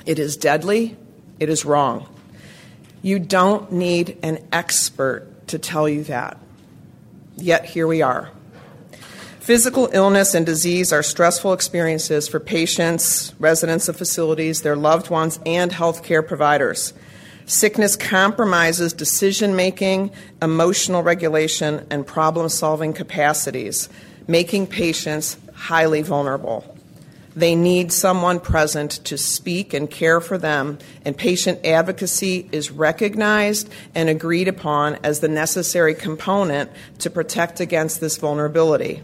It 0.06 0.20
is 0.20 0.38
deadly, 0.38 0.96
it 1.40 1.50
is 1.50 1.66
wrong. 1.66 2.13
You 3.04 3.20
don't 3.20 3.72
need 3.74 4.18
an 4.24 4.40
expert 4.52 5.28
to 5.50 5.60
tell 5.60 5.90
you 5.90 6.06
that. 6.06 6.38
Yet 7.36 7.66
here 7.66 7.86
we 7.86 8.02
are. 8.02 8.32
Physical 9.42 9.90
illness 9.92 10.34
and 10.34 10.46
disease 10.46 10.94
are 10.94 11.04
stressful 11.04 11.52
experiences 11.52 12.30
for 12.30 12.40
patients, 12.40 13.34
residents 13.40 13.90
of 13.90 13.98
facilities, 13.98 14.62
their 14.62 14.78
loved 14.78 15.10
ones, 15.10 15.38
and 15.46 15.70
healthcare 15.70 16.26
providers. 16.26 16.94
Sickness 17.46 17.98
compromises 17.98 18.94
decision 18.94 19.54
making, 19.54 20.12
emotional 20.42 21.04
regulation, 21.04 21.86
and 21.90 22.08
problem 22.08 22.48
solving 22.48 22.94
capacities, 22.94 23.90
making 24.28 24.68
patients 24.68 25.36
highly 25.54 26.04
vulnerable. 26.04 26.74
They 27.36 27.56
need 27.56 27.92
someone 27.92 28.40
present 28.40 28.92
to 29.06 29.18
speak 29.18 29.74
and 29.74 29.90
care 29.90 30.22
for 30.22 30.38
them, 30.38 30.78
and 31.04 31.18
patient 31.18 31.66
advocacy 31.66 32.48
is 32.52 32.72
recognized 32.72 33.72
and 33.96 34.10
agreed 34.10 34.48
upon 34.48 35.00
as 35.04 35.20
the 35.20 35.28
necessary 35.28 35.96
component 35.96 36.70
to 37.00 37.10
protect 37.10 37.60
against 37.60 38.02
this 38.02 38.18
vulnerability. 38.18 39.02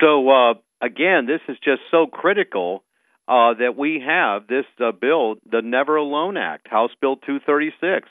So, 0.00 0.28
uh, 0.28 0.54
again, 0.80 1.26
this 1.26 1.40
is 1.48 1.56
just 1.64 1.80
so 1.90 2.06
critical 2.06 2.82
uh, 3.28 3.54
that 3.54 3.76
we 3.78 4.02
have 4.04 4.46
this 4.46 4.66
uh, 4.80 4.92
bill, 4.92 5.36
the 5.50 5.62
Never 5.62 5.96
Alone 5.96 6.36
Act, 6.36 6.68
House 6.68 6.90
Bill 7.00 7.16
236. 7.16 8.08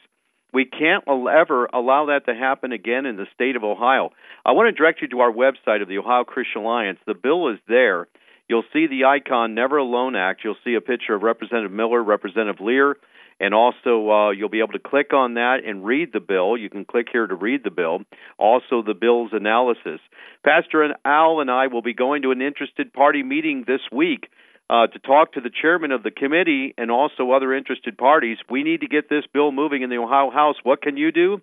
We 0.53 0.65
can't 0.65 1.03
ever 1.07 1.65
allow 1.65 2.07
that 2.07 2.25
to 2.25 2.33
happen 2.35 2.71
again 2.71 3.05
in 3.05 3.15
the 3.15 3.27
state 3.33 3.55
of 3.55 3.63
Ohio. 3.63 4.09
I 4.45 4.51
want 4.51 4.73
to 4.73 4.77
direct 4.77 5.01
you 5.01 5.07
to 5.09 5.19
our 5.19 5.31
website 5.31 5.81
of 5.81 5.87
the 5.87 5.97
Ohio 5.97 6.23
Christian 6.23 6.61
Alliance. 6.61 6.99
The 7.05 7.13
bill 7.13 7.49
is 7.49 7.59
there. 7.67 8.07
You'll 8.51 8.65
see 8.73 8.85
the 8.85 9.05
icon 9.05 9.55
Never 9.55 9.77
Alone 9.77 10.17
Act. 10.17 10.41
You'll 10.43 10.57
see 10.65 10.75
a 10.75 10.81
picture 10.81 11.15
of 11.15 11.21
Representative 11.21 11.71
Miller, 11.71 12.03
Representative 12.03 12.59
Lear, 12.59 12.97
and 13.39 13.53
also 13.53 14.11
uh, 14.11 14.31
you'll 14.31 14.49
be 14.49 14.59
able 14.59 14.73
to 14.73 14.79
click 14.79 15.13
on 15.13 15.35
that 15.35 15.59
and 15.65 15.85
read 15.85 16.11
the 16.11 16.19
bill. 16.19 16.57
You 16.57 16.69
can 16.69 16.83
click 16.83 17.07
here 17.09 17.25
to 17.25 17.33
read 17.33 17.63
the 17.63 17.71
bill. 17.71 17.99
Also, 18.37 18.83
the 18.85 18.93
bill's 18.93 19.31
analysis. 19.31 20.01
Pastor 20.43 20.93
Al 21.05 21.39
and 21.39 21.49
I 21.49 21.67
will 21.67 21.81
be 21.81 21.93
going 21.93 22.23
to 22.23 22.31
an 22.31 22.41
interested 22.41 22.91
party 22.91 23.23
meeting 23.23 23.63
this 23.65 23.79
week 23.89 24.27
uh, 24.69 24.87
to 24.87 24.99
talk 24.99 25.31
to 25.31 25.39
the 25.39 25.49
chairman 25.49 25.93
of 25.93 26.03
the 26.03 26.11
committee 26.11 26.73
and 26.77 26.91
also 26.91 27.31
other 27.31 27.53
interested 27.53 27.97
parties. 27.97 28.37
We 28.49 28.63
need 28.63 28.81
to 28.81 28.87
get 28.89 29.07
this 29.07 29.23
bill 29.33 29.53
moving 29.53 29.81
in 29.81 29.89
the 29.89 29.95
Ohio 29.95 30.29
House. 30.29 30.57
What 30.63 30.81
can 30.81 30.97
you 30.97 31.13
do? 31.13 31.41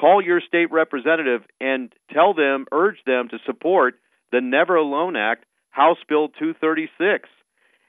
Call 0.00 0.24
your 0.24 0.40
state 0.40 0.72
representative 0.72 1.42
and 1.60 1.92
tell 2.14 2.32
them, 2.32 2.64
urge 2.72 3.04
them 3.04 3.28
to 3.28 3.36
support 3.44 3.96
the 4.32 4.40
Never 4.40 4.76
Alone 4.76 5.16
Act 5.16 5.44
House 5.76 5.98
Bill 6.08 6.28
236. 6.28 7.28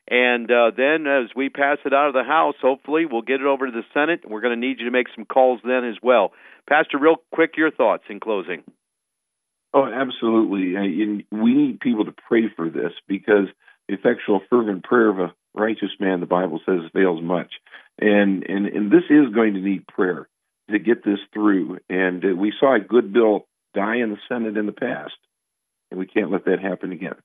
And 0.10 0.52
uh, 0.52 0.72
then, 0.76 1.08
as 1.08 1.30
we 1.36 1.48
pass 1.48 1.78
it 1.86 1.94
out 1.94 2.10
of 2.10 2.14
the 2.14 2.24
House, 2.24 2.56
hopefully 2.62 3.06
we'll 3.06 3.22
get 3.22 3.40
it 3.40 3.48
over 3.48 3.66
to 3.66 3.72
the 3.72 3.84
Senate. 3.94 4.30
We're 4.30 4.42
going 4.42 4.60
to 4.60 4.68
need 4.68 4.80
you 4.80 4.86
to 4.86 4.92
make 4.92 5.08
some 5.16 5.24
calls 5.24 5.62
then 5.64 5.86
as 5.86 5.96
well. 6.04 6.34
Pastor, 6.68 6.98
real 7.00 7.16
quick, 7.34 7.56
your 7.56 7.72
thoughts 7.72 8.04
in 8.10 8.20
closing. 8.20 8.64
Oh, 9.74 9.86
absolutely. 9.86 10.76
And 10.76 11.24
we 11.32 11.54
need 11.54 11.80
people 11.80 12.06
to 12.06 12.14
pray 12.28 12.50
for 12.56 12.70
this 12.70 12.92
because 13.08 13.48
the 13.88 13.96
effectual, 13.96 14.42
fervent 14.50 14.84
prayer 14.84 15.10
of 15.10 15.20
a 15.20 15.34
righteous 15.54 15.92
man, 16.00 16.20
the 16.20 16.26
Bible 16.26 16.60
says, 16.66 16.92
fails 16.94 17.22
much. 17.22 17.54
And 18.00 18.44
and 18.44 18.68
and 18.68 18.92
this 18.92 19.04
is 19.10 19.34
going 19.34 19.54
to 19.54 19.62
need 19.62 19.88
prayer 19.88 20.28
to 20.70 20.80
get 20.80 21.04
this 21.04 21.20
through. 21.34 21.80
And 21.90 22.24
uh, 22.24 22.36
we 22.36 22.54
saw 22.60 22.76
a 22.76 22.80
good 22.80 23.14
bill 23.14 23.48
die 23.74 23.98
in 23.98 24.12
the 24.12 24.18
Senate 24.28 24.58
in 24.58 24.66
the 24.66 24.72
past, 24.72 25.16
and 25.90 26.00
we 26.00 26.06
can't 26.06 26.32
let 26.32 26.46
that 26.46 26.60
happen 26.62 26.92
again. 26.92 27.16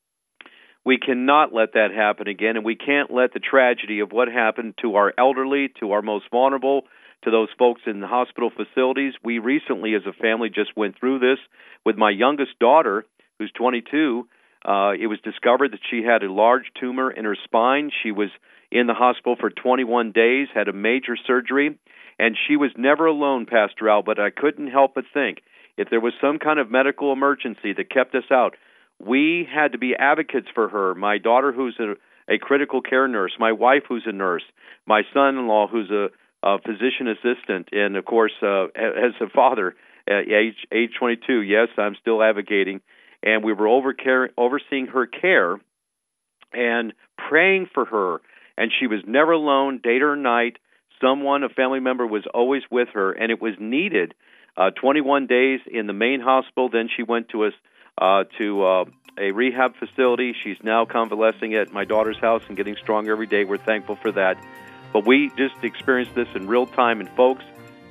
We 0.85 0.99
cannot 0.99 1.55
let 1.55 1.75
that 1.75 1.92
happen 1.95 2.27
again, 2.27 2.57
and 2.57 2.64
we 2.64 2.75
can't 2.75 3.12
let 3.12 3.33
the 3.33 3.40
tragedy 3.40 4.01
of 4.01 4.11
what 4.11 4.29
happened 4.29 4.75
to 4.83 4.97
our 4.97 5.14
elderly, 5.16 5.73
to 5.81 5.92
our 5.92 6.03
most 6.03 6.25
vulnerable, 6.31 6.83
to 7.25 7.31
those 7.31 7.49
folks 7.57 7.83
in 7.87 8.01
the 8.01 8.09
hospital 8.09 8.51
facilities. 8.51 9.14
We 9.23 9.38
recently, 9.38 9.95
as 9.95 10.03
a 10.07 10.12
family, 10.12 10.49
just 10.49 10.77
went 10.77 10.99
through 10.99 11.21
this 11.21 11.38
with 11.87 11.97
my 11.97 12.11
youngest 12.11 12.59
daughter, 12.59 13.07
who's 13.38 13.53
22. 13.53 14.27
Uh, 14.64 14.92
it 14.99 15.07
was 15.07 15.21
discovered 15.23 15.73
that 15.73 15.81
she 15.88 16.03
had 16.03 16.23
a 16.23 16.33
large 16.33 16.66
tumor 16.81 17.11
in 17.11 17.25
her 17.25 17.37
spine. 17.45 17.90
She 18.03 18.11
was 18.11 18.31
in 18.73 18.87
the 18.87 18.95
hospital 18.95 19.37
for 19.38 19.51
21 19.51 20.12
days, 20.12 20.49
had 20.53 20.68
a 20.68 20.73
major 20.73 21.16
surgery, 21.27 21.79
and 22.18 22.37
she 22.49 22.57
was 22.57 22.71
never 22.77 23.07
alone, 23.07 23.47
Pastor 23.47 23.88
Al. 23.88 24.03
But 24.03 24.18
I 24.18 24.31
couldn't 24.31 24.68
help 24.68 24.95
but 24.95 25.05
think 25.14 25.42
if 25.77 25.90
there 25.90 26.01
was 26.01 26.12
some 26.21 26.38
kind 26.38 26.59
of 26.59 26.71
medical 26.71 27.12
emergency 27.12 27.73
that 27.73 27.90
kept 27.90 28.14
us 28.14 28.31
out, 28.31 28.57
we 29.05 29.49
had 29.53 29.73
to 29.73 29.79
be 29.79 29.95
advocates 29.99 30.49
for 30.55 30.69
her. 30.69 30.95
My 30.95 31.19
daughter, 31.19 31.53
who's 31.53 31.79
a, 31.81 31.95
a 32.33 32.38
critical 32.38 32.81
care 32.81 33.09
nurse, 33.09 33.33
my 33.38 33.53
wife, 33.53 33.83
who's 33.88 34.05
a 34.07 34.12
nurse, 34.12 34.45
my 34.87 35.03
son-in-law, 35.12 35.69
who's 35.69 35.91
a, 35.91 36.09
a 36.43 36.59
physician 36.61 37.09
assistant, 37.09 37.69
and 37.73 37.97
of 37.97 38.05
course, 38.05 38.33
uh, 38.43 38.65
as 38.77 39.15
a 39.21 39.29
father, 39.35 39.75
at 40.09 40.29
age 40.29 40.57
age 40.73 40.91
22. 40.99 41.43
Yes, 41.43 41.69
I'm 41.77 41.97
still 42.01 42.23
advocating, 42.23 42.81
and 43.23 43.45
we 43.45 43.53
were 43.53 43.69
over 43.69 43.93
care, 43.93 44.31
overseeing 44.37 44.87
her 44.87 45.07
care 45.07 45.59
and 46.53 46.93
praying 47.29 47.69
for 47.73 47.85
her. 47.85 48.21
And 48.57 48.71
she 48.79 48.87
was 48.87 49.01
never 49.07 49.33
alone, 49.33 49.81
day 49.83 49.99
or 50.01 50.17
night. 50.17 50.59
Someone, 51.01 51.43
a 51.43 51.49
family 51.49 51.81
member, 51.81 52.07
was 52.07 52.25
always 52.33 52.62
with 52.71 52.88
her, 52.95 53.12
and 53.12 53.33
it 53.33 53.41
was 53.41 53.55
needed. 53.59 54.15
Uh, 54.57 54.71
21 54.71 55.27
days 55.27 55.61
in 55.67 55.87
the 55.87 55.95
main 55.95 56.21
hospital. 56.21 56.69
Then 56.71 56.88
she 56.95 57.03
went 57.03 57.31
to 57.31 57.47
a 57.47 57.51
uh, 57.99 58.25
to 58.39 58.65
uh, 58.65 58.85
a 59.19 59.33
rehab 59.33 59.77
facility. 59.77 60.35
She's 60.43 60.57
now 60.63 60.85
convalescing 60.85 61.55
at 61.55 61.73
my 61.73 61.85
daughter's 61.85 62.19
house 62.19 62.43
and 62.49 62.57
getting 62.57 62.77
stronger 62.77 63.13
every 63.13 63.27
day. 63.27 63.45
We're 63.45 63.59
thankful 63.59 63.97
for 63.97 64.13
that. 64.13 64.43
But 64.93 65.07
we 65.07 65.31
just 65.37 65.55
experienced 65.63 66.15
this 66.15 66.29
in 66.35 66.47
real 66.47 66.67
time. 66.67 67.01
And, 67.01 67.09
folks, 67.11 67.45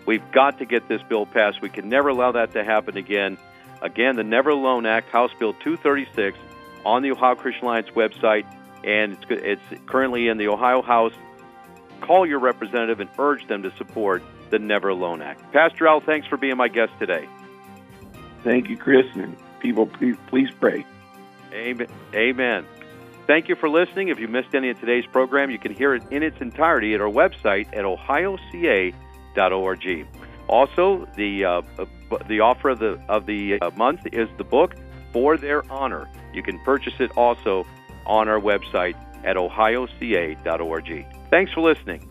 we've 0.06 0.24
got 0.32 0.60
to 0.60 0.66
get 0.66 0.88
this 0.88 1.02
bill 1.04 1.26
passed. 1.26 1.62
We 1.62 1.70
can 1.70 1.90
never 1.90 2.10
allow 2.10 2.32
that 2.34 2.54
to 2.54 2.64
happen 2.64 2.98
again. 2.98 3.38
Again, 3.82 4.16
the 4.16 4.24
Never 4.24 4.52
Alone 4.52 4.86
Act, 4.86 5.10
House 5.10 5.32
Bill 5.40 5.54
236, 5.54 6.38
on 6.86 7.02
the 7.02 7.12
Ohio 7.12 7.36
Christian 7.36 7.66
Alliance 7.66 7.90
website, 7.96 8.46
and 8.84 9.14
it's, 9.14 9.62
it's 9.72 9.82
currently 9.88 10.28
in 10.28 10.38
the 10.38 10.50
Ohio 10.50 10.84
House. 10.84 11.14
Call 12.02 12.26
your 12.26 12.40
representative 12.40 13.00
and 13.00 13.10
urge 13.18 13.48
them 13.48 13.64
to 13.64 13.72
support 13.78 14.24
the 14.52 14.60
Never 14.60 14.90
Alone 14.90 15.22
Act. 15.22 15.52
Pastor 15.52 15.88
Al, 15.88 16.00
thanks 16.00 16.28
for 16.28 16.38
being 16.38 16.58
my 16.58 16.68
guest 16.68 16.92
today. 17.00 17.28
Thank 18.44 18.70
you, 18.70 18.78
Chris 18.78 19.06
people, 19.62 19.86
please, 19.86 20.16
please 20.28 20.50
pray. 20.60 20.86
Amen. 21.54 21.88
Amen. 22.14 22.66
Thank 23.28 23.48
you 23.48 23.56
for 23.56 23.70
listening. 23.70 24.10
If 24.10 24.20
you 24.20 24.28
missed 24.28 24.54
any 24.54 24.70
of 24.70 24.80
today's 24.80 25.06
program, 25.06 25.52
you 25.52 25.60
can 25.60 25.74
hear 25.74 25.94
it 25.94 26.04
in 26.12 26.24
its 26.24 26.42
entirety 26.42 26.94
at 26.94 27.02
our 27.02 27.10
website 27.10 27.68
at 27.68 27.86
ohioca.org. 27.86 28.94
Also, 30.48 31.08
the 31.16 31.46
uh, 31.46 31.62
the 32.28 32.42
offer 32.42 32.70
of 32.70 32.80
the 32.80 33.02
of 33.08 33.26
the 33.26 33.60
uh, 33.62 33.72
month 33.72 34.02
is 34.12 34.28
the 34.38 34.44
book 34.44 34.76
For 35.14 35.38
Their 35.38 35.70
Honor. 35.72 36.10
You 36.34 36.44
can 36.44 36.60
purchase 36.60 36.96
it 37.00 37.12
also 37.16 37.66
on 38.06 38.28
our 38.28 38.40
website 38.40 38.96
at 39.24 39.38
ohioca.org. 39.38 41.06
Thanks 41.30 41.54
for 41.54 41.62
listening. 41.62 42.11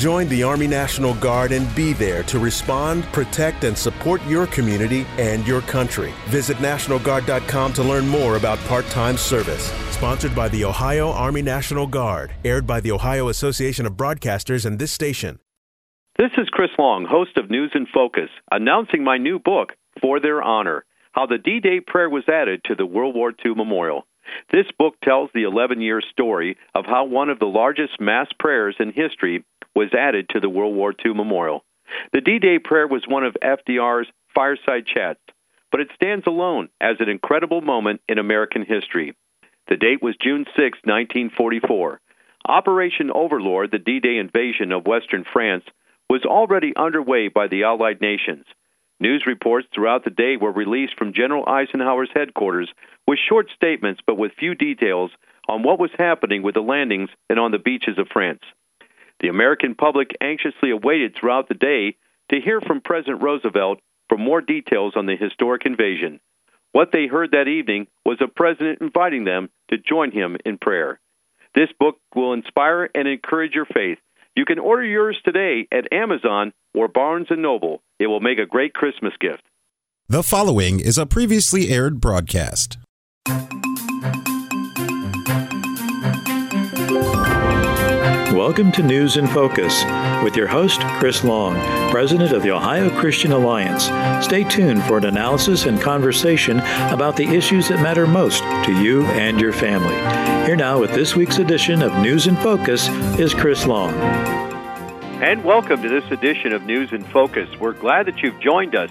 Join 0.00 0.28
the 0.28 0.42
Army 0.42 0.66
National 0.66 1.12
Guard 1.12 1.52
and 1.52 1.74
be 1.74 1.92
there 1.92 2.22
to 2.22 2.38
respond, 2.38 3.04
protect, 3.12 3.64
and 3.64 3.76
support 3.76 4.24
your 4.26 4.46
community 4.46 5.04
and 5.18 5.46
your 5.46 5.60
country. 5.60 6.14
Visit 6.28 6.56
NationalGuard.com 6.56 7.72
to 7.74 7.82
learn 7.82 8.08
more 8.08 8.36
about 8.36 8.58
part 8.60 8.86
time 8.86 9.18
service. 9.18 9.70
Sponsored 9.90 10.34
by 10.34 10.48
the 10.48 10.64
Ohio 10.64 11.10
Army 11.10 11.42
National 11.42 11.86
Guard, 11.86 12.32
aired 12.46 12.66
by 12.66 12.80
the 12.80 12.90
Ohio 12.90 13.28
Association 13.28 13.84
of 13.84 13.92
Broadcasters 13.92 14.64
and 14.64 14.78
this 14.78 14.90
station. 14.90 15.38
This 16.16 16.30
is 16.38 16.48
Chris 16.48 16.70
Long, 16.78 17.04
host 17.04 17.36
of 17.36 17.50
News 17.50 17.72
in 17.74 17.84
Focus, 17.92 18.30
announcing 18.50 19.04
my 19.04 19.18
new 19.18 19.38
book, 19.38 19.74
For 20.00 20.18
Their 20.18 20.40
Honor 20.40 20.86
How 21.12 21.26
the 21.26 21.36
D 21.36 21.60
Day 21.60 21.80
Prayer 21.86 22.08
Was 22.08 22.24
Added 22.26 22.62
to 22.64 22.74
the 22.74 22.86
World 22.86 23.14
War 23.14 23.34
II 23.44 23.54
Memorial. 23.54 24.06
This 24.50 24.66
book 24.78 24.94
tells 25.04 25.28
the 25.34 25.42
11 25.42 25.82
year 25.82 26.00
story 26.00 26.56
of 26.74 26.86
how 26.86 27.04
one 27.04 27.28
of 27.28 27.38
the 27.38 27.44
largest 27.44 28.00
mass 28.00 28.28
prayers 28.38 28.76
in 28.80 28.92
history 28.92 29.44
was 29.74 29.94
added 29.94 30.28
to 30.30 30.40
the 30.40 30.48
World 30.48 30.74
War 30.74 30.92
II 31.04 31.14
memorial. 31.14 31.64
The 32.12 32.20
D 32.20 32.38
Day 32.38 32.58
prayer 32.58 32.86
was 32.86 33.06
one 33.06 33.24
of 33.24 33.36
FDR's 33.42 34.08
fireside 34.34 34.86
chats, 34.86 35.20
but 35.70 35.80
it 35.80 35.90
stands 35.94 36.26
alone 36.26 36.68
as 36.80 36.96
an 37.00 37.08
incredible 37.08 37.60
moment 37.60 38.00
in 38.08 38.18
American 38.18 38.64
history. 38.64 39.14
The 39.68 39.76
date 39.76 40.02
was 40.02 40.16
June 40.16 40.44
6, 40.44 40.56
1944. 40.56 42.00
Operation 42.46 43.10
Overlord, 43.10 43.70
the 43.70 43.78
D 43.78 44.00
Day 44.00 44.16
invasion 44.18 44.72
of 44.72 44.86
Western 44.86 45.24
France, 45.24 45.64
was 46.08 46.24
already 46.24 46.74
underway 46.76 47.28
by 47.28 47.46
the 47.46 47.64
Allied 47.64 48.00
nations. 48.00 48.44
News 48.98 49.24
reports 49.26 49.66
throughout 49.72 50.04
the 50.04 50.10
day 50.10 50.36
were 50.36 50.52
released 50.52 50.96
from 50.98 51.14
General 51.14 51.48
Eisenhower's 51.48 52.10
headquarters 52.12 52.68
with 53.06 53.18
short 53.18 53.48
statements 53.54 54.00
but 54.06 54.18
with 54.18 54.32
few 54.38 54.54
details 54.54 55.10
on 55.48 55.62
what 55.62 55.78
was 55.78 55.90
happening 55.98 56.42
with 56.42 56.54
the 56.54 56.60
landings 56.60 57.10
and 57.28 57.38
on 57.38 57.50
the 57.50 57.58
beaches 57.58 57.96
of 57.98 58.08
France. 58.08 58.42
The 59.20 59.28
American 59.28 59.74
public 59.74 60.16
anxiously 60.20 60.70
awaited 60.70 61.14
throughout 61.14 61.48
the 61.48 61.54
day 61.54 61.96
to 62.30 62.40
hear 62.40 62.60
from 62.60 62.80
President 62.80 63.22
Roosevelt 63.22 63.80
for 64.08 64.18
more 64.18 64.40
details 64.40 64.94
on 64.96 65.06
the 65.06 65.16
historic 65.16 65.66
invasion. 65.66 66.20
What 66.72 66.90
they 66.92 67.06
heard 67.06 67.32
that 67.32 67.48
evening 67.48 67.86
was 68.04 68.18
a 68.20 68.28
president 68.28 68.80
inviting 68.80 69.24
them 69.24 69.50
to 69.70 69.78
join 69.78 70.10
him 70.10 70.36
in 70.44 70.58
prayer. 70.58 71.00
This 71.54 71.68
book 71.78 71.96
will 72.14 72.32
inspire 72.32 72.88
and 72.94 73.08
encourage 73.08 73.54
your 73.54 73.66
faith. 73.66 73.98
You 74.36 74.44
can 74.44 74.58
order 74.58 74.84
yours 74.84 75.18
today 75.24 75.66
at 75.72 75.92
Amazon 75.92 76.52
or 76.74 76.88
Barnes 76.88 77.26
& 77.28 77.30
Noble. 77.30 77.82
It 77.98 78.06
will 78.06 78.20
make 78.20 78.38
a 78.38 78.46
great 78.46 78.72
Christmas 78.72 79.12
gift. 79.20 79.42
The 80.08 80.22
following 80.22 80.80
is 80.80 80.96
a 80.96 81.06
previously 81.06 81.70
aired 81.70 82.00
broadcast. 82.00 82.78
Welcome 88.40 88.72
to 88.72 88.82
News 88.82 89.18
in 89.18 89.26
Focus 89.26 89.84
with 90.24 90.34
your 90.34 90.46
host, 90.46 90.80
Chris 90.98 91.22
Long, 91.22 91.56
President 91.90 92.32
of 92.32 92.42
the 92.42 92.50
Ohio 92.50 92.88
Christian 92.88 93.32
Alliance. 93.32 93.84
Stay 94.24 94.44
tuned 94.44 94.82
for 94.84 94.96
an 94.96 95.04
analysis 95.04 95.66
and 95.66 95.78
conversation 95.78 96.60
about 96.88 97.16
the 97.16 97.28
issues 97.28 97.68
that 97.68 97.82
matter 97.82 98.06
most 98.06 98.42
to 98.64 98.82
you 98.82 99.04
and 99.08 99.38
your 99.38 99.52
family. 99.52 99.94
Here 100.46 100.56
now 100.56 100.80
with 100.80 100.94
this 100.94 101.14
week's 101.14 101.36
edition 101.36 101.82
of 101.82 101.92
News 101.98 102.28
in 102.28 102.34
Focus 102.36 102.88
is 103.18 103.34
Chris 103.34 103.66
Long. 103.66 103.92
And 105.20 105.44
welcome 105.44 105.82
to 105.82 105.90
this 105.90 106.10
edition 106.10 106.54
of 106.54 106.62
News 106.62 106.92
in 106.92 107.04
Focus. 107.04 107.46
We're 107.60 107.74
glad 107.74 108.06
that 108.06 108.22
you've 108.22 108.40
joined 108.40 108.74
us. 108.74 108.90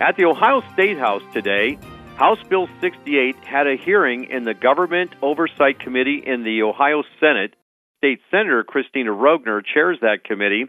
At 0.00 0.16
the 0.16 0.24
Ohio 0.24 0.62
State 0.72 0.96
House 0.96 1.22
today, 1.34 1.78
House 2.14 2.42
Bill 2.48 2.66
68 2.80 3.36
had 3.44 3.66
a 3.66 3.76
hearing 3.76 4.24
in 4.24 4.44
the 4.44 4.54
Government 4.54 5.14
Oversight 5.20 5.80
Committee 5.80 6.22
in 6.26 6.44
the 6.44 6.62
Ohio 6.62 7.02
Senate 7.20 7.56
State 7.98 8.20
Senator 8.30 8.64
Kristina 8.64 9.08
Roegner 9.08 9.62
chairs 9.64 9.98
that 10.02 10.24
committee. 10.24 10.66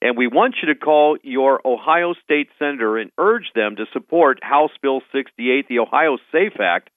And 0.00 0.18
we 0.18 0.26
want 0.26 0.56
you 0.60 0.72
to 0.72 0.78
call 0.78 1.16
your 1.22 1.60
Ohio 1.64 2.14
State 2.24 2.48
Senator 2.58 2.98
and 2.98 3.10
urge 3.16 3.50
them 3.54 3.76
to 3.76 3.86
support 3.92 4.38
House 4.42 4.72
Bill 4.82 5.00
68, 5.12 5.66
the 5.68 5.78
Ohio 5.78 6.18
SAFE 6.30 6.60
Act, 6.60 6.90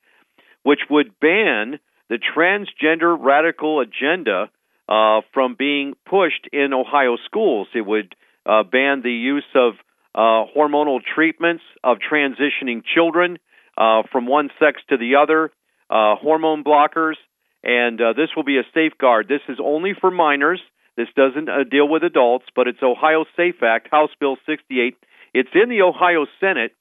which 0.64 0.82
would 0.90 1.18
ban 1.20 1.80
the 2.10 2.20
transgender 2.20 3.16
radical 3.18 3.80
agenda 3.80 4.50
uh, 4.90 5.22
from 5.34 5.56
being 5.58 5.94
pushed 6.06 6.48
in 6.52 6.74
Ohio 6.74 7.18
schools. 7.26 7.68
It 7.74 7.86
would 7.86 8.16
uh, 8.46 8.64
ban 8.64 9.02
the 9.04 9.12
use 9.12 9.46
of 9.56 9.74
uh, 10.16 10.50
hormonal 10.56 11.00
treatments 11.16 11.64
of 11.84 11.98
transitioning 12.00 12.82
children 12.96 13.38
uh, 13.78 14.04
from 14.12 14.26
one 14.26 14.50
sex 14.60 14.82
to 14.90 14.98
the 14.98 15.16
other, 15.16 15.52
uh, 15.90 16.16
hormone 16.16 16.64
blockers, 16.64 17.16
and 17.64 18.00
uh, 18.00 18.14
this 18.14 18.30
will 18.36 18.44
be 18.44 18.58
a 18.58 18.64
safeguard. 18.74 19.28
This 19.28 19.42
is 19.50 19.58
only 19.64 19.94
for 20.00 20.12
minors. 20.12 20.62
This 20.96 21.08
doesn't 21.16 21.48
uh, 21.48 21.64
deal 21.70 21.88
with 21.88 22.04
adults, 22.04 22.46
but 22.56 22.68
it's 22.68 22.82
Ohio 22.82 23.26
Safe 23.36 23.62
Act, 23.62 23.90
House 23.92 24.10
Bill 24.20 24.38
68. 24.46 24.96
It's 25.34 25.50
in 25.54 25.70
the 25.70 25.82
Ohio 25.84 26.26
Senate. 26.40 26.72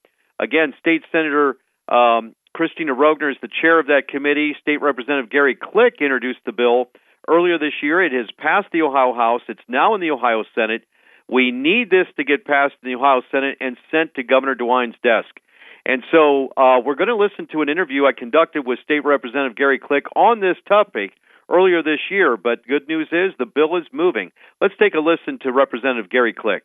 Again, 0.40 0.72
State 0.80 1.02
Senator 1.12 1.56
um, 1.88 2.34
Kristina 2.56 2.96
Roegner 2.96 3.30
is 3.30 3.36
the 3.42 3.48
chair 3.60 3.78
of 3.78 3.86
that 3.86 4.08
committee. 4.08 4.56
State 4.60 4.80
Representative 4.80 5.30
Gary 5.30 5.54
Click 5.54 5.96
introduced 6.00 6.40
the 6.46 6.52
bill 6.52 6.88
earlier 7.28 7.58
this 7.58 7.74
year. 7.82 8.02
It 8.02 8.12
has 8.12 8.28
passed 8.38 8.68
the 8.72 8.82
Ohio 8.82 9.14
House. 9.14 9.42
It's 9.48 9.60
now 9.68 9.94
in 9.94 10.00
the 10.00 10.10
Ohio 10.10 10.44
Senate. 10.54 10.82
We 11.28 11.50
need 11.50 11.90
this 11.90 12.06
to 12.16 12.24
get 12.24 12.46
passed 12.46 12.74
in 12.82 12.90
the 12.90 12.96
Ohio 12.96 13.22
Senate 13.30 13.58
and 13.60 13.76
sent 13.90 14.14
to 14.14 14.22
Governor 14.22 14.54
DeWine's 14.54 14.94
desk. 15.02 15.28
And 15.86 16.02
so 16.10 16.48
uh, 16.56 16.80
we're 16.84 16.96
going 16.96 17.08
to 17.08 17.16
listen 17.16 17.46
to 17.52 17.62
an 17.62 17.68
interview 17.68 18.06
I 18.06 18.12
conducted 18.12 18.66
with 18.66 18.80
State 18.82 19.04
Representative 19.04 19.56
Gary 19.56 19.78
Click 19.78 20.04
on 20.16 20.40
this 20.40 20.56
topic 20.66 21.12
earlier 21.48 21.80
this 21.80 22.00
year. 22.10 22.36
But 22.36 22.66
good 22.66 22.88
news 22.88 23.06
is 23.12 23.32
the 23.38 23.46
bill 23.46 23.76
is 23.76 23.84
moving. 23.92 24.32
Let's 24.60 24.74
take 24.80 24.94
a 24.94 24.98
listen 24.98 25.38
to 25.42 25.52
Representative 25.52 26.10
Gary 26.10 26.34
Click. 26.34 26.64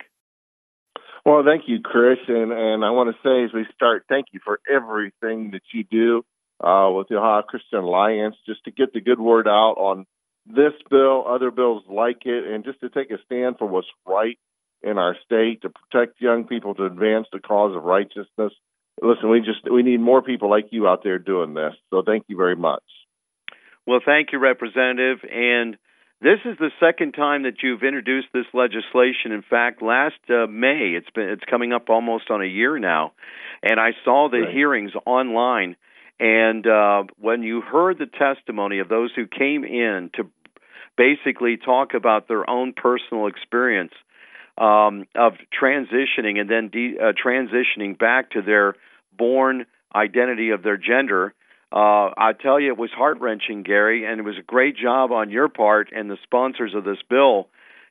Well, 1.24 1.44
thank 1.46 1.66
you, 1.68 1.82
Chris, 1.84 2.18
and 2.28 2.52
and 2.52 2.84
I 2.84 2.90
want 2.90 3.16
to 3.16 3.22
say 3.22 3.46
as 3.46 3.54
we 3.54 3.68
start, 3.76 4.06
thank 4.10 4.26
you 4.32 4.40
for 4.44 4.60
everything 4.68 5.52
that 5.52 5.62
you 5.72 5.84
do 5.84 6.26
uh, 6.60 6.90
with 6.90 7.10
the 7.10 7.18
Ohio 7.18 7.44
Christian 7.44 7.78
Alliance, 7.78 8.36
just 8.48 8.64
to 8.64 8.72
get 8.72 8.92
the 8.92 9.02
good 9.02 9.20
word 9.20 9.48
out 9.48 9.76
on 9.78 10.08
this 10.48 10.74
bill, 10.90 11.26
other 11.28 11.52
bills 11.52 11.84
like 11.88 12.26
it, 12.26 12.52
and 12.52 12.64
just 12.64 12.80
to 12.80 12.90
take 12.90 13.12
a 13.12 13.22
stand 13.26 13.60
for 13.60 13.68
what's 13.68 13.88
right 14.04 14.40
in 14.82 14.98
our 14.98 15.16
state 15.24 15.62
to 15.62 15.70
protect 15.70 16.20
young 16.20 16.48
people, 16.48 16.74
to 16.74 16.86
advance 16.86 17.28
the 17.32 17.40
cause 17.40 17.76
of 17.76 17.84
righteousness 17.84 18.54
listen, 19.02 19.30
we 19.30 19.40
just 19.40 19.70
we 19.72 19.84
need 19.84 20.00
more 20.00 20.22
people 20.22 20.50
like 20.50 20.68
you 20.72 20.88
out 20.88 21.04
there 21.04 21.20
doing 21.20 21.54
this. 21.54 21.74
So 21.90 22.04
thank 22.06 22.26
you 22.28 22.38
very 22.38 22.56
much. 22.56 22.84
Well, 23.86 24.00
thank 24.06 24.32
you, 24.32 24.40
Representative. 24.40 25.20
And 25.30 25.78
this 26.22 26.40
is 26.46 26.58
the 26.60 26.70
second 26.80 27.14
time 27.14 27.44
that 27.44 27.64
you've 27.64 27.82
introduced 27.84 28.28
this 28.34 28.46
legislation. 28.54 29.32
In 29.32 29.44
fact, 29.48 29.82
last 29.82 30.20
uh, 30.30 30.46
May, 30.48 30.94
it's 30.96 31.10
been 31.10 31.30
it's 31.30 31.44
coming 31.50 31.74
up 31.74 31.90
almost 31.90 32.30
on 32.30 32.42
a 32.42 32.46
year 32.46 32.78
now, 32.78 33.14
and 33.64 33.80
I 33.80 33.92
saw 34.06 34.30
the 34.30 34.42
right. 34.42 34.54
hearings 34.54 34.92
online. 35.06 35.76
And 36.20 36.68
uh, 36.68 37.06
when 37.20 37.42
you 37.42 37.62
heard 37.62 37.98
the 37.98 38.06
testimony 38.06 38.78
of 38.78 38.90
those 38.90 39.10
who 39.16 39.26
came 39.26 39.64
in 39.64 40.12
to 40.14 40.30
basically 40.96 41.58
talk 41.58 41.96
about 41.96 42.28
their 42.28 42.48
own 42.48 42.74
personal 42.74 43.26
experience 43.26 43.94
um, 44.56 45.06
of 45.16 45.34
transitioning 45.60 46.40
and 46.40 46.48
then 46.48 46.70
de- 46.70 47.00
uh, 47.00 47.14
transitioning 47.14 47.98
back 47.98 48.32
to 48.32 48.44
their 48.44 48.76
born 49.18 49.66
identity 49.94 50.52
of 50.52 50.64
their 50.64 50.78
gender. 50.78 51.34
Uh, 51.72 52.12
I 52.18 52.34
tell 52.40 52.60
you, 52.60 52.68
it 52.68 52.78
was 52.78 52.92
heart 52.92 53.20
wrenching, 53.22 53.64
Gary, 53.64 54.06
and 54.06 54.20
it 54.20 54.24
was 54.24 54.38
a 54.38 54.44
great 54.44 54.76
job 54.76 55.12
on 55.12 55.30
your 55.30 55.48
part 55.48 55.90
and 55.96 56.10
the 56.10 56.18
sponsors 56.24 56.74
of 56.76 56.84
this 56.84 56.98
bill 57.10 57.48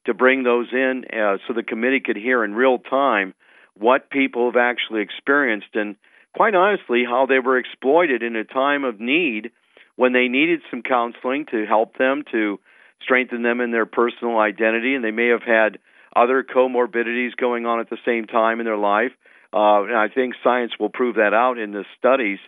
to 0.06 0.14
bring 0.14 0.42
those 0.42 0.68
in 0.72 1.04
uh, 1.12 1.38
so 1.46 1.54
the 1.54 1.62
committee 1.62 2.00
could 2.00 2.16
hear 2.16 2.44
in 2.44 2.54
real 2.54 2.78
time 2.78 3.34
what 3.74 4.10
people 4.10 4.50
have 4.50 4.56
actually 4.56 5.02
experienced 5.02 5.74
and, 5.74 5.96
quite 6.34 6.54
honestly, 6.54 7.04
how 7.06 7.26
they 7.26 7.38
were 7.38 7.58
exploited 7.58 8.22
in 8.22 8.36
a 8.36 8.44
time 8.44 8.84
of 8.84 9.00
need 9.00 9.50
when 9.96 10.12
they 10.12 10.28
needed 10.28 10.60
some 10.70 10.82
counseling 10.82 11.46
to 11.50 11.66
help 11.66 11.96
them 11.96 12.22
to 12.32 12.58
strengthen 13.02 13.42
them 13.42 13.60
in 13.60 13.70
their 13.70 13.86
personal 13.86 14.38
identity, 14.38 14.94
and 14.94 15.04
they 15.04 15.10
may 15.10 15.28
have 15.28 15.42
had 15.42 15.78
other 16.14 16.42
comorbidities 16.42 17.36
going 17.36 17.66
on 17.66 17.80
at 17.80 17.88
the 17.88 17.98
same 18.04 18.26
time 18.26 18.60
in 18.60 18.66
their 18.66 18.76
life. 18.76 19.12
Uh, 19.52 19.84
and 19.84 19.96
I 19.96 20.08
think 20.08 20.34
science 20.44 20.72
will 20.78 20.90
prove 20.90 21.16
that 21.16 21.34
out 21.34 21.58
in 21.58 21.72
the 21.72 21.84
studies 21.98 22.38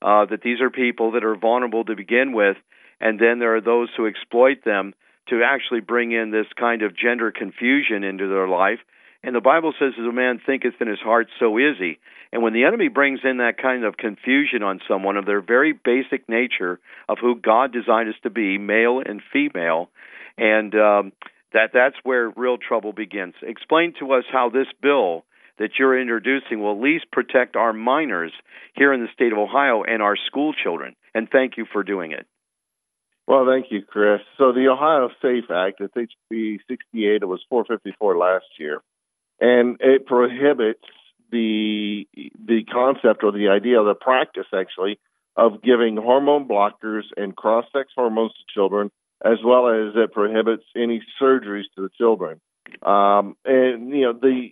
uh, 0.00 0.26
that 0.26 0.42
these 0.42 0.60
are 0.60 0.70
people 0.70 1.12
that 1.12 1.24
are 1.24 1.36
vulnerable 1.36 1.84
to 1.84 1.96
begin 1.96 2.32
with, 2.32 2.56
and 3.00 3.18
then 3.18 3.38
there 3.38 3.56
are 3.56 3.60
those 3.60 3.88
who 3.96 4.06
exploit 4.06 4.64
them 4.64 4.94
to 5.28 5.42
actually 5.44 5.80
bring 5.80 6.12
in 6.12 6.30
this 6.30 6.46
kind 6.58 6.82
of 6.82 6.96
gender 6.96 7.32
confusion 7.32 8.04
into 8.04 8.28
their 8.28 8.48
life. 8.48 8.80
And 9.24 9.34
the 9.34 9.40
Bible 9.40 9.72
says, 9.78 9.92
as 9.98 10.04
a 10.04 10.12
man 10.12 10.40
thinketh 10.44 10.74
in 10.80 10.88
his 10.88 10.98
heart, 10.98 11.28
so 11.38 11.56
is 11.56 11.76
he. 11.78 11.98
And 12.32 12.42
when 12.42 12.54
the 12.54 12.64
enemy 12.64 12.88
brings 12.88 13.20
in 13.22 13.36
that 13.38 13.58
kind 13.60 13.84
of 13.84 13.96
confusion 13.96 14.62
on 14.62 14.80
someone 14.88 15.16
of 15.16 15.26
their 15.26 15.40
very 15.40 15.72
basic 15.72 16.28
nature 16.28 16.80
of 17.08 17.18
who 17.20 17.36
God 17.36 17.72
designed 17.72 18.08
us 18.08 18.16
to 18.24 18.30
be, 18.30 18.58
male 18.58 19.00
and 19.04 19.22
female, 19.32 19.90
and 20.36 20.74
um, 20.74 21.12
that 21.52 21.70
that's 21.72 21.96
where 22.02 22.30
real 22.30 22.56
trouble 22.56 22.92
begins. 22.92 23.34
Explain 23.42 23.94
to 24.00 24.12
us 24.12 24.24
how 24.32 24.50
this 24.50 24.66
bill 24.80 25.24
that 25.62 25.78
you're 25.78 25.98
introducing 25.98 26.60
will 26.60 26.72
at 26.72 26.82
least 26.82 27.04
protect 27.12 27.54
our 27.54 27.72
minors 27.72 28.32
here 28.74 28.92
in 28.92 29.00
the 29.00 29.06
state 29.14 29.32
of 29.32 29.38
Ohio 29.38 29.84
and 29.84 30.02
our 30.02 30.16
school 30.26 30.52
children. 30.52 30.96
And 31.14 31.28
thank 31.30 31.56
you 31.56 31.66
for 31.72 31.84
doing 31.84 32.10
it. 32.10 32.26
Well, 33.28 33.46
thank 33.48 33.66
you, 33.70 33.82
Chris. 33.82 34.20
So 34.38 34.52
the 34.52 34.66
Ohio 34.66 35.08
SAFE 35.22 35.48
Act, 35.52 35.80
it's 35.80 35.94
HB 36.32 36.58
68. 36.68 37.22
It 37.22 37.26
was 37.26 37.40
454 37.48 38.18
last 38.18 38.46
year, 38.58 38.82
and 39.40 39.76
it 39.78 40.04
prohibits 40.04 40.82
the 41.30 42.08
the 42.44 42.64
concept 42.64 43.22
or 43.22 43.30
the 43.30 43.48
idea, 43.48 43.82
the 43.84 43.94
practice 43.94 44.48
actually, 44.52 44.98
of 45.36 45.62
giving 45.62 45.96
hormone 45.96 46.48
blockers 46.48 47.04
and 47.16 47.36
cross-sex 47.36 47.90
hormones 47.94 48.32
to 48.32 48.52
children, 48.52 48.90
as 49.24 49.38
well 49.44 49.68
as 49.68 49.94
it 49.94 50.12
prohibits 50.12 50.64
any 50.76 51.00
surgeries 51.22 51.70
to 51.76 51.82
the 51.82 51.90
children. 51.96 52.40
Um, 52.82 53.36
and 53.44 53.90
you 53.90 54.02
know 54.02 54.12
the 54.12 54.48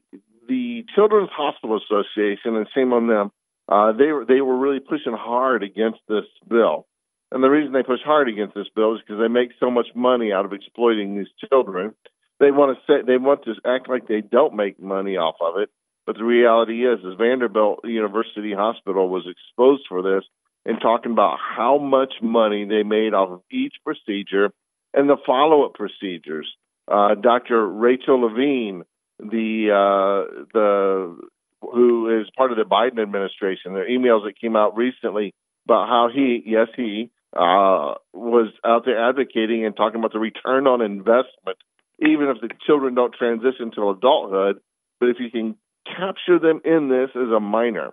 the 0.50 0.84
Children's 0.96 1.30
Hospital 1.32 1.78
Association, 1.78 2.56
and 2.56 2.66
shame 2.74 2.92
on 2.92 3.06
them, 3.06 3.30
uh, 3.70 3.92
they 3.92 4.10
were 4.10 4.24
they 4.26 4.40
were 4.40 4.58
really 4.58 4.80
pushing 4.80 5.14
hard 5.16 5.62
against 5.62 6.00
this 6.08 6.26
bill. 6.46 6.86
And 7.30 7.42
the 7.42 7.48
reason 7.48 7.72
they 7.72 7.84
push 7.84 8.00
hard 8.04 8.28
against 8.28 8.56
this 8.56 8.66
bill 8.74 8.96
is 8.96 9.00
because 9.00 9.20
they 9.20 9.28
make 9.28 9.50
so 9.60 9.70
much 9.70 9.86
money 9.94 10.32
out 10.32 10.44
of 10.44 10.52
exploiting 10.52 11.16
these 11.16 11.30
children. 11.48 11.94
They 12.40 12.50
want 12.50 12.76
to 12.76 12.82
say 12.86 13.06
they 13.06 13.16
want 13.16 13.44
to 13.44 13.54
act 13.64 13.88
like 13.88 14.08
they 14.08 14.20
don't 14.20 14.56
make 14.56 14.82
money 14.82 15.16
off 15.16 15.36
of 15.40 15.60
it, 15.62 15.70
but 16.04 16.16
the 16.16 16.24
reality 16.24 16.84
is, 16.84 16.98
is 17.00 17.14
Vanderbilt 17.16 17.80
University 17.84 18.52
Hospital 18.52 19.08
was 19.08 19.28
exposed 19.30 19.84
for 19.88 20.02
this 20.02 20.24
and 20.66 20.80
talking 20.80 21.12
about 21.12 21.38
how 21.38 21.78
much 21.78 22.14
money 22.20 22.64
they 22.64 22.82
made 22.82 23.14
off 23.14 23.30
of 23.30 23.42
each 23.52 23.74
procedure 23.84 24.50
and 24.92 25.08
the 25.08 25.16
follow-up 25.24 25.74
procedures. 25.74 26.48
Uh, 26.90 27.14
Dr. 27.14 27.66
Rachel 27.68 28.22
Levine 28.22 28.82
the 29.20 29.70
uh, 29.70 30.44
the 30.52 31.16
who 31.60 32.20
is 32.20 32.26
part 32.36 32.52
of 32.52 32.56
the 32.58 32.64
Biden 32.64 33.00
administration. 33.00 33.74
There 33.74 33.84
are 33.84 33.88
emails 33.88 34.24
that 34.24 34.40
came 34.40 34.56
out 34.56 34.76
recently 34.76 35.34
about 35.66 35.88
how 35.88 36.08
he, 36.12 36.42
yes, 36.46 36.68
he 36.74 37.10
uh, 37.34 37.94
was 38.12 38.48
out 38.64 38.84
there 38.84 39.08
advocating 39.08 39.64
and 39.64 39.76
talking 39.76 40.00
about 40.00 40.12
the 40.12 40.18
return 40.18 40.66
on 40.66 40.80
investment, 40.80 41.58
even 42.00 42.28
if 42.28 42.40
the 42.40 42.48
children 42.66 42.94
don't 42.94 43.14
transition 43.14 43.70
to 43.76 43.90
adulthood. 43.90 44.60
But 44.98 45.10
if 45.10 45.16
you 45.20 45.30
can 45.30 45.56
capture 45.84 46.38
them 46.38 46.60
in 46.64 46.88
this 46.88 47.10
as 47.14 47.30
a 47.30 47.40
minor, 47.40 47.90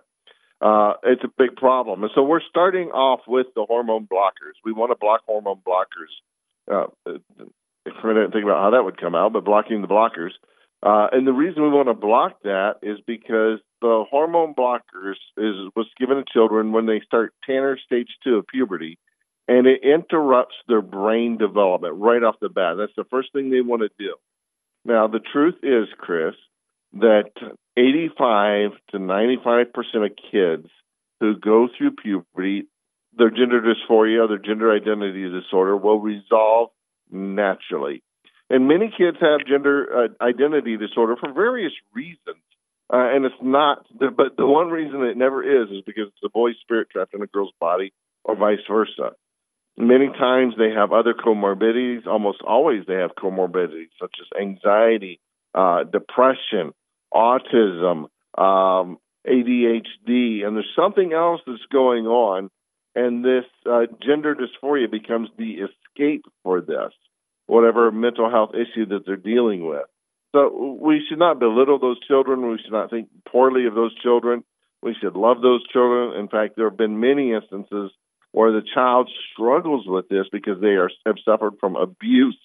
uh, 0.60 0.94
it's 1.04 1.22
a 1.24 1.30
big 1.36 1.56
problem. 1.56 2.02
And 2.02 2.10
so 2.14 2.22
we're 2.22 2.40
starting 2.48 2.88
off 2.88 3.20
with 3.28 3.46
the 3.54 3.64
hormone 3.64 4.08
blockers. 4.10 4.56
We 4.64 4.72
want 4.72 4.92
to 4.92 4.96
block 4.96 5.22
hormone 5.26 5.60
blockers. 5.66 6.10
Uh, 6.70 6.86
going 8.02 8.16
to 8.16 8.30
think 8.30 8.44
about 8.44 8.62
how 8.62 8.70
that 8.70 8.84
would 8.84 9.00
come 9.00 9.14
out, 9.14 9.32
but 9.32 9.44
blocking 9.44 9.82
the 9.82 9.88
blockers. 9.88 10.32
Uh, 10.82 11.08
and 11.10 11.26
the 11.26 11.32
reason 11.32 11.62
we 11.62 11.70
want 11.70 11.88
to 11.88 11.94
block 11.94 12.42
that 12.44 12.74
is 12.82 12.98
because 13.06 13.58
the 13.80 14.04
hormone 14.08 14.54
blockers 14.54 15.16
is 15.36 15.54
what's 15.74 15.90
given 15.98 16.16
to 16.16 16.24
children 16.32 16.72
when 16.72 16.86
they 16.86 17.00
start 17.04 17.34
Tanner 17.44 17.78
stage 17.84 18.08
two 18.22 18.36
of 18.36 18.46
puberty, 18.46 18.98
and 19.48 19.66
it 19.66 19.80
interrupts 19.82 20.54
their 20.68 20.82
brain 20.82 21.36
development 21.36 21.94
right 21.96 22.22
off 22.22 22.36
the 22.40 22.48
bat. 22.48 22.76
That's 22.78 22.92
the 22.96 23.04
first 23.10 23.32
thing 23.32 23.50
they 23.50 23.60
want 23.60 23.82
to 23.82 23.90
do. 23.98 24.14
Now, 24.84 25.08
the 25.08 25.20
truth 25.20 25.56
is, 25.62 25.88
Chris, 25.98 26.34
that 26.94 27.30
85 27.76 28.70
to 28.90 28.98
95 28.98 29.72
percent 29.72 30.04
of 30.04 30.10
kids 30.30 30.68
who 31.20 31.36
go 31.36 31.68
through 31.76 31.92
puberty, 32.02 32.68
their 33.16 33.30
gender 33.30 33.60
dysphoria, 33.60 34.28
their 34.28 34.38
gender 34.38 34.72
identity 34.72 35.28
disorder, 35.28 35.76
will 35.76 35.98
resolve 35.98 36.70
naturally. 37.10 38.02
And 38.50 38.66
many 38.66 38.92
kids 38.96 39.18
have 39.20 39.46
gender 39.46 39.86
uh, 40.04 40.24
identity 40.24 40.76
disorder 40.76 41.16
for 41.16 41.32
various 41.32 41.72
reasons. 41.94 42.42
Uh, 42.90 43.14
and 43.14 43.26
it's 43.26 43.34
not, 43.42 43.84
but 43.98 44.36
the 44.38 44.46
one 44.46 44.68
reason 44.68 45.02
it 45.02 45.16
never 45.16 45.42
is 45.42 45.68
is 45.70 45.82
because 45.84 46.06
it's 46.08 46.24
a 46.24 46.30
boy's 46.30 46.56
spirit 46.62 46.88
trapped 46.90 47.12
in 47.12 47.22
a 47.22 47.26
girl's 47.26 47.52
body 47.60 47.92
or 48.24 48.34
vice 48.34 48.64
versa. 48.66 49.12
Many 49.76 50.08
times 50.08 50.54
they 50.56 50.70
have 50.70 50.92
other 50.92 51.12
comorbidities. 51.12 52.06
Almost 52.06 52.40
always 52.40 52.84
they 52.86 52.94
have 52.94 53.10
comorbidities 53.10 53.90
such 54.00 54.14
as 54.20 54.40
anxiety, 54.40 55.20
uh, 55.54 55.84
depression, 55.84 56.72
autism, 57.12 58.08
um, 58.36 58.98
ADHD, 59.26 60.44
and 60.44 60.56
there's 60.56 60.72
something 60.74 61.12
else 61.12 61.42
that's 61.46 61.58
going 61.70 62.06
on. 62.06 62.50
And 62.94 63.22
this 63.22 63.44
uh, 63.70 63.82
gender 64.02 64.34
dysphoria 64.34 64.90
becomes 64.90 65.28
the 65.36 65.58
escape 65.58 66.24
for 66.42 66.62
this 66.62 66.92
whatever 67.48 67.90
mental 67.90 68.30
health 68.30 68.50
issue 68.54 68.86
that 68.86 69.04
they're 69.04 69.16
dealing 69.16 69.66
with. 69.66 69.86
So 70.34 70.78
we 70.80 71.02
should 71.08 71.18
not 71.18 71.40
belittle 71.40 71.78
those 71.78 71.98
children. 72.06 72.48
We 72.48 72.58
should 72.62 72.72
not 72.72 72.90
think 72.90 73.08
poorly 73.26 73.66
of 73.66 73.74
those 73.74 73.94
children. 74.02 74.44
We 74.82 74.94
should 75.00 75.16
love 75.16 75.40
those 75.42 75.66
children. 75.72 76.18
In 76.20 76.28
fact, 76.28 76.54
there 76.56 76.68
have 76.68 76.78
been 76.78 77.00
many 77.00 77.32
instances 77.32 77.90
where 78.32 78.52
the 78.52 78.62
child 78.74 79.10
struggles 79.32 79.84
with 79.86 80.08
this 80.08 80.26
because 80.30 80.60
they 80.60 80.76
are 80.76 80.90
have 81.06 81.16
suffered 81.24 81.54
from 81.58 81.74
abuse 81.74 82.38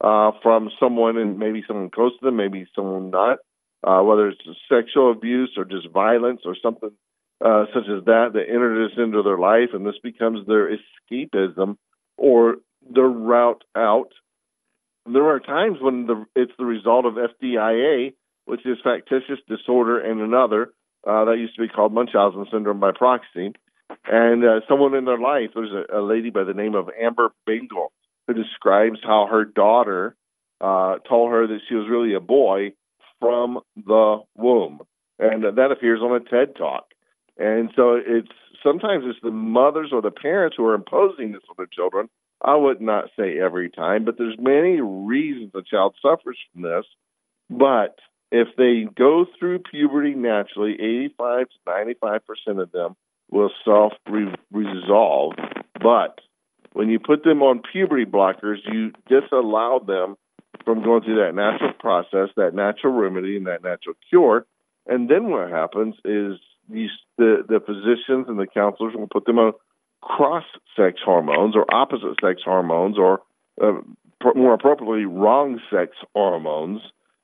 uh, 0.00 0.32
from 0.42 0.70
someone, 0.78 1.16
and 1.16 1.38
maybe 1.38 1.62
someone 1.66 1.88
close 1.88 2.12
to 2.18 2.26
them, 2.26 2.36
maybe 2.36 2.66
someone 2.74 3.10
not, 3.10 3.38
uh, 3.84 4.02
whether 4.02 4.28
it's 4.28 4.40
sexual 4.68 5.12
abuse 5.12 5.52
or 5.56 5.64
just 5.64 5.88
violence 5.90 6.42
or 6.44 6.56
something 6.60 6.90
uh, 7.44 7.64
such 7.74 7.84
as 7.88 8.04
that 8.04 8.30
that 8.34 8.48
enters 8.48 8.92
into 8.96 9.22
their 9.22 9.38
life, 9.38 9.70
and 9.72 9.84
this 9.84 9.98
becomes 10.02 10.46
their 10.46 10.70
escapism 10.70 11.76
or 12.16 12.56
their 12.88 13.08
route 13.08 13.64
out 13.76 14.12
there 15.06 15.28
are 15.28 15.40
times 15.40 15.78
when 15.80 16.06
the, 16.06 16.24
it's 16.36 16.52
the 16.58 16.64
result 16.64 17.06
of 17.06 17.14
FDIA, 17.14 18.14
which 18.44 18.64
is 18.64 18.78
factitious 18.82 19.38
disorder 19.48 20.00
and 20.00 20.20
another. 20.20 20.72
Uh, 21.06 21.24
that 21.24 21.38
used 21.38 21.56
to 21.56 21.62
be 21.62 21.68
called 21.68 21.92
Munchausen 21.92 22.46
syndrome 22.52 22.78
by 22.78 22.92
proxy. 22.94 23.52
And 24.06 24.44
uh, 24.44 24.60
someone 24.68 24.94
in 24.94 25.04
their 25.04 25.18
life, 25.18 25.50
there's 25.54 25.72
a, 25.72 25.98
a 25.98 26.00
lady 26.00 26.30
by 26.30 26.44
the 26.44 26.54
name 26.54 26.74
of 26.74 26.88
Amber 27.00 27.32
Briggle 27.48 27.88
who 28.26 28.34
describes 28.34 29.00
how 29.02 29.26
her 29.30 29.44
daughter 29.44 30.14
uh, 30.60 30.98
told 31.08 31.32
her 31.32 31.46
that 31.48 31.58
she 31.68 31.74
was 31.74 31.88
really 31.90 32.14
a 32.14 32.20
boy 32.20 32.72
from 33.20 33.58
the 33.76 34.20
womb. 34.36 34.80
And 35.18 35.44
that 35.44 35.72
appears 35.72 36.00
on 36.00 36.14
a 36.14 36.20
TED 36.20 36.56
Talk. 36.56 36.84
And 37.36 37.70
so 37.74 37.94
it's 37.94 38.28
sometimes 38.62 39.04
it's 39.06 39.18
the 39.22 39.30
mothers 39.30 39.90
or 39.92 40.02
the 40.02 40.10
parents 40.10 40.56
who 40.56 40.64
are 40.66 40.74
imposing 40.74 41.32
this 41.32 41.42
on 41.48 41.56
their 41.58 41.66
children 41.66 42.08
I 42.42 42.56
would 42.56 42.80
not 42.80 43.10
say 43.18 43.38
every 43.38 43.70
time, 43.70 44.04
but 44.04 44.18
there's 44.18 44.36
many 44.38 44.80
reasons 44.80 45.52
a 45.54 45.62
child 45.62 45.94
suffers 46.02 46.38
from 46.52 46.62
this. 46.62 46.84
But 47.48 47.98
if 48.30 48.48
they 48.56 48.86
go 48.96 49.26
through 49.38 49.60
puberty 49.60 50.14
naturally, 50.14 50.72
85 50.74 51.48
to 51.48 51.54
95 51.66 52.26
percent 52.26 52.60
of 52.60 52.72
them 52.72 52.96
will 53.30 53.50
self 53.64 53.92
resolve. 54.50 55.34
But 55.80 56.20
when 56.72 56.88
you 56.88 56.98
put 56.98 57.24
them 57.24 57.42
on 57.42 57.62
puberty 57.72 58.04
blockers, 58.04 58.58
you 58.64 58.92
disallow 59.08 59.84
them 59.84 60.16
from 60.64 60.82
going 60.82 61.02
through 61.02 61.24
that 61.24 61.34
natural 61.34 61.72
process, 61.78 62.28
that 62.36 62.54
natural 62.54 62.92
remedy, 62.92 63.36
and 63.36 63.46
that 63.46 63.62
natural 63.62 63.96
cure. 64.08 64.46
And 64.86 65.08
then 65.08 65.30
what 65.30 65.50
happens 65.50 65.94
is 66.04 66.38
these 66.68 66.90
the 67.18 67.44
the 67.46 67.60
physicians 67.60 68.26
and 68.28 68.38
the 68.38 68.46
counselors 68.46 68.94
will 68.94 69.08
put 69.08 69.26
them 69.26 69.38
on 69.38 69.52
cross 70.02 70.44
sex 70.76 71.00
hormones 71.04 71.56
or 71.56 71.64
opposite 71.72 72.16
sex 72.20 72.42
hormones 72.44 72.98
or 72.98 73.22
uh, 73.62 73.80
more 74.34 74.54
appropriately 74.54 75.04
wrong 75.04 75.60
sex 75.70 75.96
hormones 76.14 76.80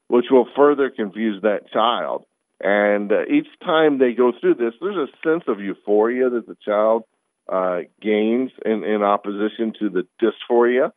which 0.07 0.27
will 0.31 0.49
further 0.57 0.89
confuse 0.89 1.43
that 1.43 1.71
child. 1.71 2.25
And 2.61 3.13
uh, 3.13 3.27
each 3.27 3.47
time 3.63 3.99
they 3.99 4.13
go 4.13 4.33
through 4.41 4.55
this 4.55 4.75
there's 4.81 4.97
a 4.97 5.29
sense 5.29 5.45
of 5.49 5.61
euphoria 5.61 6.31
that 6.31 6.47
the 6.47 6.57
child 6.65 7.05
uh, 7.49 7.81
gains 8.01 8.51
in, 8.65 8.85
in 8.85 9.03
opposition 9.03 9.75
to 9.81 9.91
the 9.91 10.07
dysphoria. 10.23 10.93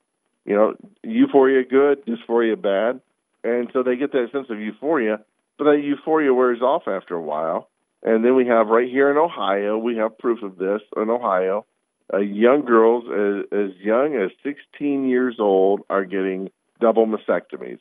You 0.45 0.55
know 0.55 0.75
euphoria 1.03 1.63
good 1.63 2.05
dysphoria 2.05 2.61
bad. 2.61 3.01
And 3.43 3.69
so 3.73 3.82
they 3.84 3.95
get 3.95 4.11
that 4.11 4.29
sense 4.32 4.47
of 4.49 4.59
euphoria 4.59 5.19
but 5.61 5.65
that 5.65 5.84
euphoria 5.84 6.34
wears 6.34 6.61
off 6.61 6.88
after 6.88 7.13
a 7.13 7.21
while. 7.21 7.69
And 8.01 8.25
then 8.25 8.36
we 8.36 8.47
have 8.47 8.67
right 8.67 8.89
here 8.89 9.11
in 9.11 9.17
Ohio, 9.17 9.77
we 9.77 9.97
have 9.97 10.17
proof 10.17 10.41
of 10.41 10.57
this 10.57 10.82
in 10.97 11.07
Ohio. 11.11 11.67
Uh, 12.14 12.18
young 12.18 12.66
girls 12.66 13.05
as, 13.05 13.45
as 13.57 13.76
young 13.82 14.16
as 14.16 14.32
16 14.43 15.07
years 15.07 15.38
old 15.39 15.82
are 15.89 16.03
getting 16.05 16.49
double 16.80 17.05
mastectomies. 17.07 17.80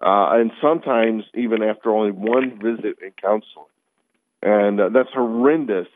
uh, 0.00 0.38
and 0.38 0.52
sometimes 0.60 1.24
even 1.34 1.62
after 1.62 1.90
only 1.90 2.12
one 2.12 2.58
visit 2.62 2.98
in 3.02 3.12
counseling. 3.20 3.66
And 4.42 4.80
uh, 4.80 4.88
that's 4.90 5.10
horrendous. 5.12 5.88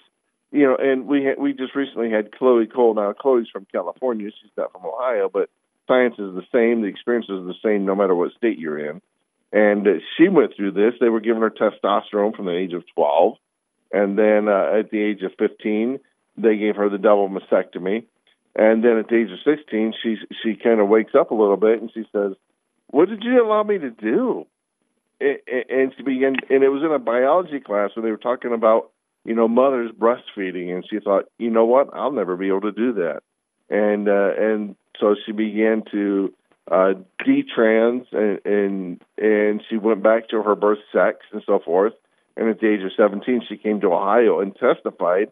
You 0.50 0.64
know, 0.64 0.76
and 0.78 1.06
we 1.06 1.24
ha- 1.24 1.40
we 1.40 1.54
just 1.54 1.74
recently 1.74 2.10
had 2.10 2.32
Chloe 2.32 2.66
Cole. 2.66 2.94
Now 2.94 3.12
Chloe's 3.12 3.48
from 3.50 3.66
California; 3.72 4.30
she's 4.30 4.50
not 4.56 4.72
from 4.72 4.84
Ohio, 4.84 5.30
but 5.32 5.48
science 5.86 6.14
is 6.18 6.34
the 6.34 6.44
same. 6.52 6.82
The 6.82 6.88
experience 6.88 7.26
is 7.28 7.46
the 7.46 7.54
same, 7.64 7.86
no 7.86 7.94
matter 7.94 8.14
what 8.14 8.32
state 8.36 8.58
you're 8.58 8.78
in. 8.90 9.00
And 9.52 9.86
uh, 9.86 9.90
she 10.16 10.28
went 10.28 10.54
through 10.56 10.72
this. 10.72 10.94
They 11.00 11.08
were 11.08 11.20
giving 11.20 11.42
her 11.42 11.50
testosterone 11.50 12.34
from 12.36 12.46
the 12.46 12.56
age 12.56 12.72
of 12.74 12.84
12, 12.94 13.36
and 13.92 14.18
then 14.18 14.48
uh, 14.48 14.78
at 14.78 14.90
the 14.90 15.00
age 15.00 15.22
of 15.22 15.32
15, 15.38 16.00
they 16.36 16.56
gave 16.56 16.76
her 16.76 16.88
the 16.88 16.98
double 16.98 17.28
mastectomy. 17.28 18.04
And 18.54 18.84
then 18.84 18.98
at 18.98 19.08
the 19.08 19.16
age 19.16 19.30
of 19.30 19.38
16, 19.44 19.94
she 20.02 20.16
she 20.42 20.56
kind 20.56 20.80
of 20.80 20.88
wakes 20.88 21.14
up 21.18 21.30
a 21.30 21.34
little 21.34 21.56
bit 21.56 21.80
and 21.80 21.90
she 21.92 22.04
says, 22.12 22.32
"What 22.88 23.08
did 23.08 23.24
you 23.24 23.44
allow 23.44 23.62
me 23.62 23.78
to 23.78 23.90
do?" 23.90 24.46
And 25.20 25.94
she 25.96 26.02
began, 26.02 26.34
and 26.50 26.64
it 26.64 26.68
was 26.68 26.82
in 26.82 26.92
a 26.92 26.98
biology 26.98 27.60
class 27.60 27.90
where 27.94 28.02
they 28.02 28.10
were 28.10 28.16
talking 28.16 28.52
about, 28.52 28.90
you 29.24 29.34
know, 29.34 29.46
mothers 29.46 29.92
breastfeeding, 29.92 30.74
and 30.74 30.84
she 30.88 30.98
thought, 30.98 31.26
you 31.38 31.48
know 31.48 31.64
what, 31.64 31.90
I'll 31.94 32.10
never 32.10 32.36
be 32.36 32.48
able 32.48 32.62
to 32.62 32.72
do 32.72 32.92
that, 32.94 33.22
and 33.70 34.08
uh, 34.08 34.32
and 34.36 34.76
so 34.98 35.14
she 35.24 35.32
began 35.32 35.84
to 35.92 36.34
uh, 36.70 36.94
detrans, 37.24 38.06
and, 38.12 38.40
and 38.44 39.02
and 39.16 39.62
she 39.70 39.76
went 39.76 40.02
back 40.02 40.28
to 40.28 40.42
her 40.42 40.54
birth 40.54 40.78
sex 40.92 41.18
and 41.32 41.42
so 41.46 41.58
forth. 41.58 41.94
And 42.36 42.48
at 42.48 42.60
the 42.60 42.68
age 42.68 42.82
of 42.82 42.92
17, 42.96 43.42
she 43.46 43.58
came 43.58 43.80
to 43.82 43.92
Ohio 43.92 44.40
and 44.40 44.56
testified 44.56 45.30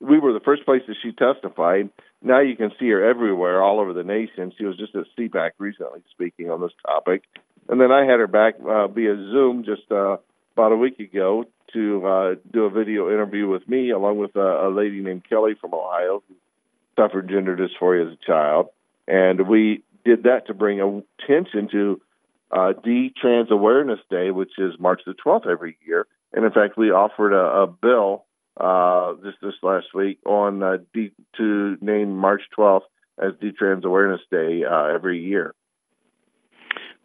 we 0.00 0.18
were 0.18 0.32
the 0.32 0.40
first 0.40 0.64
place 0.64 0.82
that 0.88 0.96
she 1.02 1.12
testified. 1.12 1.90
Now 2.22 2.40
you 2.40 2.56
can 2.56 2.70
see 2.78 2.88
her 2.88 3.08
everywhere, 3.08 3.62
all 3.62 3.80
over 3.80 3.92
the 3.92 4.02
nation. 4.02 4.52
She 4.56 4.64
was 4.64 4.76
just 4.76 4.94
at 4.94 5.04
CPAC 5.16 5.52
recently 5.58 6.00
speaking 6.10 6.50
on 6.50 6.60
this 6.60 6.72
topic, 6.86 7.24
and 7.68 7.80
then 7.80 7.92
I 7.92 8.00
had 8.00 8.18
her 8.18 8.26
back 8.26 8.54
uh, 8.66 8.88
via 8.88 9.14
Zoom 9.14 9.64
just 9.64 9.90
uh, 9.90 10.16
about 10.54 10.72
a 10.72 10.76
week 10.76 10.98
ago 10.98 11.44
to 11.72 12.06
uh, 12.06 12.34
do 12.52 12.64
a 12.64 12.70
video 12.70 13.08
interview 13.08 13.48
with 13.48 13.68
me, 13.68 13.90
along 13.90 14.18
with 14.18 14.34
a, 14.36 14.68
a 14.68 14.70
lady 14.70 15.00
named 15.00 15.22
Kelly 15.28 15.54
from 15.60 15.72
Ohio 15.72 16.22
who 16.28 16.34
suffered 16.96 17.28
gender 17.28 17.56
dysphoria 17.56 18.10
as 18.10 18.18
a 18.20 18.26
child, 18.26 18.68
and 19.06 19.46
we 19.48 19.82
did 20.04 20.24
that 20.24 20.46
to 20.46 20.54
bring 20.54 20.80
attention 20.80 21.68
to 21.70 22.00
uh, 22.50 22.72
D 22.72 23.12
Trans 23.20 23.50
Awareness 23.50 24.00
Day, 24.10 24.30
which 24.30 24.58
is 24.58 24.74
March 24.78 25.02
the 25.06 25.14
12th 25.14 25.46
every 25.46 25.76
year. 25.86 26.06
And 26.32 26.44
in 26.44 26.50
fact, 26.52 26.76
we 26.76 26.90
offered 26.90 27.32
a, 27.32 27.62
a 27.62 27.66
bill 27.66 28.24
uh, 28.56 29.14
this 29.22 29.34
this 29.42 29.54
last 29.62 29.86
week 29.94 30.18
on 30.26 30.62
uh, 30.62 30.76
D, 30.92 31.12
to 31.36 31.76
name 31.80 32.16
March 32.16 32.42
12th 32.56 32.82
as 33.18 33.32
Trans 33.58 33.84
Awareness 33.84 34.20
Day 34.30 34.62
uh, 34.64 34.94
every 34.94 35.22
year. 35.22 35.54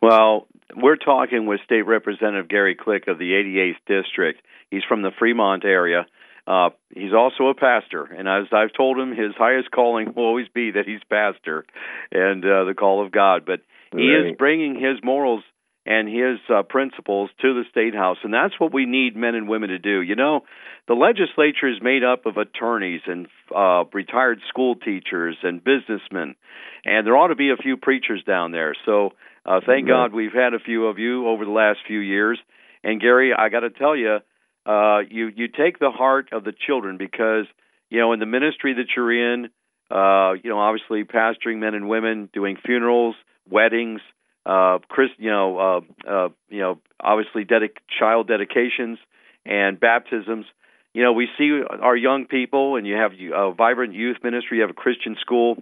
Well, 0.02 0.48
we're 0.76 0.98
talking 0.98 1.46
with 1.46 1.62
State 1.66 1.84
Representative 1.84 2.48
Gary 2.48 2.76
Click 2.76 3.08
of 3.08 3.18
the 3.18 3.32
88th 3.32 4.04
District. 4.04 4.42
He's 4.70 4.84
from 4.88 5.02
the 5.02 5.12
Fremont 5.18 5.66
area. 5.66 6.06
Uh, 6.48 6.70
he's 6.94 7.14
also 7.14 7.48
a 7.48 7.56
pastor, 7.56 8.04
and 8.04 8.28
as 8.28 8.46
I've 8.52 8.72
told 8.74 9.00
him, 9.00 9.10
his 9.16 9.34
highest 9.36 9.72
calling 9.72 10.14
will 10.16 10.26
always 10.26 10.48
be 10.54 10.72
that 10.72 10.86
he's 10.86 11.00
pastor 11.10 11.66
and 12.12 12.46
uh, 12.46 12.66
the 12.66 12.76
call 12.78 13.04
of 13.04 13.12
God. 13.12 13.46
But 13.48 13.62
he 13.92 14.12
right. 14.12 14.32
is 14.32 14.38
bringing 14.38 14.76
his 14.76 15.04
morals 15.04 15.44
and 15.86 16.08
his 16.08 16.40
uh, 16.50 16.64
principles 16.64 17.30
to 17.42 17.54
the 17.54 17.64
state 17.70 17.94
house. 17.94 18.18
And 18.24 18.34
that's 18.34 18.60
what 18.60 18.74
we 18.74 18.86
need 18.86 19.16
men 19.16 19.36
and 19.36 19.48
women 19.48 19.70
to 19.70 19.80
do. 19.80 20.02
You 20.02 20.16
know 20.16 20.42
the 20.88 20.94
legislature 20.94 21.68
is 21.68 21.82
made 21.82 22.04
up 22.04 22.26
of 22.26 22.38
attorneys 22.38 23.02
and 23.08 23.28
uh 23.56 23.84
retired 23.94 24.40
school 24.50 24.76
teachers 24.76 25.38
and 25.44 25.64
businessmen. 25.64 26.36
And 26.84 27.06
there 27.06 27.18
ought 27.18 27.30
to 27.30 27.36
be 27.36 27.50
a 27.50 27.58
few 27.62 27.78
preachers 27.78 28.24
down 28.26 28.52
there. 28.52 28.76
So 28.86 29.12
uh 29.46 29.62
thank 29.66 29.88
god 29.88 30.14
we've 30.14 30.34
had 30.34 30.54
a 30.54 30.60
few 30.60 30.88
of 30.88 31.00
you 31.00 31.28
over 31.28 31.46
the 31.46 31.52
last 31.52 31.80
few 31.88 32.00
years. 32.00 32.40
And 32.84 33.02
Gary 33.02 33.34
I 33.38 33.50
got 33.50 33.62
to 33.62 33.70
tell 33.70 33.96
you 33.96 34.20
uh 34.66 35.00
you 35.10 35.32
you 35.36 35.48
take 35.48 35.80
the 35.80 35.92
heart 35.92 36.30
of 36.32 36.44
the 36.44 36.54
children 36.66 36.98
because 36.98 37.46
you 37.90 38.00
know 38.00 38.14
in 38.14 38.20
the 38.20 38.26
ministry 38.26 38.74
that 38.74 38.88
you're 38.96 39.34
in 39.34 39.46
uh 39.92 40.34
you 40.44 40.50
know 40.50 40.60
obviously 40.60 41.04
pastoring 41.04 41.60
men 41.60 41.76
and 41.76 41.88
women 41.88 42.30
doing 42.34 42.58
funerals 42.64 43.16
weddings 43.50 44.02
uh, 44.46 44.80
Chris, 44.88 45.10
you 45.18 45.30
know, 45.30 45.58
uh, 45.58 46.10
uh, 46.10 46.30
you 46.50 46.60
know, 46.60 46.80
obviously 47.00 47.46
dedic- 47.46 47.82
child 48.00 48.28
dedications 48.28 49.00
and 49.46 49.80
baptisms. 49.80 50.46
You 50.94 51.04
know, 51.04 51.14
we 51.14 51.28
see 51.38 51.62
our 51.82 51.96
young 51.96 52.26
people, 52.26 52.78
and 52.78 52.88
you 52.88 52.96
have 52.96 53.12
a 53.12 53.54
vibrant 53.54 53.94
youth 53.94 54.18
ministry. 54.24 54.58
You 54.58 54.62
have 54.62 54.70
a 54.70 54.74
Christian 54.74 55.18
school, 55.20 55.58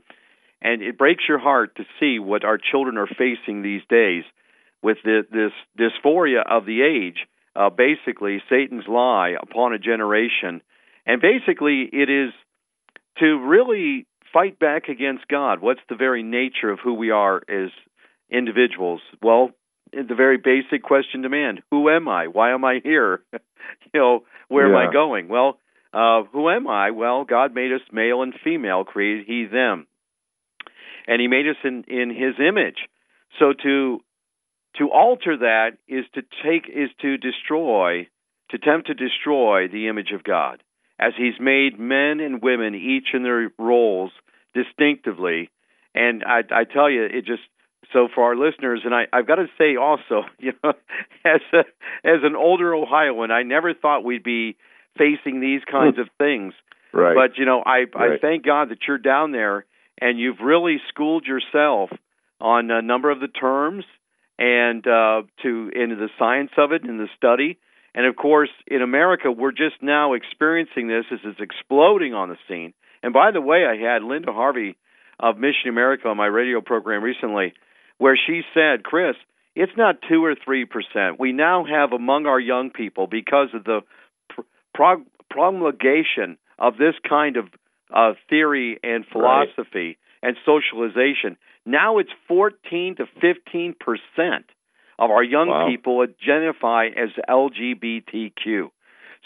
and 0.62 0.82
it 0.82 0.98
breaks 0.98 1.24
your 1.28 1.40
heart 1.40 1.76
to 1.78 1.86
see 2.00 2.20
what 2.20 2.44
our 2.44 2.58
children 2.58 2.98
are 2.98 3.08
facing 3.08 3.62
these 3.62 3.82
days 3.90 4.24
with 4.84 4.98
the, 5.04 5.26
this 5.32 5.52
dysphoria 5.80 6.44
of 6.48 6.66
the 6.66 6.82
age. 6.82 7.26
Uh, 7.56 7.70
basically, 7.70 8.44
Satan's 8.50 8.88
lie 8.88 9.36
upon 9.42 9.74
a 9.74 9.80
generation, 9.80 10.62
and 11.06 11.22
basically, 11.22 11.90
it 11.92 12.10
is 12.10 12.32
to 13.20 13.40
really 13.40 14.06
fight 14.32 14.60
back 14.60 14.90
against 14.90 15.28
God. 15.28 15.62
What's 15.62 15.82
the 15.90 15.96
very 15.96 16.24
nature 16.24 16.70
of 16.70 16.80
who 16.80 16.96
we 16.96 17.12
are 17.12 17.42
as 17.48 17.70
individuals? 18.34 19.02
Well, 19.22 19.52
the 19.94 20.16
very 20.16 20.38
basic 20.38 20.84
question 20.84 21.22
demand 21.22 21.62
who 21.70 21.90
am 21.90 22.08
i? 22.08 22.28
Why 22.28 22.54
am 22.54 22.66
i 22.66 22.80
here? 22.84 23.24
You 23.94 24.00
know 24.00 24.24
where 24.50 24.68
yeah. 24.68 24.82
am 24.82 24.90
i 24.90 24.92
going? 24.92 25.30
Well 25.30 25.58
uh 25.94 26.24
who 26.34 26.50
am 26.50 26.68
i? 26.68 26.92
Well 26.92 27.24
god 27.24 27.56
made 27.56 27.72
us 27.72 27.82
male 27.92 28.22
and 28.22 28.34
female 28.44 28.84
created 28.84 29.26
he 29.26 29.46
them. 29.46 29.88
And 31.08 31.22
he 31.22 31.28
made 31.28 31.48
us 31.48 31.56
in 31.64 31.86
in 31.88 32.10
his 32.10 32.36
image. 32.46 32.90
So 33.40 33.54
to 33.64 34.00
to 34.78 34.90
alter 34.90 35.38
that 35.38 35.78
is 35.88 36.06
to 36.16 36.24
take 36.44 36.68
is 36.68 36.90
to 37.02 37.18
destroy 37.18 38.08
to 38.50 38.58
attempt 38.58 38.88
to 38.88 38.94
destroy 38.94 39.68
the 39.70 39.88
image 39.88 40.12
of 40.14 40.24
god. 40.24 40.62
As 41.00 41.14
he's 41.18 41.40
made 41.40 41.80
men 41.80 42.20
and 42.20 42.42
women 42.42 42.76
each 42.76 43.08
in 43.14 43.24
their 43.24 43.50
roles 43.58 44.12
distinctively 44.54 45.50
and 45.96 46.24
i 46.26 46.42
i 46.52 46.64
tell 46.64 46.90
you 46.90 47.04
it 47.04 47.26
just 47.26 47.44
so 47.92 48.08
for 48.14 48.24
our 48.24 48.36
listeners, 48.36 48.82
and 48.86 48.94
I, 48.94 49.06
I've 49.12 49.28
got 49.28 49.36
to 49.36 49.48
say 49.58 49.76
also, 49.76 50.24
you 50.40 50.54
know, 50.64 50.74
as 51.26 51.42
a, 51.52 51.60
as 52.04 52.22
an 52.24 52.36
older 52.36 52.74
Ohioan, 52.74 53.32
I 53.32 53.44
never 53.44 53.74
thought 53.74 54.04
we'd 54.04 54.24
be 54.24 54.56
facing 54.98 55.42
these 55.42 55.62
kinds 55.70 56.00
of 56.00 56.08
things. 56.18 56.54
Right. 56.94 57.16
But 57.16 57.38
you 57.38 57.46
know, 57.46 57.62
I 57.66 57.86
right. 57.94 58.14
I 58.14 58.18
thank 58.22 58.46
God 58.46 58.70
that 58.70 58.80
you're 58.88 59.00
down 59.00 59.32
there 59.32 59.66
and 60.00 60.20
you've 60.20 60.40
really 60.44 60.78
schooled 60.90 61.26
yourself 61.26 61.90
on 62.40 62.70
a 62.70 62.82
number 62.82 63.10
of 63.10 63.20
the 63.20 63.28
terms 63.28 63.86
and 64.38 64.86
uh, 64.86 65.24
to 65.42 65.72
into 65.74 65.96
the 65.96 66.10
science 66.20 66.52
of 66.58 66.72
it 66.72 66.84
and 66.84 67.00
the 67.00 67.08
study. 67.18 67.58
And 67.96 68.06
of 68.06 68.16
course, 68.16 68.50
in 68.68 68.82
America, 68.82 69.32
we're 69.32 69.52
just 69.52 69.82
now 69.82 70.14
experiencing 70.14 70.88
this 70.88 71.06
as 71.12 71.20
it's 71.24 71.40
exploding 71.40 72.14
on 72.14 72.30
the 72.30 72.38
scene. 72.48 72.74
And 73.02 73.14
by 73.14 73.32
the 73.32 73.42
way, 73.42 73.66
I 73.66 73.78
had 73.78 74.04
Linda 74.04 74.32
Harvey 74.32 74.78
of 75.20 75.38
Mission 75.38 75.70
America 75.70 76.08
on 76.08 76.18
my 76.18 76.26
radio 76.26 76.62
program 76.62 77.04
recently, 77.04 77.54
where 78.04 78.18
she 78.18 78.42
said, 78.54 78.84
Chris, 78.84 79.16
it's 79.56 79.72
not 79.78 79.96
two 80.10 80.26
or 80.26 80.36
three 80.36 80.66
percent. 80.66 81.22
We 81.22 81.32
now 81.32 81.64
have 81.64 81.94
among 81.94 82.26
our 82.26 82.40
young 82.40 82.70
people, 82.70 83.08
because 83.08 83.48
of 83.54 83.64
the 83.64 83.80
prog- 84.74 85.08
promulgation 85.32 86.38
of 86.60 86.74
this 86.76 86.96
kind 87.08 87.38
of 87.38 87.46
uh, 87.96 88.12
theory 88.30 88.78
and 88.84 89.06
philosophy 89.10 89.96
right. 89.96 89.98
and 90.22 90.36
socialization, 90.46 91.38
now 91.66 92.00
it's 92.00 92.10
14 92.28 92.98
to 92.98 93.06
15 93.22 93.76
percent 93.80 94.48
of 95.00 95.10
our 95.10 95.24
young 95.24 95.48
wow. 95.48 95.70
people 95.70 96.02
identify 96.02 96.88
as 96.88 97.10
LGBTQ. 97.30 98.70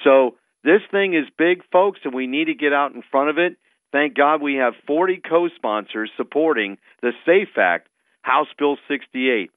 So 0.04 0.36
this 0.64 0.82
thing 0.92 1.16
is 1.16 1.26
big, 1.36 1.64
folks, 1.72 2.02
and 2.04 2.14
we 2.14 2.28
need 2.28 2.46
to 2.46 2.54
get 2.54 2.74
out 2.74 2.94
in 2.94 3.02
front 3.10 3.32
of 3.32 3.40
it. 3.40 3.58
Thank 3.92 4.16
God 4.16 4.40
we 4.40 4.58
have 4.58 4.74
40 4.86 5.20
co 5.28 5.50
sponsors 5.56 6.12
supporting 6.16 6.78
the 7.02 7.14
SAFE 7.26 7.58
Act, 7.58 7.88
House 8.28 8.48
Bill 8.60 8.78
68. 8.90 9.52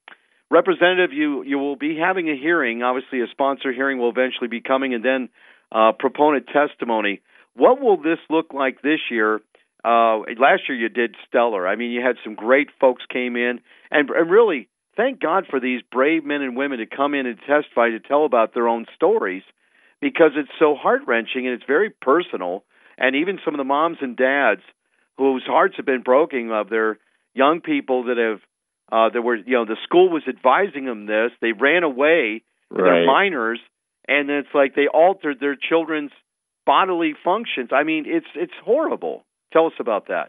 Representative, 0.48 1.12
you, 1.12 1.42
you 1.42 1.58
will 1.58 1.74
be 1.74 1.96
having 1.98 2.30
a 2.30 2.36
hearing. 2.36 2.84
Obviously, 2.84 3.20
a 3.20 3.26
sponsor 3.32 3.72
hearing 3.72 3.98
will 3.98 4.10
eventually 4.10 4.46
be 4.46 4.60
coming, 4.60 4.94
and 4.94 5.04
then 5.04 5.28
uh, 5.72 5.90
proponent 5.98 6.46
testimony. 6.46 7.20
What 7.54 7.80
will 7.80 7.96
this 7.96 8.18
look 8.30 8.54
like 8.54 8.80
this 8.80 9.00
year? 9.10 9.40
Uh, 9.84 10.18
last 10.38 10.62
year 10.68 10.78
you 10.78 10.88
did 10.88 11.16
stellar. 11.26 11.66
I 11.66 11.74
mean, 11.74 11.90
you 11.90 12.00
had 12.00 12.16
some 12.22 12.34
great 12.36 12.68
folks 12.80 13.02
came 13.12 13.34
in, 13.34 13.60
and, 13.90 14.08
and 14.08 14.30
really, 14.30 14.68
thank 14.96 15.20
God 15.20 15.46
for 15.50 15.58
these 15.58 15.82
brave 15.90 16.24
men 16.24 16.40
and 16.40 16.56
women 16.56 16.78
to 16.78 16.86
come 16.86 17.14
in 17.14 17.26
and 17.26 17.38
testify 17.38 17.90
to 17.90 17.98
tell 17.98 18.24
about 18.24 18.54
their 18.54 18.68
own 18.68 18.86
stories, 18.94 19.42
because 20.00 20.32
it's 20.36 20.50
so 20.60 20.76
heart 20.76 21.02
wrenching 21.08 21.44
and 21.46 21.54
it's 21.54 21.66
very 21.66 21.90
personal. 21.90 22.62
And 22.98 23.16
even 23.16 23.40
some 23.44 23.54
of 23.54 23.58
the 23.58 23.64
moms 23.64 23.98
and 24.00 24.16
dads 24.16 24.60
whose 25.16 25.42
hearts 25.44 25.74
have 25.76 25.86
been 25.86 26.02
broken 26.02 26.52
of 26.52 26.68
their 26.68 26.98
young 27.34 27.60
people 27.60 28.04
that 28.04 28.16
have 28.16 28.40
uh, 28.92 29.10
that 29.10 29.22
were, 29.22 29.36
you 29.36 29.52
know, 29.52 29.64
the 29.64 29.76
school 29.84 30.08
was 30.08 30.22
advising 30.28 30.84
them 30.84 31.06
this. 31.06 31.30
They 31.40 31.52
ran 31.52 31.82
away. 31.82 32.42
Right. 32.70 32.84
They're 32.84 33.06
minors, 33.06 33.60
and 34.06 34.30
it's 34.30 34.48
like 34.54 34.74
they 34.74 34.86
altered 34.86 35.38
their 35.40 35.56
children's 35.56 36.12
bodily 36.66 37.14
functions. 37.24 37.70
I 37.72 37.82
mean, 37.82 38.04
it's 38.06 38.28
it's 38.36 38.52
horrible. 38.64 39.24
Tell 39.52 39.66
us 39.66 39.72
about 39.80 40.08
that. 40.08 40.28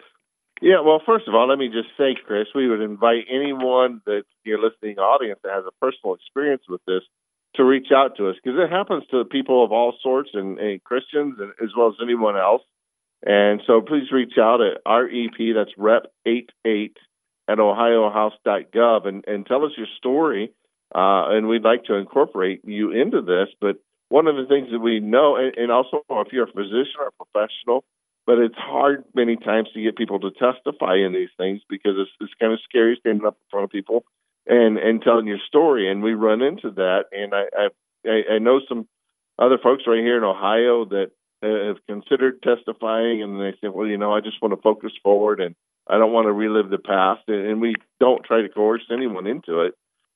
Yeah, 0.61 0.81
well, 0.85 1.01
first 1.03 1.27
of 1.27 1.33
all, 1.33 1.47
let 1.47 1.57
me 1.57 1.69
just 1.69 1.89
say, 1.97 2.15
Chris, 2.25 2.47
we 2.53 2.67
would 2.67 2.81
invite 2.81 3.25
anyone 3.31 4.01
that's 4.05 4.27
your 4.43 4.61
listening 4.61 4.99
audience 4.99 5.39
that 5.43 5.53
has 5.53 5.65
a 5.65 5.73
personal 5.83 6.13
experience 6.13 6.61
with 6.69 6.81
this 6.85 7.01
to 7.55 7.63
reach 7.63 7.87
out 7.93 8.15
to 8.17 8.29
us 8.29 8.35
because 8.41 8.59
it 8.59 8.71
happens 8.71 9.03
to 9.09 9.25
people 9.25 9.65
of 9.65 9.71
all 9.71 9.93
sorts 10.01 10.29
and, 10.33 10.59
and 10.59 10.83
Christians 10.83 11.35
and, 11.39 11.51
as 11.61 11.69
well 11.75 11.89
as 11.89 11.95
anyone 12.01 12.37
else. 12.37 12.61
And 13.23 13.61
so 13.65 13.81
please 13.81 14.11
reach 14.11 14.33
out 14.39 14.61
at 14.61 14.81
REP, 14.85 15.55
that's 15.55 15.71
rep 15.77 16.03
88 16.25 16.95
at 17.51 17.57
ohiohouse.gov 17.57 19.07
and, 19.07 19.25
and 19.27 19.45
tell 19.45 19.65
us 19.65 19.71
your 19.77 19.87
story. 19.97 20.51
Uh, 20.93 21.31
and 21.35 21.47
we'd 21.47 21.63
like 21.63 21.85
to 21.85 21.95
incorporate 21.95 22.61
you 22.65 22.91
into 22.91 23.21
this. 23.21 23.47
But 23.59 23.77
one 24.09 24.27
of 24.27 24.35
the 24.35 24.45
things 24.45 24.69
that 24.71 24.79
we 24.79 24.99
know, 24.99 25.35
and, 25.37 25.55
and 25.57 25.71
also 25.71 26.03
if 26.09 26.27
you're 26.31 26.49
a 26.49 26.51
physician 26.51 26.99
or 26.99 27.07
a 27.07 27.25
professional, 27.25 27.83
but 28.25 28.37
it's 28.37 28.57
hard 28.57 29.03
many 29.15 29.35
times 29.35 29.69
to 29.73 29.81
get 29.81 29.97
people 29.97 30.19
to 30.19 30.31
testify 30.31 30.95
in 30.95 31.13
these 31.13 31.29
things 31.37 31.61
because 31.69 31.93
it's, 31.97 32.11
it's 32.19 32.33
kind 32.39 32.53
of 32.53 32.59
scary 32.63 32.97
standing 32.99 33.25
up 33.25 33.35
in 33.35 33.49
front 33.49 33.63
of 33.63 33.69
people 33.71 34.03
and 34.45 34.77
and 34.77 35.01
telling 35.01 35.27
your 35.27 35.39
story. 35.47 35.89
And 35.89 36.03
we 36.03 36.13
run 36.13 36.41
into 36.41 36.71
that. 36.71 37.05
And 37.11 37.33
I 37.33 37.69
I, 38.05 38.35
I 38.35 38.39
know 38.39 38.61
some 38.67 38.87
other 39.39 39.57
folks 39.57 39.83
right 39.87 39.99
here 39.99 40.17
in 40.17 40.23
Ohio 40.23 40.85
that 40.85 41.11
have 41.41 41.77
considered 41.87 42.43
testifying, 42.43 43.23
and 43.23 43.41
they 43.41 43.57
say, 43.59 43.69
well, 43.69 43.87
you 43.87 43.97
know, 43.97 44.13
I 44.13 44.19
just 44.21 44.41
want 44.41 44.53
to 44.53 44.61
focus 44.61 44.91
forward 45.01 45.39
and 45.39 45.55
I 45.87 45.97
don't 45.97 46.13
want 46.13 46.27
to 46.27 46.33
relive 46.33 46.69
the 46.69 46.77
past. 46.77 47.21
And 47.27 47.61
we 47.61 47.75
don't 47.99 48.23
try 48.23 48.41
to 48.41 48.49
coerce 48.49 48.83
anyone 48.91 49.27
into 49.27 49.61
it. 49.61 49.73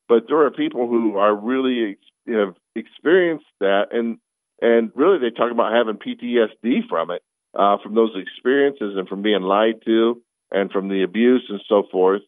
But 0.07 0.23
there 0.27 0.45
are 0.45 0.51
people 0.51 0.87
who 0.87 1.17
are 1.17 1.35
really 1.35 1.97
you 2.25 2.33
know, 2.33 2.45
have 2.47 2.55
experienced 2.75 3.45
that, 3.59 3.87
and 3.91 4.19
and 4.61 4.91
really 4.95 5.17
they 5.17 5.35
talk 5.35 5.51
about 5.51 5.73
having 5.73 5.95
PTSD 5.95 6.87
from 6.87 7.09
it, 7.09 7.23
uh, 7.57 7.77
from 7.81 7.95
those 7.95 8.11
experiences, 8.15 8.95
and 8.97 9.07
from 9.07 9.23
being 9.23 9.41
lied 9.41 9.81
to, 9.85 10.21
and 10.51 10.71
from 10.71 10.89
the 10.89 11.01
abuse 11.01 11.45
and 11.49 11.61
so 11.67 11.83
forth 11.91 12.21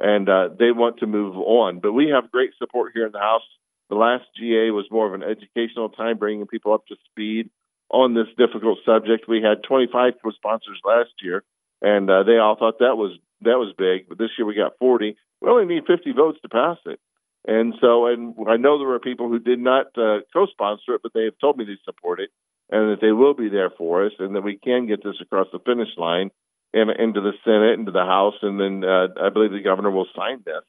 and 0.00 0.28
uh, 0.28 0.48
they 0.58 0.72
want 0.72 0.98
to 0.98 1.06
move 1.06 1.36
on. 1.36 1.78
But 1.78 1.92
we 1.92 2.08
have 2.08 2.30
great 2.32 2.50
support 2.58 2.92
here 2.94 3.06
in 3.06 3.12
the 3.12 3.18
House. 3.18 3.42
The 3.90 3.96
last 3.96 4.24
GA 4.36 4.70
was 4.70 4.86
more 4.90 5.06
of 5.06 5.14
an 5.14 5.22
educational 5.22 5.90
time, 5.90 6.16
bringing 6.16 6.46
people 6.46 6.72
up 6.72 6.86
to 6.86 6.96
speed 7.10 7.50
on 7.90 8.14
this 8.14 8.28
difficult 8.38 8.78
subject. 8.86 9.28
We 9.28 9.42
had 9.42 9.62
25 9.62 10.14
co-sponsors 10.22 10.80
last 10.84 11.10
year, 11.22 11.44
and 11.82 12.10
uh, 12.10 12.22
they 12.24 12.38
all 12.38 12.56
thought 12.56 12.78
that 12.80 12.96
was 12.96 13.18
that 13.42 13.58
was 13.58 13.74
big. 13.76 14.08
But 14.08 14.18
this 14.18 14.30
year 14.36 14.46
we 14.46 14.54
got 14.54 14.78
40. 14.78 15.16
We 15.40 15.48
only 15.48 15.74
need 15.74 15.84
50 15.86 16.12
votes 16.12 16.38
to 16.42 16.48
pass 16.48 16.76
it. 16.84 17.00
And 17.46 17.74
so, 17.80 18.06
and 18.06 18.34
I 18.48 18.58
know 18.58 18.78
there 18.78 18.92
are 18.92 19.00
people 19.00 19.28
who 19.28 19.38
did 19.38 19.58
not 19.58 19.86
uh, 19.96 20.20
co-sponsor 20.32 20.94
it, 20.94 21.00
but 21.02 21.12
they 21.14 21.24
have 21.24 21.38
told 21.40 21.56
me 21.56 21.64
they 21.64 21.78
support 21.84 22.20
it 22.20 22.28
and 22.70 22.92
that 22.92 23.00
they 23.00 23.12
will 23.12 23.34
be 23.34 23.48
there 23.48 23.70
for 23.70 24.06
us, 24.06 24.12
and 24.18 24.36
that 24.36 24.42
we 24.42 24.56
can 24.56 24.86
get 24.86 25.02
this 25.02 25.16
across 25.20 25.48
the 25.52 25.58
finish 25.58 25.88
line 25.96 26.30
and 26.72 26.90
into 26.90 27.20
the 27.20 27.32
Senate, 27.44 27.78
into 27.78 27.90
the 27.90 28.04
House, 28.04 28.34
and 28.42 28.60
then 28.60 28.88
uh, 28.88 29.08
I 29.20 29.30
believe 29.30 29.50
the 29.50 29.62
governor 29.62 29.90
will 29.90 30.06
sign 30.14 30.42
this. 30.44 30.62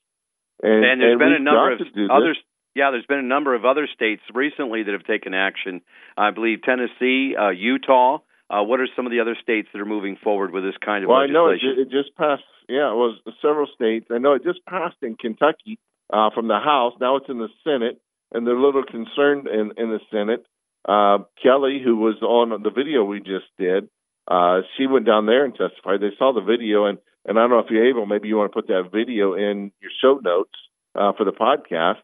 And, 0.63 0.83
and 0.83 1.01
there's 1.01 1.11
and 1.11 1.19
been 1.19 1.33
a 1.33 1.39
number 1.39 1.73
of 1.73 1.81
others. 2.09 2.37
Yeah, 2.73 2.91
there's 2.91 3.05
been 3.05 3.19
a 3.19 3.23
number 3.23 3.53
of 3.53 3.65
other 3.65 3.87
states 3.93 4.21
recently 4.33 4.83
that 4.83 4.91
have 4.91 5.03
taken 5.03 5.33
action. 5.33 5.81
I 6.17 6.31
believe 6.31 6.63
Tennessee, 6.63 7.35
uh, 7.39 7.49
Utah. 7.49 8.19
Uh, 8.51 8.63
what 8.63 8.81
are 8.81 8.87
some 8.95 9.05
of 9.05 9.11
the 9.11 9.21
other 9.21 9.37
states 9.41 9.69
that 9.71 9.79
are 9.79 9.85
moving 9.85 10.17
forward 10.21 10.51
with 10.51 10.63
this 10.63 10.75
kind 10.83 11.03
of 11.05 11.09
well, 11.09 11.21
legislation? 11.21 11.39
I 11.39 11.75
know 11.75 11.81
it, 11.81 11.87
it 11.87 11.89
just 11.89 12.15
passed. 12.17 12.43
Yeah, 12.67 12.91
it 12.91 12.95
was 12.95 13.19
several 13.41 13.67
states. 13.73 14.07
I 14.11 14.17
know 14.17 14.33
it 14.33 14.43
just 14.43 14.65
passed 14.65 14.97
in 15.01 15.15
Kentucky 15.15 15.79
uh, 16.11 16.29
from 16.35 16.47
the 16.47 16.59
House. 16.59 16.93
Now 16.99 17.15
it's 17.15 17.29
in 17.29 17.39
the 17.39 17.47
Senate, 17.63 18.01
and 18.33 18.45
they're 18.45 18.55
a 18.55 18.61
little 18.61 18.83
concerned 18.83 19.47
in, 19.47 19.71
in 19.77 19.89
the 19.89 19.99
Senate. 20.11 20.45
Uh, 20.87 21.23
Kelly, 21.41 21.79
who 21.83 21.95
was 21.95 22.21
on 22.21 22.61
the 22.61 22.71
video 22.71 23.05
we 23.05 23.19
just 23.19 23.47
did, 23.57 23.87
uh, 24.27 24.61
she 24.77 24.87
went 24.87 25.05
down 25.05 25.25
there 25.25 25.45
and 25.45 25.55
testified. 25.55 26.01
They 26.01 26.11
saw 26.17 26.33
the 26.33 26.41
video, 26.41 26.85
and 26.85 26.97
and 27.25 27.37
I 27.37 27.43
don't 27.43 27.51
know 27.51 27.59
if 27.59 27.69
you're 27.69 27.89
able. 27.89 28.05
Maybe 28.05 28.27
you 28.27 28.37
want 28.37 28.51
to 28.51 28.55
put 28.55 28.67
that 28.67 28.89
video 28.91 29.35
in 29.35 29.71
your 29.79 29.91
show 30.01 30.19
notes 30.21 30.57
uh, 30.95 31.13
for 31.13 31.23
the 31.23 31.31
podcast. 31.31 32.01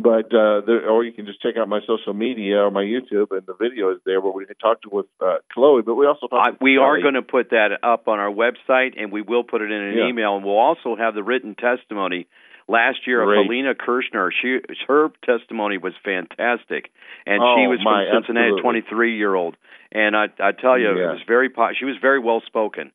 But 0.00 0.32
uh, 0.32 0.60
there, 0.64 0.88
or 0.88 1.02
you 1.02 1.10
can 1.10 1.26
just 1.26 1.42
check 1.42 1.56
out 1.58 1.68
my 1.68 1.80
social 1.84 2.14
media 2.14 2.58
or 2.58 2.70
my 2.70 2.84
YouTube, 2.84 3.32
and 3.32 3.44
the 3.44 3.54
video 3.58 3.90
is 3.90 3.98
there 4.06 4.20
where 4.20 4.32
we 4.32 4.46
talked 4.62 4.86
with 4.86 5.06
uh, 5.20 5.38
Chloe. 5.52 5.82
But 5.82 5.96
we 5.96 6.06
also 6.06 6.28
I, 6.30 6.50
we 6.60 6.76
are 6.76 7.00
going 7.02 7.14
to 7.14 7.22
put 7.22 7.50
that 7.50 7.70
up 7.82 8.06
on 8.06 8.20
our 8.20 8.30
website, 8.30 8.94
and 8.96 9.10
we 9.10 9.22
will 9.22 9.42
put 9.42 9.60
it 9.60 9.72
in 9.72 9.82
an 9.82 9.98
yeah. 9.98 10.06
email, 10.06 10.36
and 10.36 10.44
we'll 10.44 10.56
also 10.56 10.94
have 10.94 11.14
the 11.14 11.24
written 11.24 11.56
testimony 11.56 12.28
last 12.68 13.08
year 13.08 13.24
Great. 13.24 13.40
of 13.40 13.46
Helena 13.46 13.74
Kerschner. 13.74 14.30
She 14.40 14.60
her 14.86 15.08
testimony 15.24 15.78
was 15.78 15.94
fantastic, 16.04 16.92
and 17.26 17.42
oh, 17.42 17.56
she 17.58 17.66
was 17.66 17.80
my, 17.82 18.06
from 18.06 18.22
Cincinnati, 18.22 18.62
twenty 18.62 18.82
three 18.88 19.16
year 19.16 19.34
old. 19.34 19.56
And 19.90 20.16
I 20.16 20.26
I 20.38 20.52
tell 20.52 20.78
you, 20.78 20.94
yeah. 20.94 21.10
it 21.10 21.18
was 21.18 21.22
very 21.26 21.48
she 21.76 21.86
was 21.86 21.96
very 22.00 22.20
well 22.20 22.40
spoken. 22.46 22.92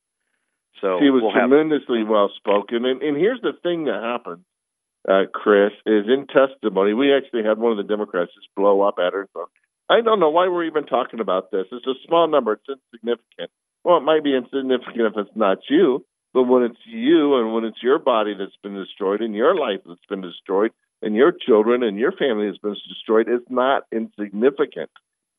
So 0.79 0.99
she 1.01 1.09
was 1.09 1.21
we'll 1.21 1.33
tremendously 1.33 1.99
have... 1.99 2.07
well 2.07 2.31
spoken. 2.37 2.85
And 2.85 3.01
and 3.01 3.17
here's 3.17 3.41
the 3.41 3.53
thing 3.61 3.85
that 3.85 4.01
happened, 4.01 4.45
uh, 5.09 5.23
Chris, 5.33 5.71
is 5.85 6.05
in 6.07 6.27
testimony 6.27 6.93
we 6.93 7.13
actually 7.13 7.43
had 7.43 7.57
one 7.57 7.71
of 7.71 7.77
the 7.77 7.83
Democrats 7.83 8.31
just 8.35 8.47
blow 8.55 8.81
up 8.81 8.95
at 8.99 9.13
her. 9.13 9.27
So 9.33 9.49
I 9.89 10.01
don't 10.01 10.19
know 10.19 10.29
why 10.29 10.47
we're 10.47 10.65
even 10.65 10.85
talking 10.85 11.19
about 11.19 11.51
this. 11.51 11.65
It's 11.71 11.85
a 11.85 12.07
small 12.07 12.27
number. 12.27 12.53
It's 12.53 12.79
insignificant. 12.93 13.51
Well, 13.83 13.97
it 13.97 14.01
might 14.01 14.23
be 14.23 14.35
insignificant 14.35 15.11
if 15.11 15.13
it's 15.17 15.35
not 15.35 15.57
you, 15.69 16.05
but 16.33 16.43
when 16.43 16.63
it's 16.63 16.79
you 16.85 17.35
and 17.37 17.53
when 17.53 17.65
it's 17.65 17.83
your 17.83 17.99
body 17.99 18.33
that's 18.37 18.55
been 18.63 18.75
destroyed 18.75 19.21
and 19.21 19.35
your 19.35 19.55
life 19.55 19.81
that's 19.85 20.05
been 20.09 20.21
destroyed 20.21 20.71
and 21.01 21.15
your 21.15 21.33
children 21.33 21.83
and 21.83 21.99
your 21.99 22.13
family 22.13 22.47
has 22.47 22.57
been 22.57 22.75
destroyed, 22.87 23.27
it's 23.27 23.49
not 23.49 23.83
insignificant. 23.91 24.89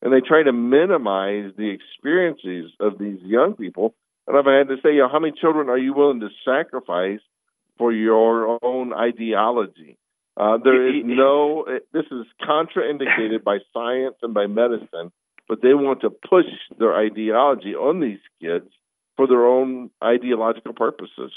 And 0.03 0.13
they 0.13 0.21
try 0.21 0.43
to 0.43 0.53
minimize 0.53 1.53
the 1.57 1.71
experiences 1.71 2.71
of 2.79 2.99
these 2.99 3.21
young 3.23 3.55
people. 3.55 3.95
And 4.27 4.37
I've 4.37 4.45
had 4.45 4.69
to 4.69 4.77
say, 4.83 4.93
you 4.93 5.01
know, 5.01 5.09
how 5.11 5.21
many 5.21 5.33
children 5.41 5.71
are 5.71 5.79
you 5.79 5.95
willing 5.95 6.21
to 6.21 6.29
sacrifice 6.45 7.21
for 7.79 7.93
your 7.93 8.59
own 8.63 8.93
ideology? 8.93 9.99
Uh, 10.37 10.59
there 10.63 10.89
is 10.89 11.03
no, 11.05 11.65
this 11.93 12.07
is 12.11 12.27
contraindicated 12.43 13.45
by 13.45 13.59
science 13.73 14.17
and 14.23 14.35
by 14.35 14.47
medicine, 14.47 15.13
but 15.49 15.63
they 15.63 15.75
want 15.75 16.01
to 16.01 16.11
push 16.11 16.47
their 16.79 16.95
ideology 16.95 17.75
on 17.75 18.01
these 18.01 18.19
kids 18.41 18.67
for 19.17 19.29
their 19.29 19.47
own 19.47 19.91
ideological 20.03 20.73
purposes. 20.73 21.33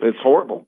It's 0.00 0.18
horrible. 0.22 0.66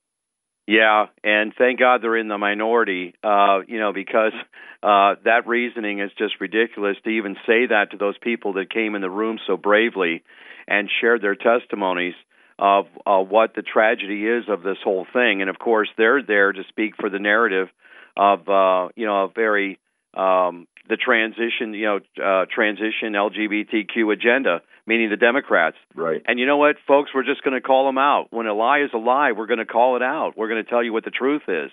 Yeah, 0.67 1.07
and 1.25 1.55
thank 1.57 1.79
God 1.79 2.03
they're 2.03 2.19
in 2.19 2.29
the 2.29 2.37
minority, 2.37 3.15
uh, 3.25 3.61
you 3.67 3.81
know, 3.81 3.95
because 3.95 4.35
uh, 4.83 5.15
that 5.25 5.47
reasoning 5.47 6.01
is 6.01 6.11
just 6.19 6.35
ridiculous 6.41 6.99
to 7.05 7.11
even 7.11 7.37
say 7.47 7.67
that 7.69 7.93
to 7.93 7.97
those 7.97 8.19
people 8.19 8.53
that 8.55 8.71
came 8.71 8.95
in 8.95 9.01
the 9.01 9.09
room 9.09 9.39
so 9.47 9.57
bravely 9.57 10.23
and 10.67 10.91
shared 11.01 11.23
their 11.23 11.35
testimonies 11.35 12.15
of 12.59 12.87
uh, 13.07 13.19
what 13.19 13.55
the 13.55 13.63
tragedy 13.63 14.27
is 14.27 14.45
of 14.49 14.63
this 14.63 14.79
whole 14.83 15.07
thing. 15.13 15.41
And 15.41 15.51
of 15.51 15.59
course, 15.59 15.89
they're 15.97 16.23
there 16.23 16.53
to 16.53 16.63
speak 16.69 16.95
for 16.99 17.09
the 17.09 17.19
narrative 17.19 17.69
of, 18.17 18.49
uh, 18.49 18.89
you 18.97 19.07
know, 19.07 19.25
a 19.25 19.29
very 19.29 19.79
um, 20.15 20.67
the 20.89 20.97
transition, 20.97 21.75
you 21.75 21.87
know, 21.87 22.01
uh, 22.23 22.47
transition 22.53 23.13
LGBTQ 23.13 24.13
agenda, 24.13 24.63
meaning 24.87 25.11
the 25.11 25.17
Democrats. 25.17 25.77
Right. 25.95 26.23
And 26.27 26.39
you 26.39 26.47
know 26.47 26.57
what, 26.57 26.77
folks, 26.87 27.11
we're 27.15 27.25
just 27.25 27.45
going 27.45 27.55
to 27.55 27.61
call 27.61 27.87
them 27.87 27.99
out. 27.99 28.29
When 28.31 28.47
a 28.47 28.55
lie 28.55 28.81
is 28.81 28.91
a 28.95 28.99
lie, 28.99 29.33
we're 29.33 29.47
going 29.47 29.59
to 29.59 29.67
call 29.67 29.97
it 29.97 30.03
out. 30.03 30.33
We're 30.37 30.49
going 30.49 30.65
to 30.65 30.69
tell 30.69 30.83
you 30.83 30.93
what 30.93 31.05
the 31.05 31.11
truth 31.11 31.43
is. 31.47 31.71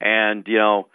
And 0.00 0.44
you 0.46 0.58
know, 0.58 0.88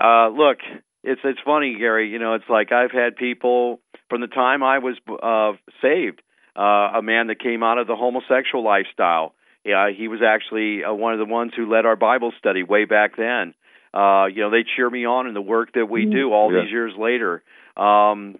uh, 0.00 0.28
look, 0.28 0.58
it's 1.04 1.20
it's 1.24 1.40
funny, 1.44 1.76
Gary. 1.78 2.08
You 2.08 2.18
know, 2.18 2.34
it's 2.34 2.48
like 2.48 2.72
I've 2.72 2.92
had 2.92 3.16
people 3.16 3.80
from 4.08 4.20
the 4.20 4.26
time 4.26 4.62
I 4.62 4.78
was 4.78 4.96
uh, 5.22 5.52
saved, 5.82 6.22
uh, 6.56 6.98
a 6.98 7.02
man 7.02 7.28
that 7.28 7.40
came 7.40 7.62
out 7.62 7.78
of 7.78 7.86
the 7.86 7.96
homosexual 7.96 8.64
lifestyle. 8.64 9.34
Yeah, 9.64 9.90
he 9.96 10.08
was 10.08 10.20
actually 10.26 10.84
uh, 10.84 10.92
one 10.92 11.12
of 11.12 11.18
the 11.18 11.24
ones 11.24 11.52
who 11.56 11.70
led 11.70 11.86
our 11.86 11.96
Bible 11.96 12.32
study 12.38 12.62
way 12.62 12.84
back 12.84 13.16
then. 13.16 13.54
Uh, 13.94 14.26
you 14.26 14.42
know, 14.42 14.50
they 14.50 14.64
cheer 14.64 14.88
me 14.88 15.04
on 15.04 15.26
in 15.26 15.34
the 15.34 15.42
work 15.42 15.74
that 15.74 15.86
we 15.88 16.06
do 16.06 16.32
all 16.32 16.52
yeah. 16.52 16.62
these 16.62 16.70
years 16.70 16.94
later. 16.98 17.42
Um, 17.76 18.36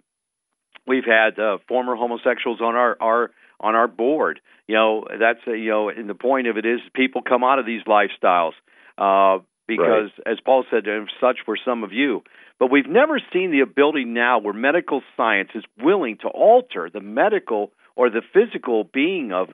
we've 0.87 1.05
had 1.05 1.39
uh, 1.39 1.59
former 1.67 1.95
homosexuals 1.95 2.59
on 2.59 2.75
our 2.75 2.97
our 2.99 3.31
on 3.59 3.75
our 3.75 3.87
board. 3.87 4.41
You 4.67 4.75
know, 4.75 5.05
that's 5.07 5.39
uh, 5.47 5.51
you 5.51 5.69
know, 5.69 5.89
and 5.89 6.09
the 6.09 6.15
point 6.15 6.47
of 6.47 6.57
it 6.57 6.65
is 6.65 6.79
people 6.93 7.21
come 7.21 7.43
out 7.43 7.59
of 7.59 7.65
these 7.65 7.83
lifestyles 7.83 8.53
uh, 8.97 9.43
because, 9.67 10.09
right. 10.25 10.33
as 10.33 10.39
Paul 10.43 10.65
said, 10.69 10.87
and 10.87 11.09
such 11.21 11.37
were 11.47 11.57
some 11.63 11.83
of 11.83 11.93
you. 11.93 12.23
But 12.59 12.71
we've 12.71 12.87
never 12.87 13.19
seen 13.31 13.51
the 13.51 13.61
ability 13.61 14.05
now 14.05 14.39
where 14.39 14.53
medical 14.53 15.01
science 15.17 15.49
is 15.55 15.63
willing 15.81 16.17
to 16.21 16.27
alter 16.27 16.89
the 16.91 17.01
medical 17.01 17.71
or 17.95 18.09
the 18.09 18.21
physical 18.33 18.83
being 18.83 19.31
of 19.31 19.49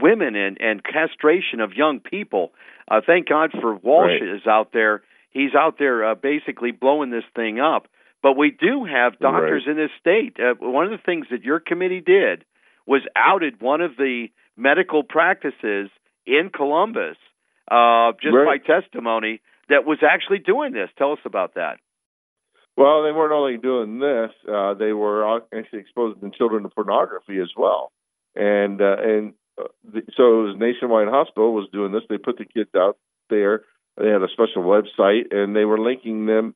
women 0.00 0.36
and, 0.36 0.58
and 0.60 0.82
castration 0.82 1.60
of 1.60 1.74
young 1.74 2.00
people. 2.00 2.52
Uh, 2.88 3.00
thank 3.04 3.28
God 3.28 3.50
for 3.60 3.74
Walsh 3.74 4.20
right. 4.20 4.36
is 4.36 4.46
out 4.46 4.72
there 4.72 5.02
he's 5.32 5.54
out 5.54 5.76
there 5.78 6.04
uh, 6.04 6.14
basically 6.14 6.70
blowing 6.70 7.10
this 7.10 7.24
thing 7.34 7.58
up. 7.58 7.88
But 8.22 8.36
we 8.36 8.52
do 8.52 8.84
have 8.84 9.18
doctors 9.18 9.64
right. 9.66 9.72
in 9.72 9.76
this 9.76 9.90
state. 9.98 10.36
Uh, 10.38 10.54
one 10.60 10.84
of 10.86 10.92
the 10.92 11.04
things 11.04 11.26
that 11.32 11.42
your 11.42 11.58
committee 11.58 12.00
did 12.00 12.44
was 12.86 13.02
outed 13.16 13.60
one 13.60 13.80
of 13.80 13.96
the 13.96 14.28
medical 14.56 15.02
practices 15.02 15.90
in 16.24 16.50
Columbus 16.54 17.16
uh, 17.68 18.12
just 18.22 18.34
right. 18.34 18.62
by 18.62 18.80
testimony 18.80 19.40
that 19.68 19.84
was 19.84 19.98
actually 20.08 20.38
doing 20.38 20.72
this. 20.72 20.88
Tell 20.98 21.12
us 21.12 21.18
about 21.24 21.54
that. 21.54 21.78
Well, 22.76 23.02
they 23.02 23.12
weren't 23.12 23.32
only 23.32 23.58
doing 23.58 23.98
this; 23.98 24.30
uh, 24.50 24.74
they 24.74 24.92
were 24.92 25.40
actually 25.54 25.80
exposing 25.80 26.32
children 26.32 26.62
to 26.62 26.68
pornography 26.70 27.38
as 27.38 27.50
well. 27.56 27.92
And 28.34 28.80
uh, 28.80 28.96
and 28.98 29.34
the, 29.84 30.02
so 30.16 30.40
it 30.40 30.46
was 30.48 30.56
Nationwide 30.58 31.08
Hospital 31.08 31.52
was 31.52 31.68
doing 31.72 31.92
this. 31.92 32.02
They 32.08 32.18
put 32.18 32.38
the 32.38 32.46
kids 32.46 32.70
out 32.74 32.96
there. 33.28 33.62
They 33.98 34.08
had 34.08 34.22
a 34.22 34.28
special 34.32 34.62
website, 34.62 35.32
and 35.32 35.54
they 35.54 35.66
were 35.66 35.78
linking 35.78 36.26
them 36.26 36.54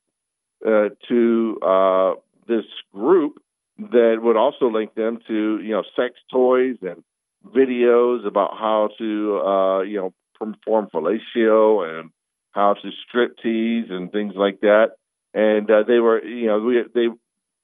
uh, 0.65 0.89
to 1.07 1.59
uh, 1.61 2.13
this 2.47 2.65
group 2.93 3.39
that 3.77 4.17
would 4.21 4.37
also 4.37 4.69
link 4.71 4.95
them 4.95 5.19
to 5.27 5.59
you 5.61 5.71
know 5.71 5.83
sex 5.95 6.15
toys 6.31 6.77
and 6.81 7.03
videos 7.45 8.25
about 8.25 8.51
how 8.57 8.89
to 8.97 9.39
uh, 9.39 9.81
you 9.81 9.97
know 9.97 10.13
perform 10.39 10.87
fellatio 10.93 11.99
and 11.99 12.09
how 12.51 12.73
to 12.73 12.89
strip 13.07 13.37
tease 13.37 13.85
and 13.89 14.11
things 14.11 14.33
like 14.35 14.61
that. 14.61 14.93
And 15.37 15.69
uh, 15.69 15.83
they 15.87 15.99
were 15.99 16.23
you 16.23 16.47
know 16.47 16.59
we 16.59 16.83
they 16.95 17.07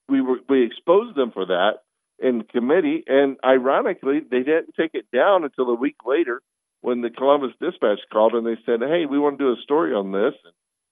we 0.08 0.22
were 0.22 0.38
we 0.48 0.64
exposed 0.64 1.16
them 1.16 1.32
for 1.32 1.48
that 1.48 1.82
in 2.20 2.44
committee, 2.44 3.04
and 3.08 3.38
ironically 3.44 4.20
they 4.20 4.44
didn't 4.44 4.76
take 4.80 4.92
it 4.94 5.10
down 5.12 5.44
until 5.44 5.70
a 5.70 5.76
week 5.76 5.96
later 6.06 6.44
when 6.82 7.02
the 7.02 7.10
Columbus 7.10 7.54
Dispatch 7.60 8.00
called 8.12 8.36
and 8.36 8.46
they 8.46 8.58
said, 8.64 8.82
"Hey, 8.82 9.08
we 9.10 9.18
want 9.18 9.40
to 9.40 9.44
do 9.46 9.60
a 9.60 9.64
story 9.64 9.92
on 9.96 10.12
this." 10.12 10.36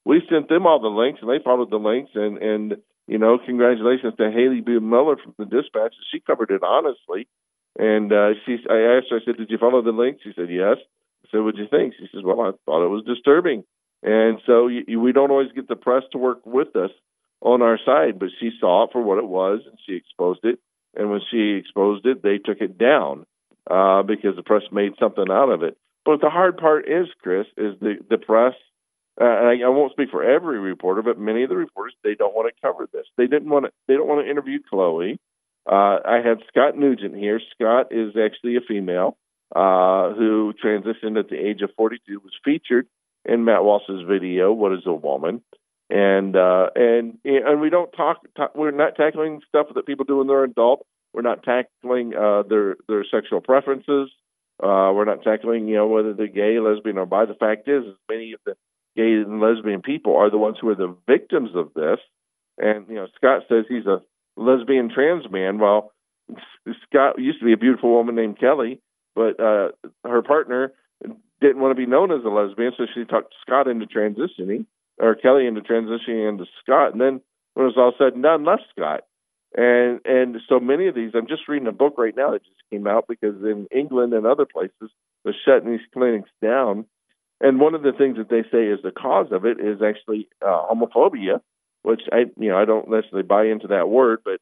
We 0.06 0.24
sent 0.28 0.50
them 0.50 0.66
all 0.66 0.80
the 0.80 0.88
links, 0.88 1.20
and 1.22 1.30
they 1.30 1.44
followed 1.44 1.70
the 1.70 1.78
links, 1.78 2.12
and 2.16 2.40
and 2.40 2.78
you 3.06 3.20
know, 3.20 3.38
congratulations 3.38 4.16
to 4.18 4.32
Haley 4.32 4.62
BeMiller 4.62 5.22
from 5.22 5.36
the 5.38 5.46
Dispatch. 5.46 5.94
She 6.12 6.20
covered 6.20 6.50
it 6.50 6.64
honestly. 6.64 7.28
And 7.78 8.12
uh, 8.12 8.32
she, 8.46 8.58
I 8.70 8.98
asked 8.98 9.08
her, 9.12 9.20
I 9.22 9.26
said, 9.26 9.38
"Did 9.38 9.52
you 9.52 9.60
follow 9.60 9.84
the 9.84 9.92
links?" 9.92 10.24
She 10.24 10.34
said, 10.36 10.50
"Yes." 10.50 10.78
I 11.26 11.30
said, 11.30 11.42
"What'd 11.42 11.60
you 11.60 11.68
think?" 11.70 11.94
She 12.00 12.08
says, 12.12 12.24
"Well, 12.24 12.42
I 12.42 12.52
thought 12.66 12.84
it 12.84 12.90
was 12.90 13.06
disturbing." 13.06 13.66
And 14.04 14.40
so 14.46 14.68
you, 14.68 15.00
we 15.00 15.12
don't 15.12 15.32
always 15.32 15.52
get 15.54 15.68
the 15.68 15.76
press 15.76 16.04
to 16.12 16.18
work 16.18 16.46
with 16.46 16.76
us 16.76 16.92
on 17.42 17.62
our 17.62 17.80
side, 17.86 18.20
but 18.20 18.30
she 18.40 18.52
saw 18.60 18.86
it 18.86 18.92
for 18.92 19.02
what 19.02 19.18
it 19.18 19.28
was, 19.28 19.62
and 19.66 19.78
she 19.86 19.96
exposed 19.96 20.42
it. 20.44 20.60
And 20.96 21.10
when 21.10 21.22
she 21.32 21.54
exposed 21.60 22.06
it, 22.06 22.22
they 22.22 22.38
took 22.38 22.62
it 22.62 22.78
down 22.78 23.26
uh, 23.70 24.04
because 24.04 24.36
the 24.36 24.44
press 24.44 24.64
made 24.72 24.94
something 25.00 25.30
out 25.30 25.50
of 25.50 25.64
it. 25.64 25.78
But 26.04 26.22
the 26.22 26.30
hard 26.30 26.58
part 26.58 26.90
is, 26.90 27.08
Chris, 27.22 27.46
is 27.58 27.80
the 27.80 27.98
the 28.10 28.18
press 28.18 28.56
uh, 29.20 29.26
I, 29.26 29.60
I 29.66 29.70
won't 29.70 29.92
speak 29.92 30.10
for 30.10 30.24
every 30.24 30.60
reporter, 30.60 31.02
but 31.02 31.20
many 31.20 31.44
of 31.44 31.50
the 31.50 31.56
reporters 31.56 31.94
they 32.04 32.16
don't 32.16 32.34
want 32.34 32.54
to 32.54 32.62
cover 32.62 32.88
this. 32.92 33.06
They 33.18 33.28
didn't 33.28 33.50
want 33.50 33.66
to. 33.66 33.72
They 33.88 33.96
don't 33.96 34.08
want 34.08 34.26
to 34.26 34.30
interview 34.30 34.60
Chloe. 34.70 35.20
Uh, 35.70 36.00
I 36.06 36.22
had 36.24 36.40
Scott 36.48 36.78
Newgent 36.78 37.16
here. 37.16 37.40
Scott 37.54 37.88
is 37.92 38.14
actually 38.18 38.56
a 38.56 38.62
female 38.62 39.18
uh, 39.56 40.14
who 40.14 40.54
transitioned 40.64 41.20
at 41.20 41.30
the 41.30 41.36
age 41.36 41.62
of 41.62 41.72
42. 41.76 42.20
Was 42.20 42.32
featured 42.44 42.88
in 43.26 43.46
Matt 43.46 43.64
Walsh's 43.64 44.02
video, 44.08 44.52
"What 44.52 44.74
Is 44.74 44.86
a 44.86 44.94
Woman," 44.94 45.42
and 45.90 46.36
uh, 46.36 46.70
and 46.76 47.18
and 47.24 47.62
we 47.62 47.70
don't 47.70 47.92
talk. 47.92 48.22
We're 48.56 48.72
not 48.72 48.96
tackling 48.96 49.42
stuff 49.48 49.68
that 49.76 49.86
people 49.86 50.06
do 50.06 50.18
when 50.18 50.28
they're 50.28 50.44
adult. 50.44 50.86
We're 51.14 51.22
not 51.22 51.44
tackling 51.44 52.14
uh, 52.16 52.44
their 52.44 52.78
their 52.88 53.06
sexual 53.12 53.42
preferences. 53.42 54.10
Uh, 54.62 54.94
we're 54.94 55.06
not 55.06 55.24
tackling, 55.24 55.68
you 55.68 55.76
know, 55.76 55.88
whether 55.88 56.14
they're 56.14 56.28
gay, 56.28 56.60
lesbian, 56.60 57.00
or 57.00 57.08
bi. 57.08 57.26
The 57.26 57.34
fact 57.34 57.68
is, 57.68 57.84
is 57.84 57.96
many 58.10 58.34
of 58.34 58.40
the 58.46 58.56
gay 58.96 59.14
and 59.14 59.42
lesbian 59.42 59.82
people 59.82 60.16
are 60.18 60.30
the 60.30 60.38
ones 60.38 60.58
who 60.62 60.70
are 60.70 60.76
the 60.76 60.96
victims 61.08 61.50
of 61.56 61.74
this. 61.74 62.00
And 62.58 62.88
you 62.88 62.96
know, 62.96 63.08
Scott 63.16 63.44
says 63.50 63.66
he's 63.68 63.86
a 63.86 64.02
lesbian 64.38 64.90
trans 64.94 65.30
man. 65.32 65.60
Well, 65.60 65.92
Scott 66.88 67.18
used 67.18 67.40
to 67.40 67.46
be 67.46 67.54
a 67.54 67.58
beautiful 67.58 67.92
woman 67.92 68.16
named 68.16 68.40
Kelly, 68.40 68.80
but 69.16 69.40
uh, 69.40 69.70
her 70.06 70.22
partner 70.22 70.74
didn't 71.42 71.62
want 71.62 71.72
to 71.72 71.82
be 71.82 71.90
known 71.90 72.12
as 72.12 72.24
a 72.24 72.30
lesbian, 72.30 72.74
so 72.78 72.86
she 72.94 73.06
talked 73.06 73.34
Scott 73.42 73.68
into 73.68 73.86
transitioning, 73.86 74.66
or 75.00 75.16
Kelly 75.16 75.48
into 75.48 75.62
transitioning 75.62 76.30
into 76.30 76.46
Scott. 76.62 76.92
And 76.94 77.02
then 77.02 77.22
when 77.54 77.66
it 77.66 77.76
was 77.76 77.78
all 77.78 77.94
said 77.98 78.14
and 78.14 78.24
done, 78.24 78.46
left 78.46 78.64
Scott. 78.76 79.02
And 79.56 80.00
and 80.06 80.38
so 80.48 80.60
many 80.60 80.88
of 80.88 80.96
these, 80.96 81.12
I'm 81.14 81.28
just 81.28 81.48
reading 81.50 81.68
a 81.68 81.74
book 81.74 81.96
right 81.98 82.16
now 82.16 82.32
that 82.32 82.44
just 82.44 82.70
came 82.72 82.88
out 82.88 83.06
because 83.10 83.36
in 83.44 83.68
England 83.76 84.14
and 84.14 84.26
other 84.26 84.46
places, 84.46 84.90
they're 85.24 85.36
shutting 85.46 85.72
these 85.72 85.86
clinics 85.94 86.30
down 86.42 86.86
and 87.42 87.60
one 87.60 87.74
of 87.74 87.82
the 87.82 87.92
things 87.92 88.18
that 88.18 88.30
they 88.30 88.44
say 88.52 88.68
is 88.68 88.80
the 88.84 88.92
cause 88.92 89.28
of 89.32 89.46
it 89.46 89.60
is 89.60 89.82
actually 89.82 90.30
uh, 90.46 90.68
homophobia, 90.72 91.42
which 91.82 92.02
I, 92.12 92.26
you 92.38 92.50
know, 92.50 92.58
I 92.58 92.66
don't 92.66 92.90
necessarily 92.90 93.28
buy 93.28 93.46
into 93.46 93.68
that 93.68 93.90
word, 93.90 94.20
but 94.24 94.40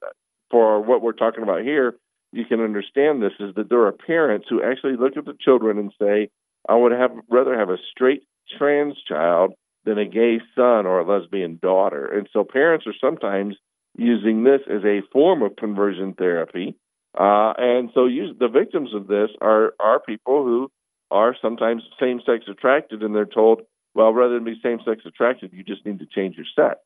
for 0.52 0.82
what 0.82 1.02
we're 1.02 1.14
talking 1.14 1.43
about 1.43 1.62
here, 1.62 1.95
you 2.34 2.43
can 2.45 2.60
understand 2.60 3.22
this 3.22 3.32
is 3.39 3.56
that 3.56 3.70
there 3.70 3.86
are 3.86 3.93
parents 3.93 4.47
who 4.50 4.62
actually 4.62 4.97
look 4.97 5.16
at 5.16 5.26
the 5.26 5.38
children 5.39 5.78
and 5.78 5.93
say, 6.00 6.30
I 6.68 6.76
would 6.76 6.91
have 6.91 7.12
rather 7.30 7.57
have 7.57 7.70
a 7.70 7.78
straight 7.91 8.24
trans 8.57 8.95
child 9.07 9.53
than 9.86 9.97
a 9.97 10.05
gay 10.05 10.39
son 10.55 10.86
or 10.86 10.99
a 10.99 11.05
lesbian 11.05 11.60
daughter. 11.62 12.05
And 12.05 12.28
so 12.32 12.43
parents 12.43 12.86
are 12.88 12.93
sometimes 12.99 13.55
using 13.97 14.43
this 14.43 14.62
as 14.70 14.84
a 14.84 15.01
form 15.12 15.41
of 15.41 15.55
conversion 15.55 16.14
therapy. 16.14 16.76
Uh, 17.18 17.53
and 17.57 17.89
so 17.93 18.07
the 18.07 18.49
victims 18.51 18.93
of 18.93 19.07
this 19.07 19.30
are, 19.41 19.74
are 19.80 19.99
people 19.99 20.43
who 20.43 20.72
are 21.12 21.36
sometimes 21.41 21.84
same 21.99 22.22
sex 22.26 22.45
attracted 22.49 23.01
and 23.01 23.16
they're 23.16 23.26
told, 23.26 23.62
well, 23.95 24.14
rather 24.14 24.36
than 24.36 24.43
be 24.43 24.60
same 24.62 24.80
sex 24.86 25.01
attracted, 25.05 25.51
you 25.53 25.64
just 25.64 25.86
need 25.86 25.99
to 25.99 26.05
change 26.05 26.36
your 26.36 26.45
sex. 26.55 26.80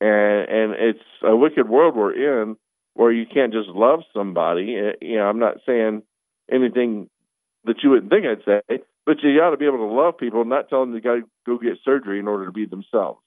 And 0.00 0.48
and 0.48 0.72
it's 0.74 1.04
a 1.22 1.34
wicked 1.34 1.68
world 1.68 1.96
we're 1.96 2.42
in 2.42 2.56
where 2.94 3.12
you 3.12 3.24
can't 3.26 3.52
just 3.52 3.68
love 3.68 4.00
somebody. 4.12 4.76
Eh, 4.76 4.92
you 5.00 5.16
know, 5.16 5.24
I'm 5.24 5.38
not 5.38 5.58
saying 5.64 6.02
anything 6.50 7.08
that 7.64 7.76
you 7.82 7.90
wouldn't 7.90 8.10
think 8.10 8.26
I'd 8.26 8.44
say, 8.44 8.82
but 9.06 9.22
you 9.22 9.38
got 9.38 9.50
to 9.50 9.56
be 9.56 9.66
able 9.66 9.78
to 9.78 9.94
love 9.94 10.18
people, 10.18 10.44
not 10.44 10.68
tell 10.68 10.80
them 10.80 10.92
they 10.92 11.00
got 11.00 11.14
to 11.14 11.22
go 11.46 11.58
get 11.58 11.78
surgery 11.84 12.18
in 12.18 12.28
order 12.28 12.46
to 12.46 12.52
be 12.52 12.66
themselves. 12.66 13.20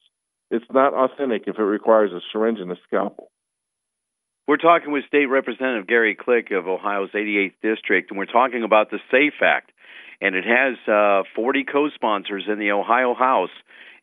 It's 0.49 0.65
not 0.71 0.93
authentic 0.93 1.43
if 1.47 1.57
it 1.57 1.63
requires 1.63 2.11
a 2.11 2.21
syringe 2.31 2.59
and 2.59 2.71
a 2.71 2.77
scalpel. 2.87 3.31
We're 4.47 4.57
talking 4.57 4.93
with 4.93 5.05
State 5.07 5.25
Representative 5.25 5.87
Gary 5.87 6.15
Click 6.15 6.51
of 6.51 6.67
Ohio's 6.67 7.09
88th 7.13 7.55
District, 7.61 8.09
and 8.09 8.17
we're 8.17 8.25
talking 8.25 8.63
about 8.63 8.89
the 8.89 8.99
SAFE 9.11 9.41
Act 9.41 9.71
and 10.21 10.35
it 10.35 10.45
has 10.45 10.77
uh, 10.87 11.23
40 11.35 11.65
co-sponsors 11.71 12.45
in 12.47 12.59
the 12.59 12.71
Ohio 12.71 13.13
House, 13.13 13.51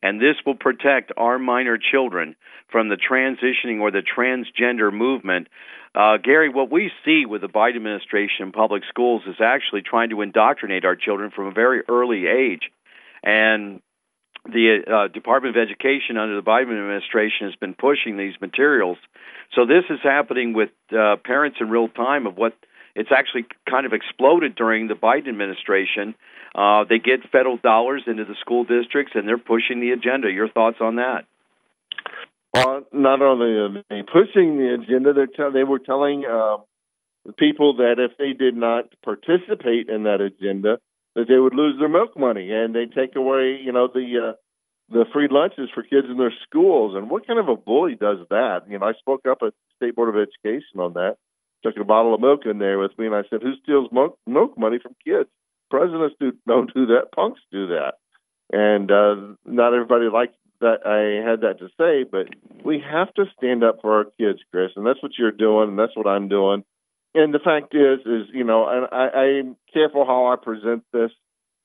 and 0.01 0.19
this 0.19 0.35
will 0.45 0.55
protect 0.55 1.11
our 1.17 1.37
minor 1.37 1.77
children 1.77 2.35
from 2.71 2.89
the 2.89 2.97
transitioning 2.97 3.81
or 3.81 3.91
the 3.91 4.01
transgender 4.01 4.93
movement. 4.93 5.47
Uh, 5.95 6.17
Gary, 6.17 6.49
what 6.49 6.69
we 6.69 6.91
see 7.05 7.25
with 7.25 7.41
the 7.41 7.47
Biden 7.47 7.77
administration 7.77 8.47
in 8.47 8.51
public 8.51 8.83
schools 8.89 9.21
is 9.27 9.37
actually 9.39 9.81
trying 9.81 10.09
to 10.09 10.21
indoctrinate 10.21 10.83
our 10.83 10.95
children 10.95 11.31
from 11.31 11.47
a 11.47 11.51
very 11.51 11.83
early 11.87 12.27
age, 12.27 12.69
and 13.23 13.81
the 14.43 14.81
uh, 14.85 15.07
Department 15.07 15.55
of 15.55 15.61
Education 15.61 16.17
under 16.17 16.35
the 16.35 16.43
Biden 16.43 16.77
administration 16.77 17.47
has 17.47 17.55
been 17.55 17.73
pushing 17.73 18.17
these 18.17 18.33
materials. 18.41 18.97
So 19.55 19.65
this 19.65 19.85
is 19.89 19.99
happening 20.03 20.53
with 20.53 20.69
uh, 20.91 21.15
parents 21.23 21.57
in 21.61 21.69
real 21.69 21.87
time 21.87 22.27
of 22.27 22.35
what 22.35 22.53
it's 22.93 23.09
actually 23.15 23.45
kind 23.69 23.85
of 23.85 23.93
exploded 23.93 24.55
during 24.55 24.87
the 24.87 24.93
Biden 24.95 25.29
administration. 25.29 26.13
Uh, 26.53 26.83
they 26.83 26.99
get 26.99 27.29
federal 27.31 27.57
dollars 27.57 28.03
into 28.05 28.25
the 28.25 28.35
school 28.41 28.65
districts, 28.65 29.13
and 29.15 29.27
they're 29.27 29.37
pushing 29.37 29.79
the 29.79 29.91
agenda. 29.91 30.29
Your 30.29 30.49
thoughts 30.49 30.77
on 30.81 30.97
that? 30.97 31.25
Well, 32.55 32.83
not 32.93 33.21
only 33.21 33.51
are 33.51 33.83
they 33.89 34.01
pushing 34.03 34.57
the 34.57 34.75
agenda, 34.79 35.11
they 35.11 35.25
te- 35.25 35.51
they 35.53 35.65
were 35.65 35.79
telling 35.79 36.23
uh, 36.25 36.57
people 37.37 37.75
that 37.77 37.95
if 37.99 38.17
they 38.17 38.31
did 38.31 38.55
not 38.55 38.85
participate 39.03 39.89
in 39.89 40.03
that 40.03 40.21
agenda, 40.21 40.79
that 41.15 41.27
they 41.27 41.37
would 41.37 41.53
lose 41.53 41.77
their 41.77 41.89
milk 41.89 42.17
money, 42.17 42.51
and 42.51 42.73
they 42.73 42.85
take 42.85 43.17
away, 43.17 43.59
you 43.61 43.73
know, 43.73 43.89
the 43.93 44.29
uh, 44.29 44.33
the 44.87 45.03
free 45.11 45.27
lunches 45.29 45.69
for 45.73 45.83
kids 45.83 46.07
in 46.09 46.17
their 46.17 46.33
schools. 46.47 46.95
And 46.95 47.09
what 47.09 47.27
kind 47.27 47.39
of 47.39 47.49
a 47.49 47.57
bully 47.57 47.95
does 47.95 48.19
that? 48.29 48.61
You 48.69 48.79
know, 48.79 48.85
I 48.85 48.93
spoke 48.93 49.27
up 49.29 49.39
at 49.41 49.53
State 49.75 49.95
Board 49.95 50.15
of 50.15 50.15
Education 50.15 50.79
on 50.79 50.93
that 50.93 51.17
took 51.65 51.75
a 51.81 51.83
bottle 51.83 52.13
of 52.13 52.21
milk 52.21 52.41
in 52.45 52.59
there 52.59 52.79
with 52.79 52.97
me, 52.97 53.07
and 53.07 53.15
I 53.15 53.23
said, 53.29 53.41
"Who 53.41 53.55
steals 53.63 53.89
milk, 53.91 54.17
milk 54.25 54.57
money 54.57 54.77
from 54.81 54.95
kids? 55.03 55.29
Presidents 55.69 56.15
do, 56.21 56.31
don't 56.47 56.73
do 56.73 56.85
that. 56.87 57.11
Punks 57.13 57.41
do 57.51 57.67
that." 57.67 57.95
And 58.53 58.91
uh, 58.91 59.35
not 59.45 59.73
everybody 59.73 60.05
liked 60.05 60.35
that 60.61 60.85
I 60.85 61.29
had 61.29 61.41
that 61.41 61.59
to 61.59 61.69
say, 61.77 62.03
but 62.09 62.27
we 62.63 62.79
have 62.79 63.13
to 63.15 63.25
stand 63.37 63.63
up 63.63 63.79
for 63.81 63.97
our 63.97 64.05
kids, 64.19 64.39
Chris, 64.51 64.71
and 64.75 64.85
that's 64.85 65.01
what 65.01 65.13
you're 65.17 65.31
doing, 65.31 65.69
and 65.69 65.79
that's 65.79 65.95
what 65.95 66.07
I'm 66.07 66.27
doing. 66.27 66.63
And 67.13 67.33
the 67.33 67.39
fact 67.39 67.73
is, 67.73 67.99
is 68.05 68.29
you 68.33 68.43
know, 68.43 68.67
and 68.67 68.87
I, 68.91 69.17
I'm 69.17 69.57
careful 69.73 70.05
how 70.05 70.27
I 70.27 70.35
present 70.35 70.83
this 70.91 71.11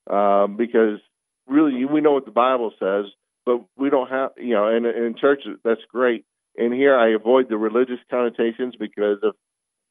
um, 0.09 0.57
because 0.57 1.01
really 1.49 1.85
we 1.85 2.01
know 2.01 2.13
what 2.13 2.25
the 2.25 2.31
Bible 2.31 2.73
says, 2.79 3.07
but 3.45 3.65
we 3.77 3.91
don't 3.91 4.11
have, 4.11 4.31
you 4.37 4.55
know, 4.55 4.69
and 4.69 4.87
in 4.87 5.17
church 5.21 5.43
that's 5.65 5.81
great. 5.91 6.25
And 6.57 6.73
here 6.75 6.97
I 6.97 7.15
avoid 7.15 7.49
the 7.49 7.57
religious 7.57 7.99
connotations 8.11 8.75
because 8.79 9.19
of 9.23 9.35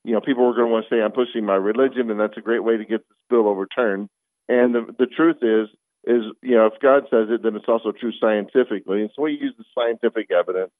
you 0.03 0.13
know, 0.13 0.21
people 0.21 0.45
were 0.45 0.53
going 0.53 0.67
to 0.67 0.71
want 0.71 0.85
to 0.89 0.95
say 0.95 1.01
I'm 1.01 1.11
pushing 1.11 1.45
my 1.45 1.55
religion, 1.55 2.09
and 2.09 2.19
that's 2.19 2.37
a 2.37 2.41
great 2.41 2.63
way 2.63 2.77
to 2.77 2.85
get 2.85 3.07
this 3.07 3.17
bill 3.29 3.47
overturned. 3.47 4.09
And 4.47 4.73
the, 4.73 4.95
the 4.97 5.05
truth 5.05 5.37
is, 5.41 5.67
is 6.05 6.23
you 6.41 6.55
know, 6.55 6.67
if 6.67 6.79
God 6.81 7.03
says 7.09 7.27
it, 7.29 7.43
then 7.43 7.55
it's 7.55 7.67
also 7.67 7.91
true 7.91 8.13
scientifically. 8.19 9.01
And 9.01 9.09
so 9.15 9.23
we 9.23 9.33
use 9.33 9.53
the 9.57 9.65
scientific 9.75 10.31
evidence 10.31 10.71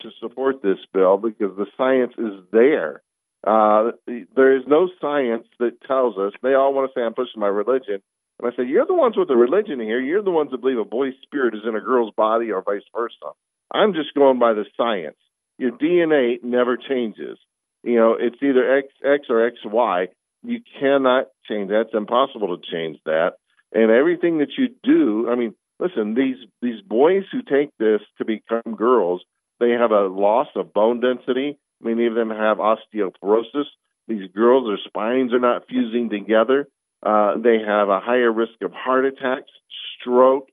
to 0.00 0.10
support 0.20 0.62
this 0.62 0.78
bill 0.92 1.16
because 1.16 1.56
the 1.56 1.66
science 1.76 2.12
is 2.18 2.44
there. 2.52 3.02
Uh, 3.46 3.92
there 4.06 4.56
is 4.56 4.62
no 4.66 4.88
science 5.00 5.46
that 5.58 5.80
tells 5.86 6.16
us. 6.16 6.32
They 6.42 6.54
all 6.54 6.74
want 6.74 6.90
to 6.90 6.98
say 6.98 7.04
I'm 7.04 7.14
pushing 7.14 7.40
my 7.40 7.48
religion. 7.48 8.00
And 8.38 8.52
I 8.52 8.56
say, 8.56 8.68
you're 8.68 8.86
the 8.86 8.94
ones 8.94 9.16
with 9.16 9.28
the 9.28 9.36
religion 9.36 9.80
here. 9.80 10.00
You're 10.00 10.22
the 10.22 10.30
ones 10.30 10.50
that 10.50 10.60
believe 10.60 10.78
a 10.78 10.84
boy's 10.84 11.14
spirit 11.22 11.54
is 11.54 11.62
in 11.66 11.76
a 11.76 11.80
girl's 11.80 12.14
body 12.16 12.50
or 12.50 12.62
vice 12.62 12.82
versa. 12.94 13.34
I'm 13.72 13.94
just 13.94 14.14
going 14.14 14.38
by 14.38 14.54
the 14.54 14.64
science. 14.76 15.16
Your 15.58 15.72
DNA 15.72 16.42
never 16.42 16.76
changes. 16.76 17.38
You 17.82 17.96
know, 17.96 18.16
it's 18.18 18.36
either 18.42 18.78
X 18.78 18.88
X 19.04 19.26
or 19.28 19.46
X 19.46 19.56
Y. 19.64 20.08
You 20.44 20.60
cannot 20.80 21.26
change 21.48 21.68
that. 21.70 21.82
It's 21.86 21.94
impossible 21.94 22.56
to 22.56 22.62
change 22.70 22.98
that. 23.04 23.34
And 23.74 23.90
everything 23.90 24.38
that 24.38 24.52
you 24.58 24.68
do, 24.82 25.30
I 25.30 25.34
mean, 25.34 25.54
listen, 25.78 26.14
these 26.14 26.36
these 26.60 26.80
boys 26.82 27.24
who 27.32 27.42
take 27.42 27.70
this 27.78 28.00
to 28.18 28.24
become 28.24 28.76
girls, 28.76 29.22
they 29.60 29.70
have 29.70 29.90
a 29.90 30.06
loss 30.06 30.48
of 30.56 30.72
bone 30.72 31.00
density. 31.00 31.58
Many 31.80 32.06
of 32.06 32.14
them 32.14 32.30
have 32.30 32.58
osteoporosis. 32.58 33.66
These 34.08 34.30
girls, 34.34 34.66
their 34.66 34.78
spines 34.84 35.32
are 35.32 35.40
not 35.40 35.68
fusing 35.68 36.10
together. 36.10 36.68
Uh, 37.04 37.38
they 37.38 37.58
have 37.66 37.88
a 37.88 38.00
higher 38.00 38.30
risk 38.30 38.60
of 38.62 38.72
heart 38.72 39.04
attacks, 39.04 39.50
stroke, 39.98 40.48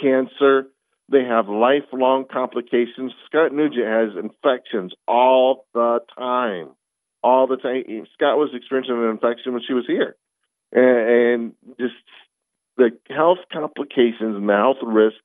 cancer. 0.00 0.68
They 1.08 1.24
have 1.24 1.48
lifelong 1.48 2.24
complications. 2.30 3.12
Scott 3.26 3.52
Newgent 3.52 3.86
has 3.86 4.16
infections 4.18 4.92
all 5.06 5.66
the 5.72 6.00
time, 6.18 6.70
all 7.22 7.46
the 7.46 7.56
time. 7.56 7.84
Scott 8.14 8.36
was 8.36 8.50
experiencing 8.54 8.96
an 8.96 9.10
infection 9.10 9.52
when 9.52 9.62
she 9.66 9.72
was 9.72 9.86
here, 9.86 10.16
and, 10.72 11.52
and 11.62 11.76
just 11.78 11.94
the 12.76 12.90
health 13.08 13.38
complications 13.52 14.36
and 14.36 14.48
the 14.48 14.54
health 14.54 14.78
risks 14.82 15.20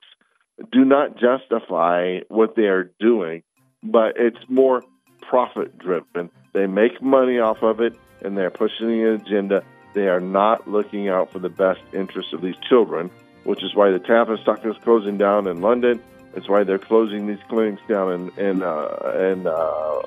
do 0.72 0.86
not 0.86 1.18
justify 1.18 2.20
what 2.28 2.56
they 2.56 2.64
are 2.64 2.92
doing, 3.00 3.44
but 3.84 4.14
it's 4.18 4.38
more 4.48 4.84
profit 5.22 5.78
driven. 5.78 6.30
They 6.54 6.68
make 6.68 7.02
money 7.02 7.40
off 7.40 7.64
of 7.64 7.80
it, 7.80 7.94
and 8.24 8.38
they're 8.38 8.52
pushing 8.52 8.88
the 8.88 9.14
agenda. 9.16 9.64
They 9.94 10.08
are 10.08 10.20
not 10.20 10.68
looking 10.68 11.10
out 11.10 11.32
for 11.32 11.40
the 11.40 11.50
best 11.50 11.82
interests 11.94 12.34
of 12.34 12.42
these 12.42 12.56
children 12.70 13.10
which 13.44 13.64
is 13.64 13.74
why 13.76 13.92
the 13.92 14.00
Tavistock 14.00 14.66
is 14.66 14.76
closing 14.84 15.18
down 15.18 15.48
in 15.48 15.62
London. 15.62 16.02
It's 16.34 16.48
why 16.48 16.64
they're 16.64 16.80
closing 16.80 17.28
these 17.28 17.40
clinics 17.50 17.82
down 17.88 18.12
in 18.14 18.30
in 18.40 18.64
uh, 18.64 19.32
in 19.32 19.48
uh, 19.48 20.02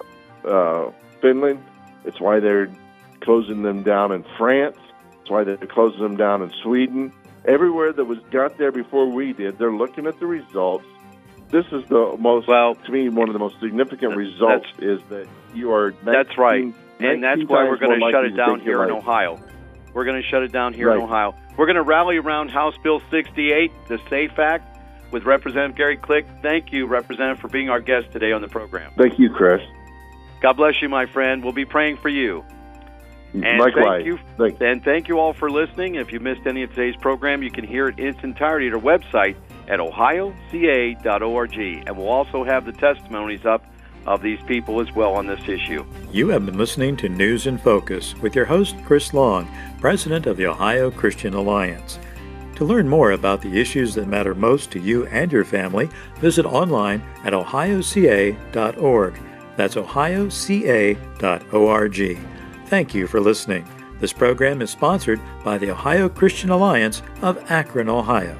uh, 0.48 0.92
Finland. 1.20 1.62
It's 2.04 2.20
why 2.20 2.40
they're 2.40 2.70
closing 3.20 3.62
them 3.62 3.82
down 3.82 4.12
in 4.12 4.24
France. 4.38 4.76
It's 5.20 5.30
why 5.30 5.44
they're 5.44 5.56
closing 5.56 6.02
them 6.02 6.16
down 6.16 6.42
in 6.42 6.50
Sweden. 6.62 7.12
Everywhere 7.46 7.92
that 7.92 8.04
was 8.04 8.18
got 8.30 8.56
there 8.56 8.72
before 8.72 9.10
we 9.10 9.32
did, 9.32 9.58
they're 9.58 9.72
looking 9.72 10.06
at 10.06 10.18
the 10.18 10.26
results. 10.26 10.86
This 11.50 11.66
is 11.72 11.86
the 11.88 12.16
most, 12.18 12.48
well, 12.48 12.74
to 12.74 12.92
me, 12.92 13.08
one 13.10 13.28
of 13.28 13.32
the 13.34 13.38
most 13.38 13.60
significant 13.60 14.16
results 14.16 14.66
is 14.78 15.00
that 15.10 15.28
you 15.54 15.72
are. 15.72 15.90
19, 15.90 16.04
that's 16.04 16.38
right, 16.38 16.74
and 17.00 17.22
that's 17.22 17.42
why 17.46 17.64
we're 17.64 17.76
going 17.76 18.00
to 18.00 18.10
shut 18.10 18.24
it 18.24 18.36
down 18.36 18.60
here 18.60 18.82
in 18.82 18.90
Ohio. 18.90 19.40
We're 19.92 20.04
going 20.04 20.20
to 20.20 20.28
shut 20.28 20.42
it 20.42 20.52
down 20.52 20.72
here 20.72 20.88
right. 20.88 20.96
in 20.96 21.02
Ohio. 21.02 21.34
We're 21.56 21.66
going 21.66 21.76
to 21.76 21.82
rally 21.82 22.16
around 22.16 22.50
House 22.50 22.76
Bill 22.82 23.00
68, 23.10 23.70
the 23.86 24.00
SAFE 24.10 24.38
Act, 24.38 24.78
with 25.12 25.24
Representative 25.24 25.76
Gary 25.76 25.96
Click. 25.96 26.26
Thank 26.42 26.72
you, 26.72 26.86
Representative, 26.86 27.40
for 27.40 27.48
being 27.48 27.68
our 27.68 27.80
guest 27.80 28.10
today 28.10 28.32
on 28.32 28.42
the 28.42 28.48
program. 28.48 28.92
Thank 28.96 29.18
you, 29.18 29.30
Chris. 29.30 29.60
God 30.40 30.54
bless 30.54 30.82
you, 30.82 30.88
my 30.88 31.06
friend. 31.06 31.44
We'll 31.44 31.52
be 31.52 31.64
praying 31.64 31.98
for 31.98 32.08
you. 32.08 32.44
And 33.34 33.58
Likewise. 33.58 34.04
Thank 34.04 34.06
you, 34.06 34.18
Thanks. 34.38 34.60
And 34.60 34.84
thank 34.84 35.08
you 35.08 35.18
all 35.18 35.32
for 35.32 35.50
listening. 35.50 35.96
If 35.96 36.12
you 36.12 36.20
missed 36.20 36.46
any 36.46 36.62
of 36.62 36.70
today's 36.70 36.96
program, 36.96 37.42
you 37.42 37.50
can 37.50 37.66
hear 37.66 37.88
it 37.88 37.98
in 37.98 38.06
its 38.06 38.22
entirety 38.22 38.68
at 38.68 38.74
our 38.74 38.80
website 38.80 39.36
at 39.68 39.80
ohioca.org. 39.80 41.58
And 41.58 41.96
we'll 41.96 42.08
also 42.08 42.44
have 42.44 42.64
the 42.64 42.72
testimonies 42.72 43.44
up 43.44 43.64
of 44.06 44.22
these 44.22 44.40
people 44.46 44.80
as 44.80 44.92
well 44.92 45.14
on 45.14 45.26
this 45.26 45.48
issue. 45.48 45.84
You 46.12 46.28
have 46.28 46.46
been 46.46 46.58
listening 46.58 46.96
to 46.98 47.08
News 47.08 47.46
in 47.46 47.58
Focus 47.58 48.14
with 48.16 48.36
your 48.36 48.44
host, 48.44 48.76
Chris 48.84 49.14
Long, 49.14 49.48
President 49.80 50.26
of 50.26 50.36
the 50.36 50.46
Ohio 50.46 50.90
Christian 50.90 51.34
Alliance. 51.34 51.98
To 52.56 52.64
learn 52.64 52.88
more 52.88 53.12
about 53.12 53.42
the 53.42 53.58
issues 53.58 53.94
that 53.94 54.06
matter 54.06 54.34
most 54.34 54.70
to 54.72 54.78
you 54.78 55.06
and 55.06 55.32
your 55.32 55.44
family, 55.44 55.88
visit 56.20 56.46
online 56.46 57.02
at 57.24 57.32
ohioca.org. 57.32 59.14
That's 59.56 59.74
ohioca.org. 59.74 60.98
Thank 62.74 62.92
you 62.92 63.06
for 63.06 63.20
listening. 63.20 63.64
This 64.00 64.12
program 64.12 64.60
is 64.60 64.68
sponsored 64.68 65.20
by 65.44 65.58
the 65.58 65.70
Ohio 65.70 66.08
Christian 66.08 66.50
Alliance 66.50 67.02
of 67.22 67.38
Akron, 67.48 67.88
Ohio. 67.88 68.36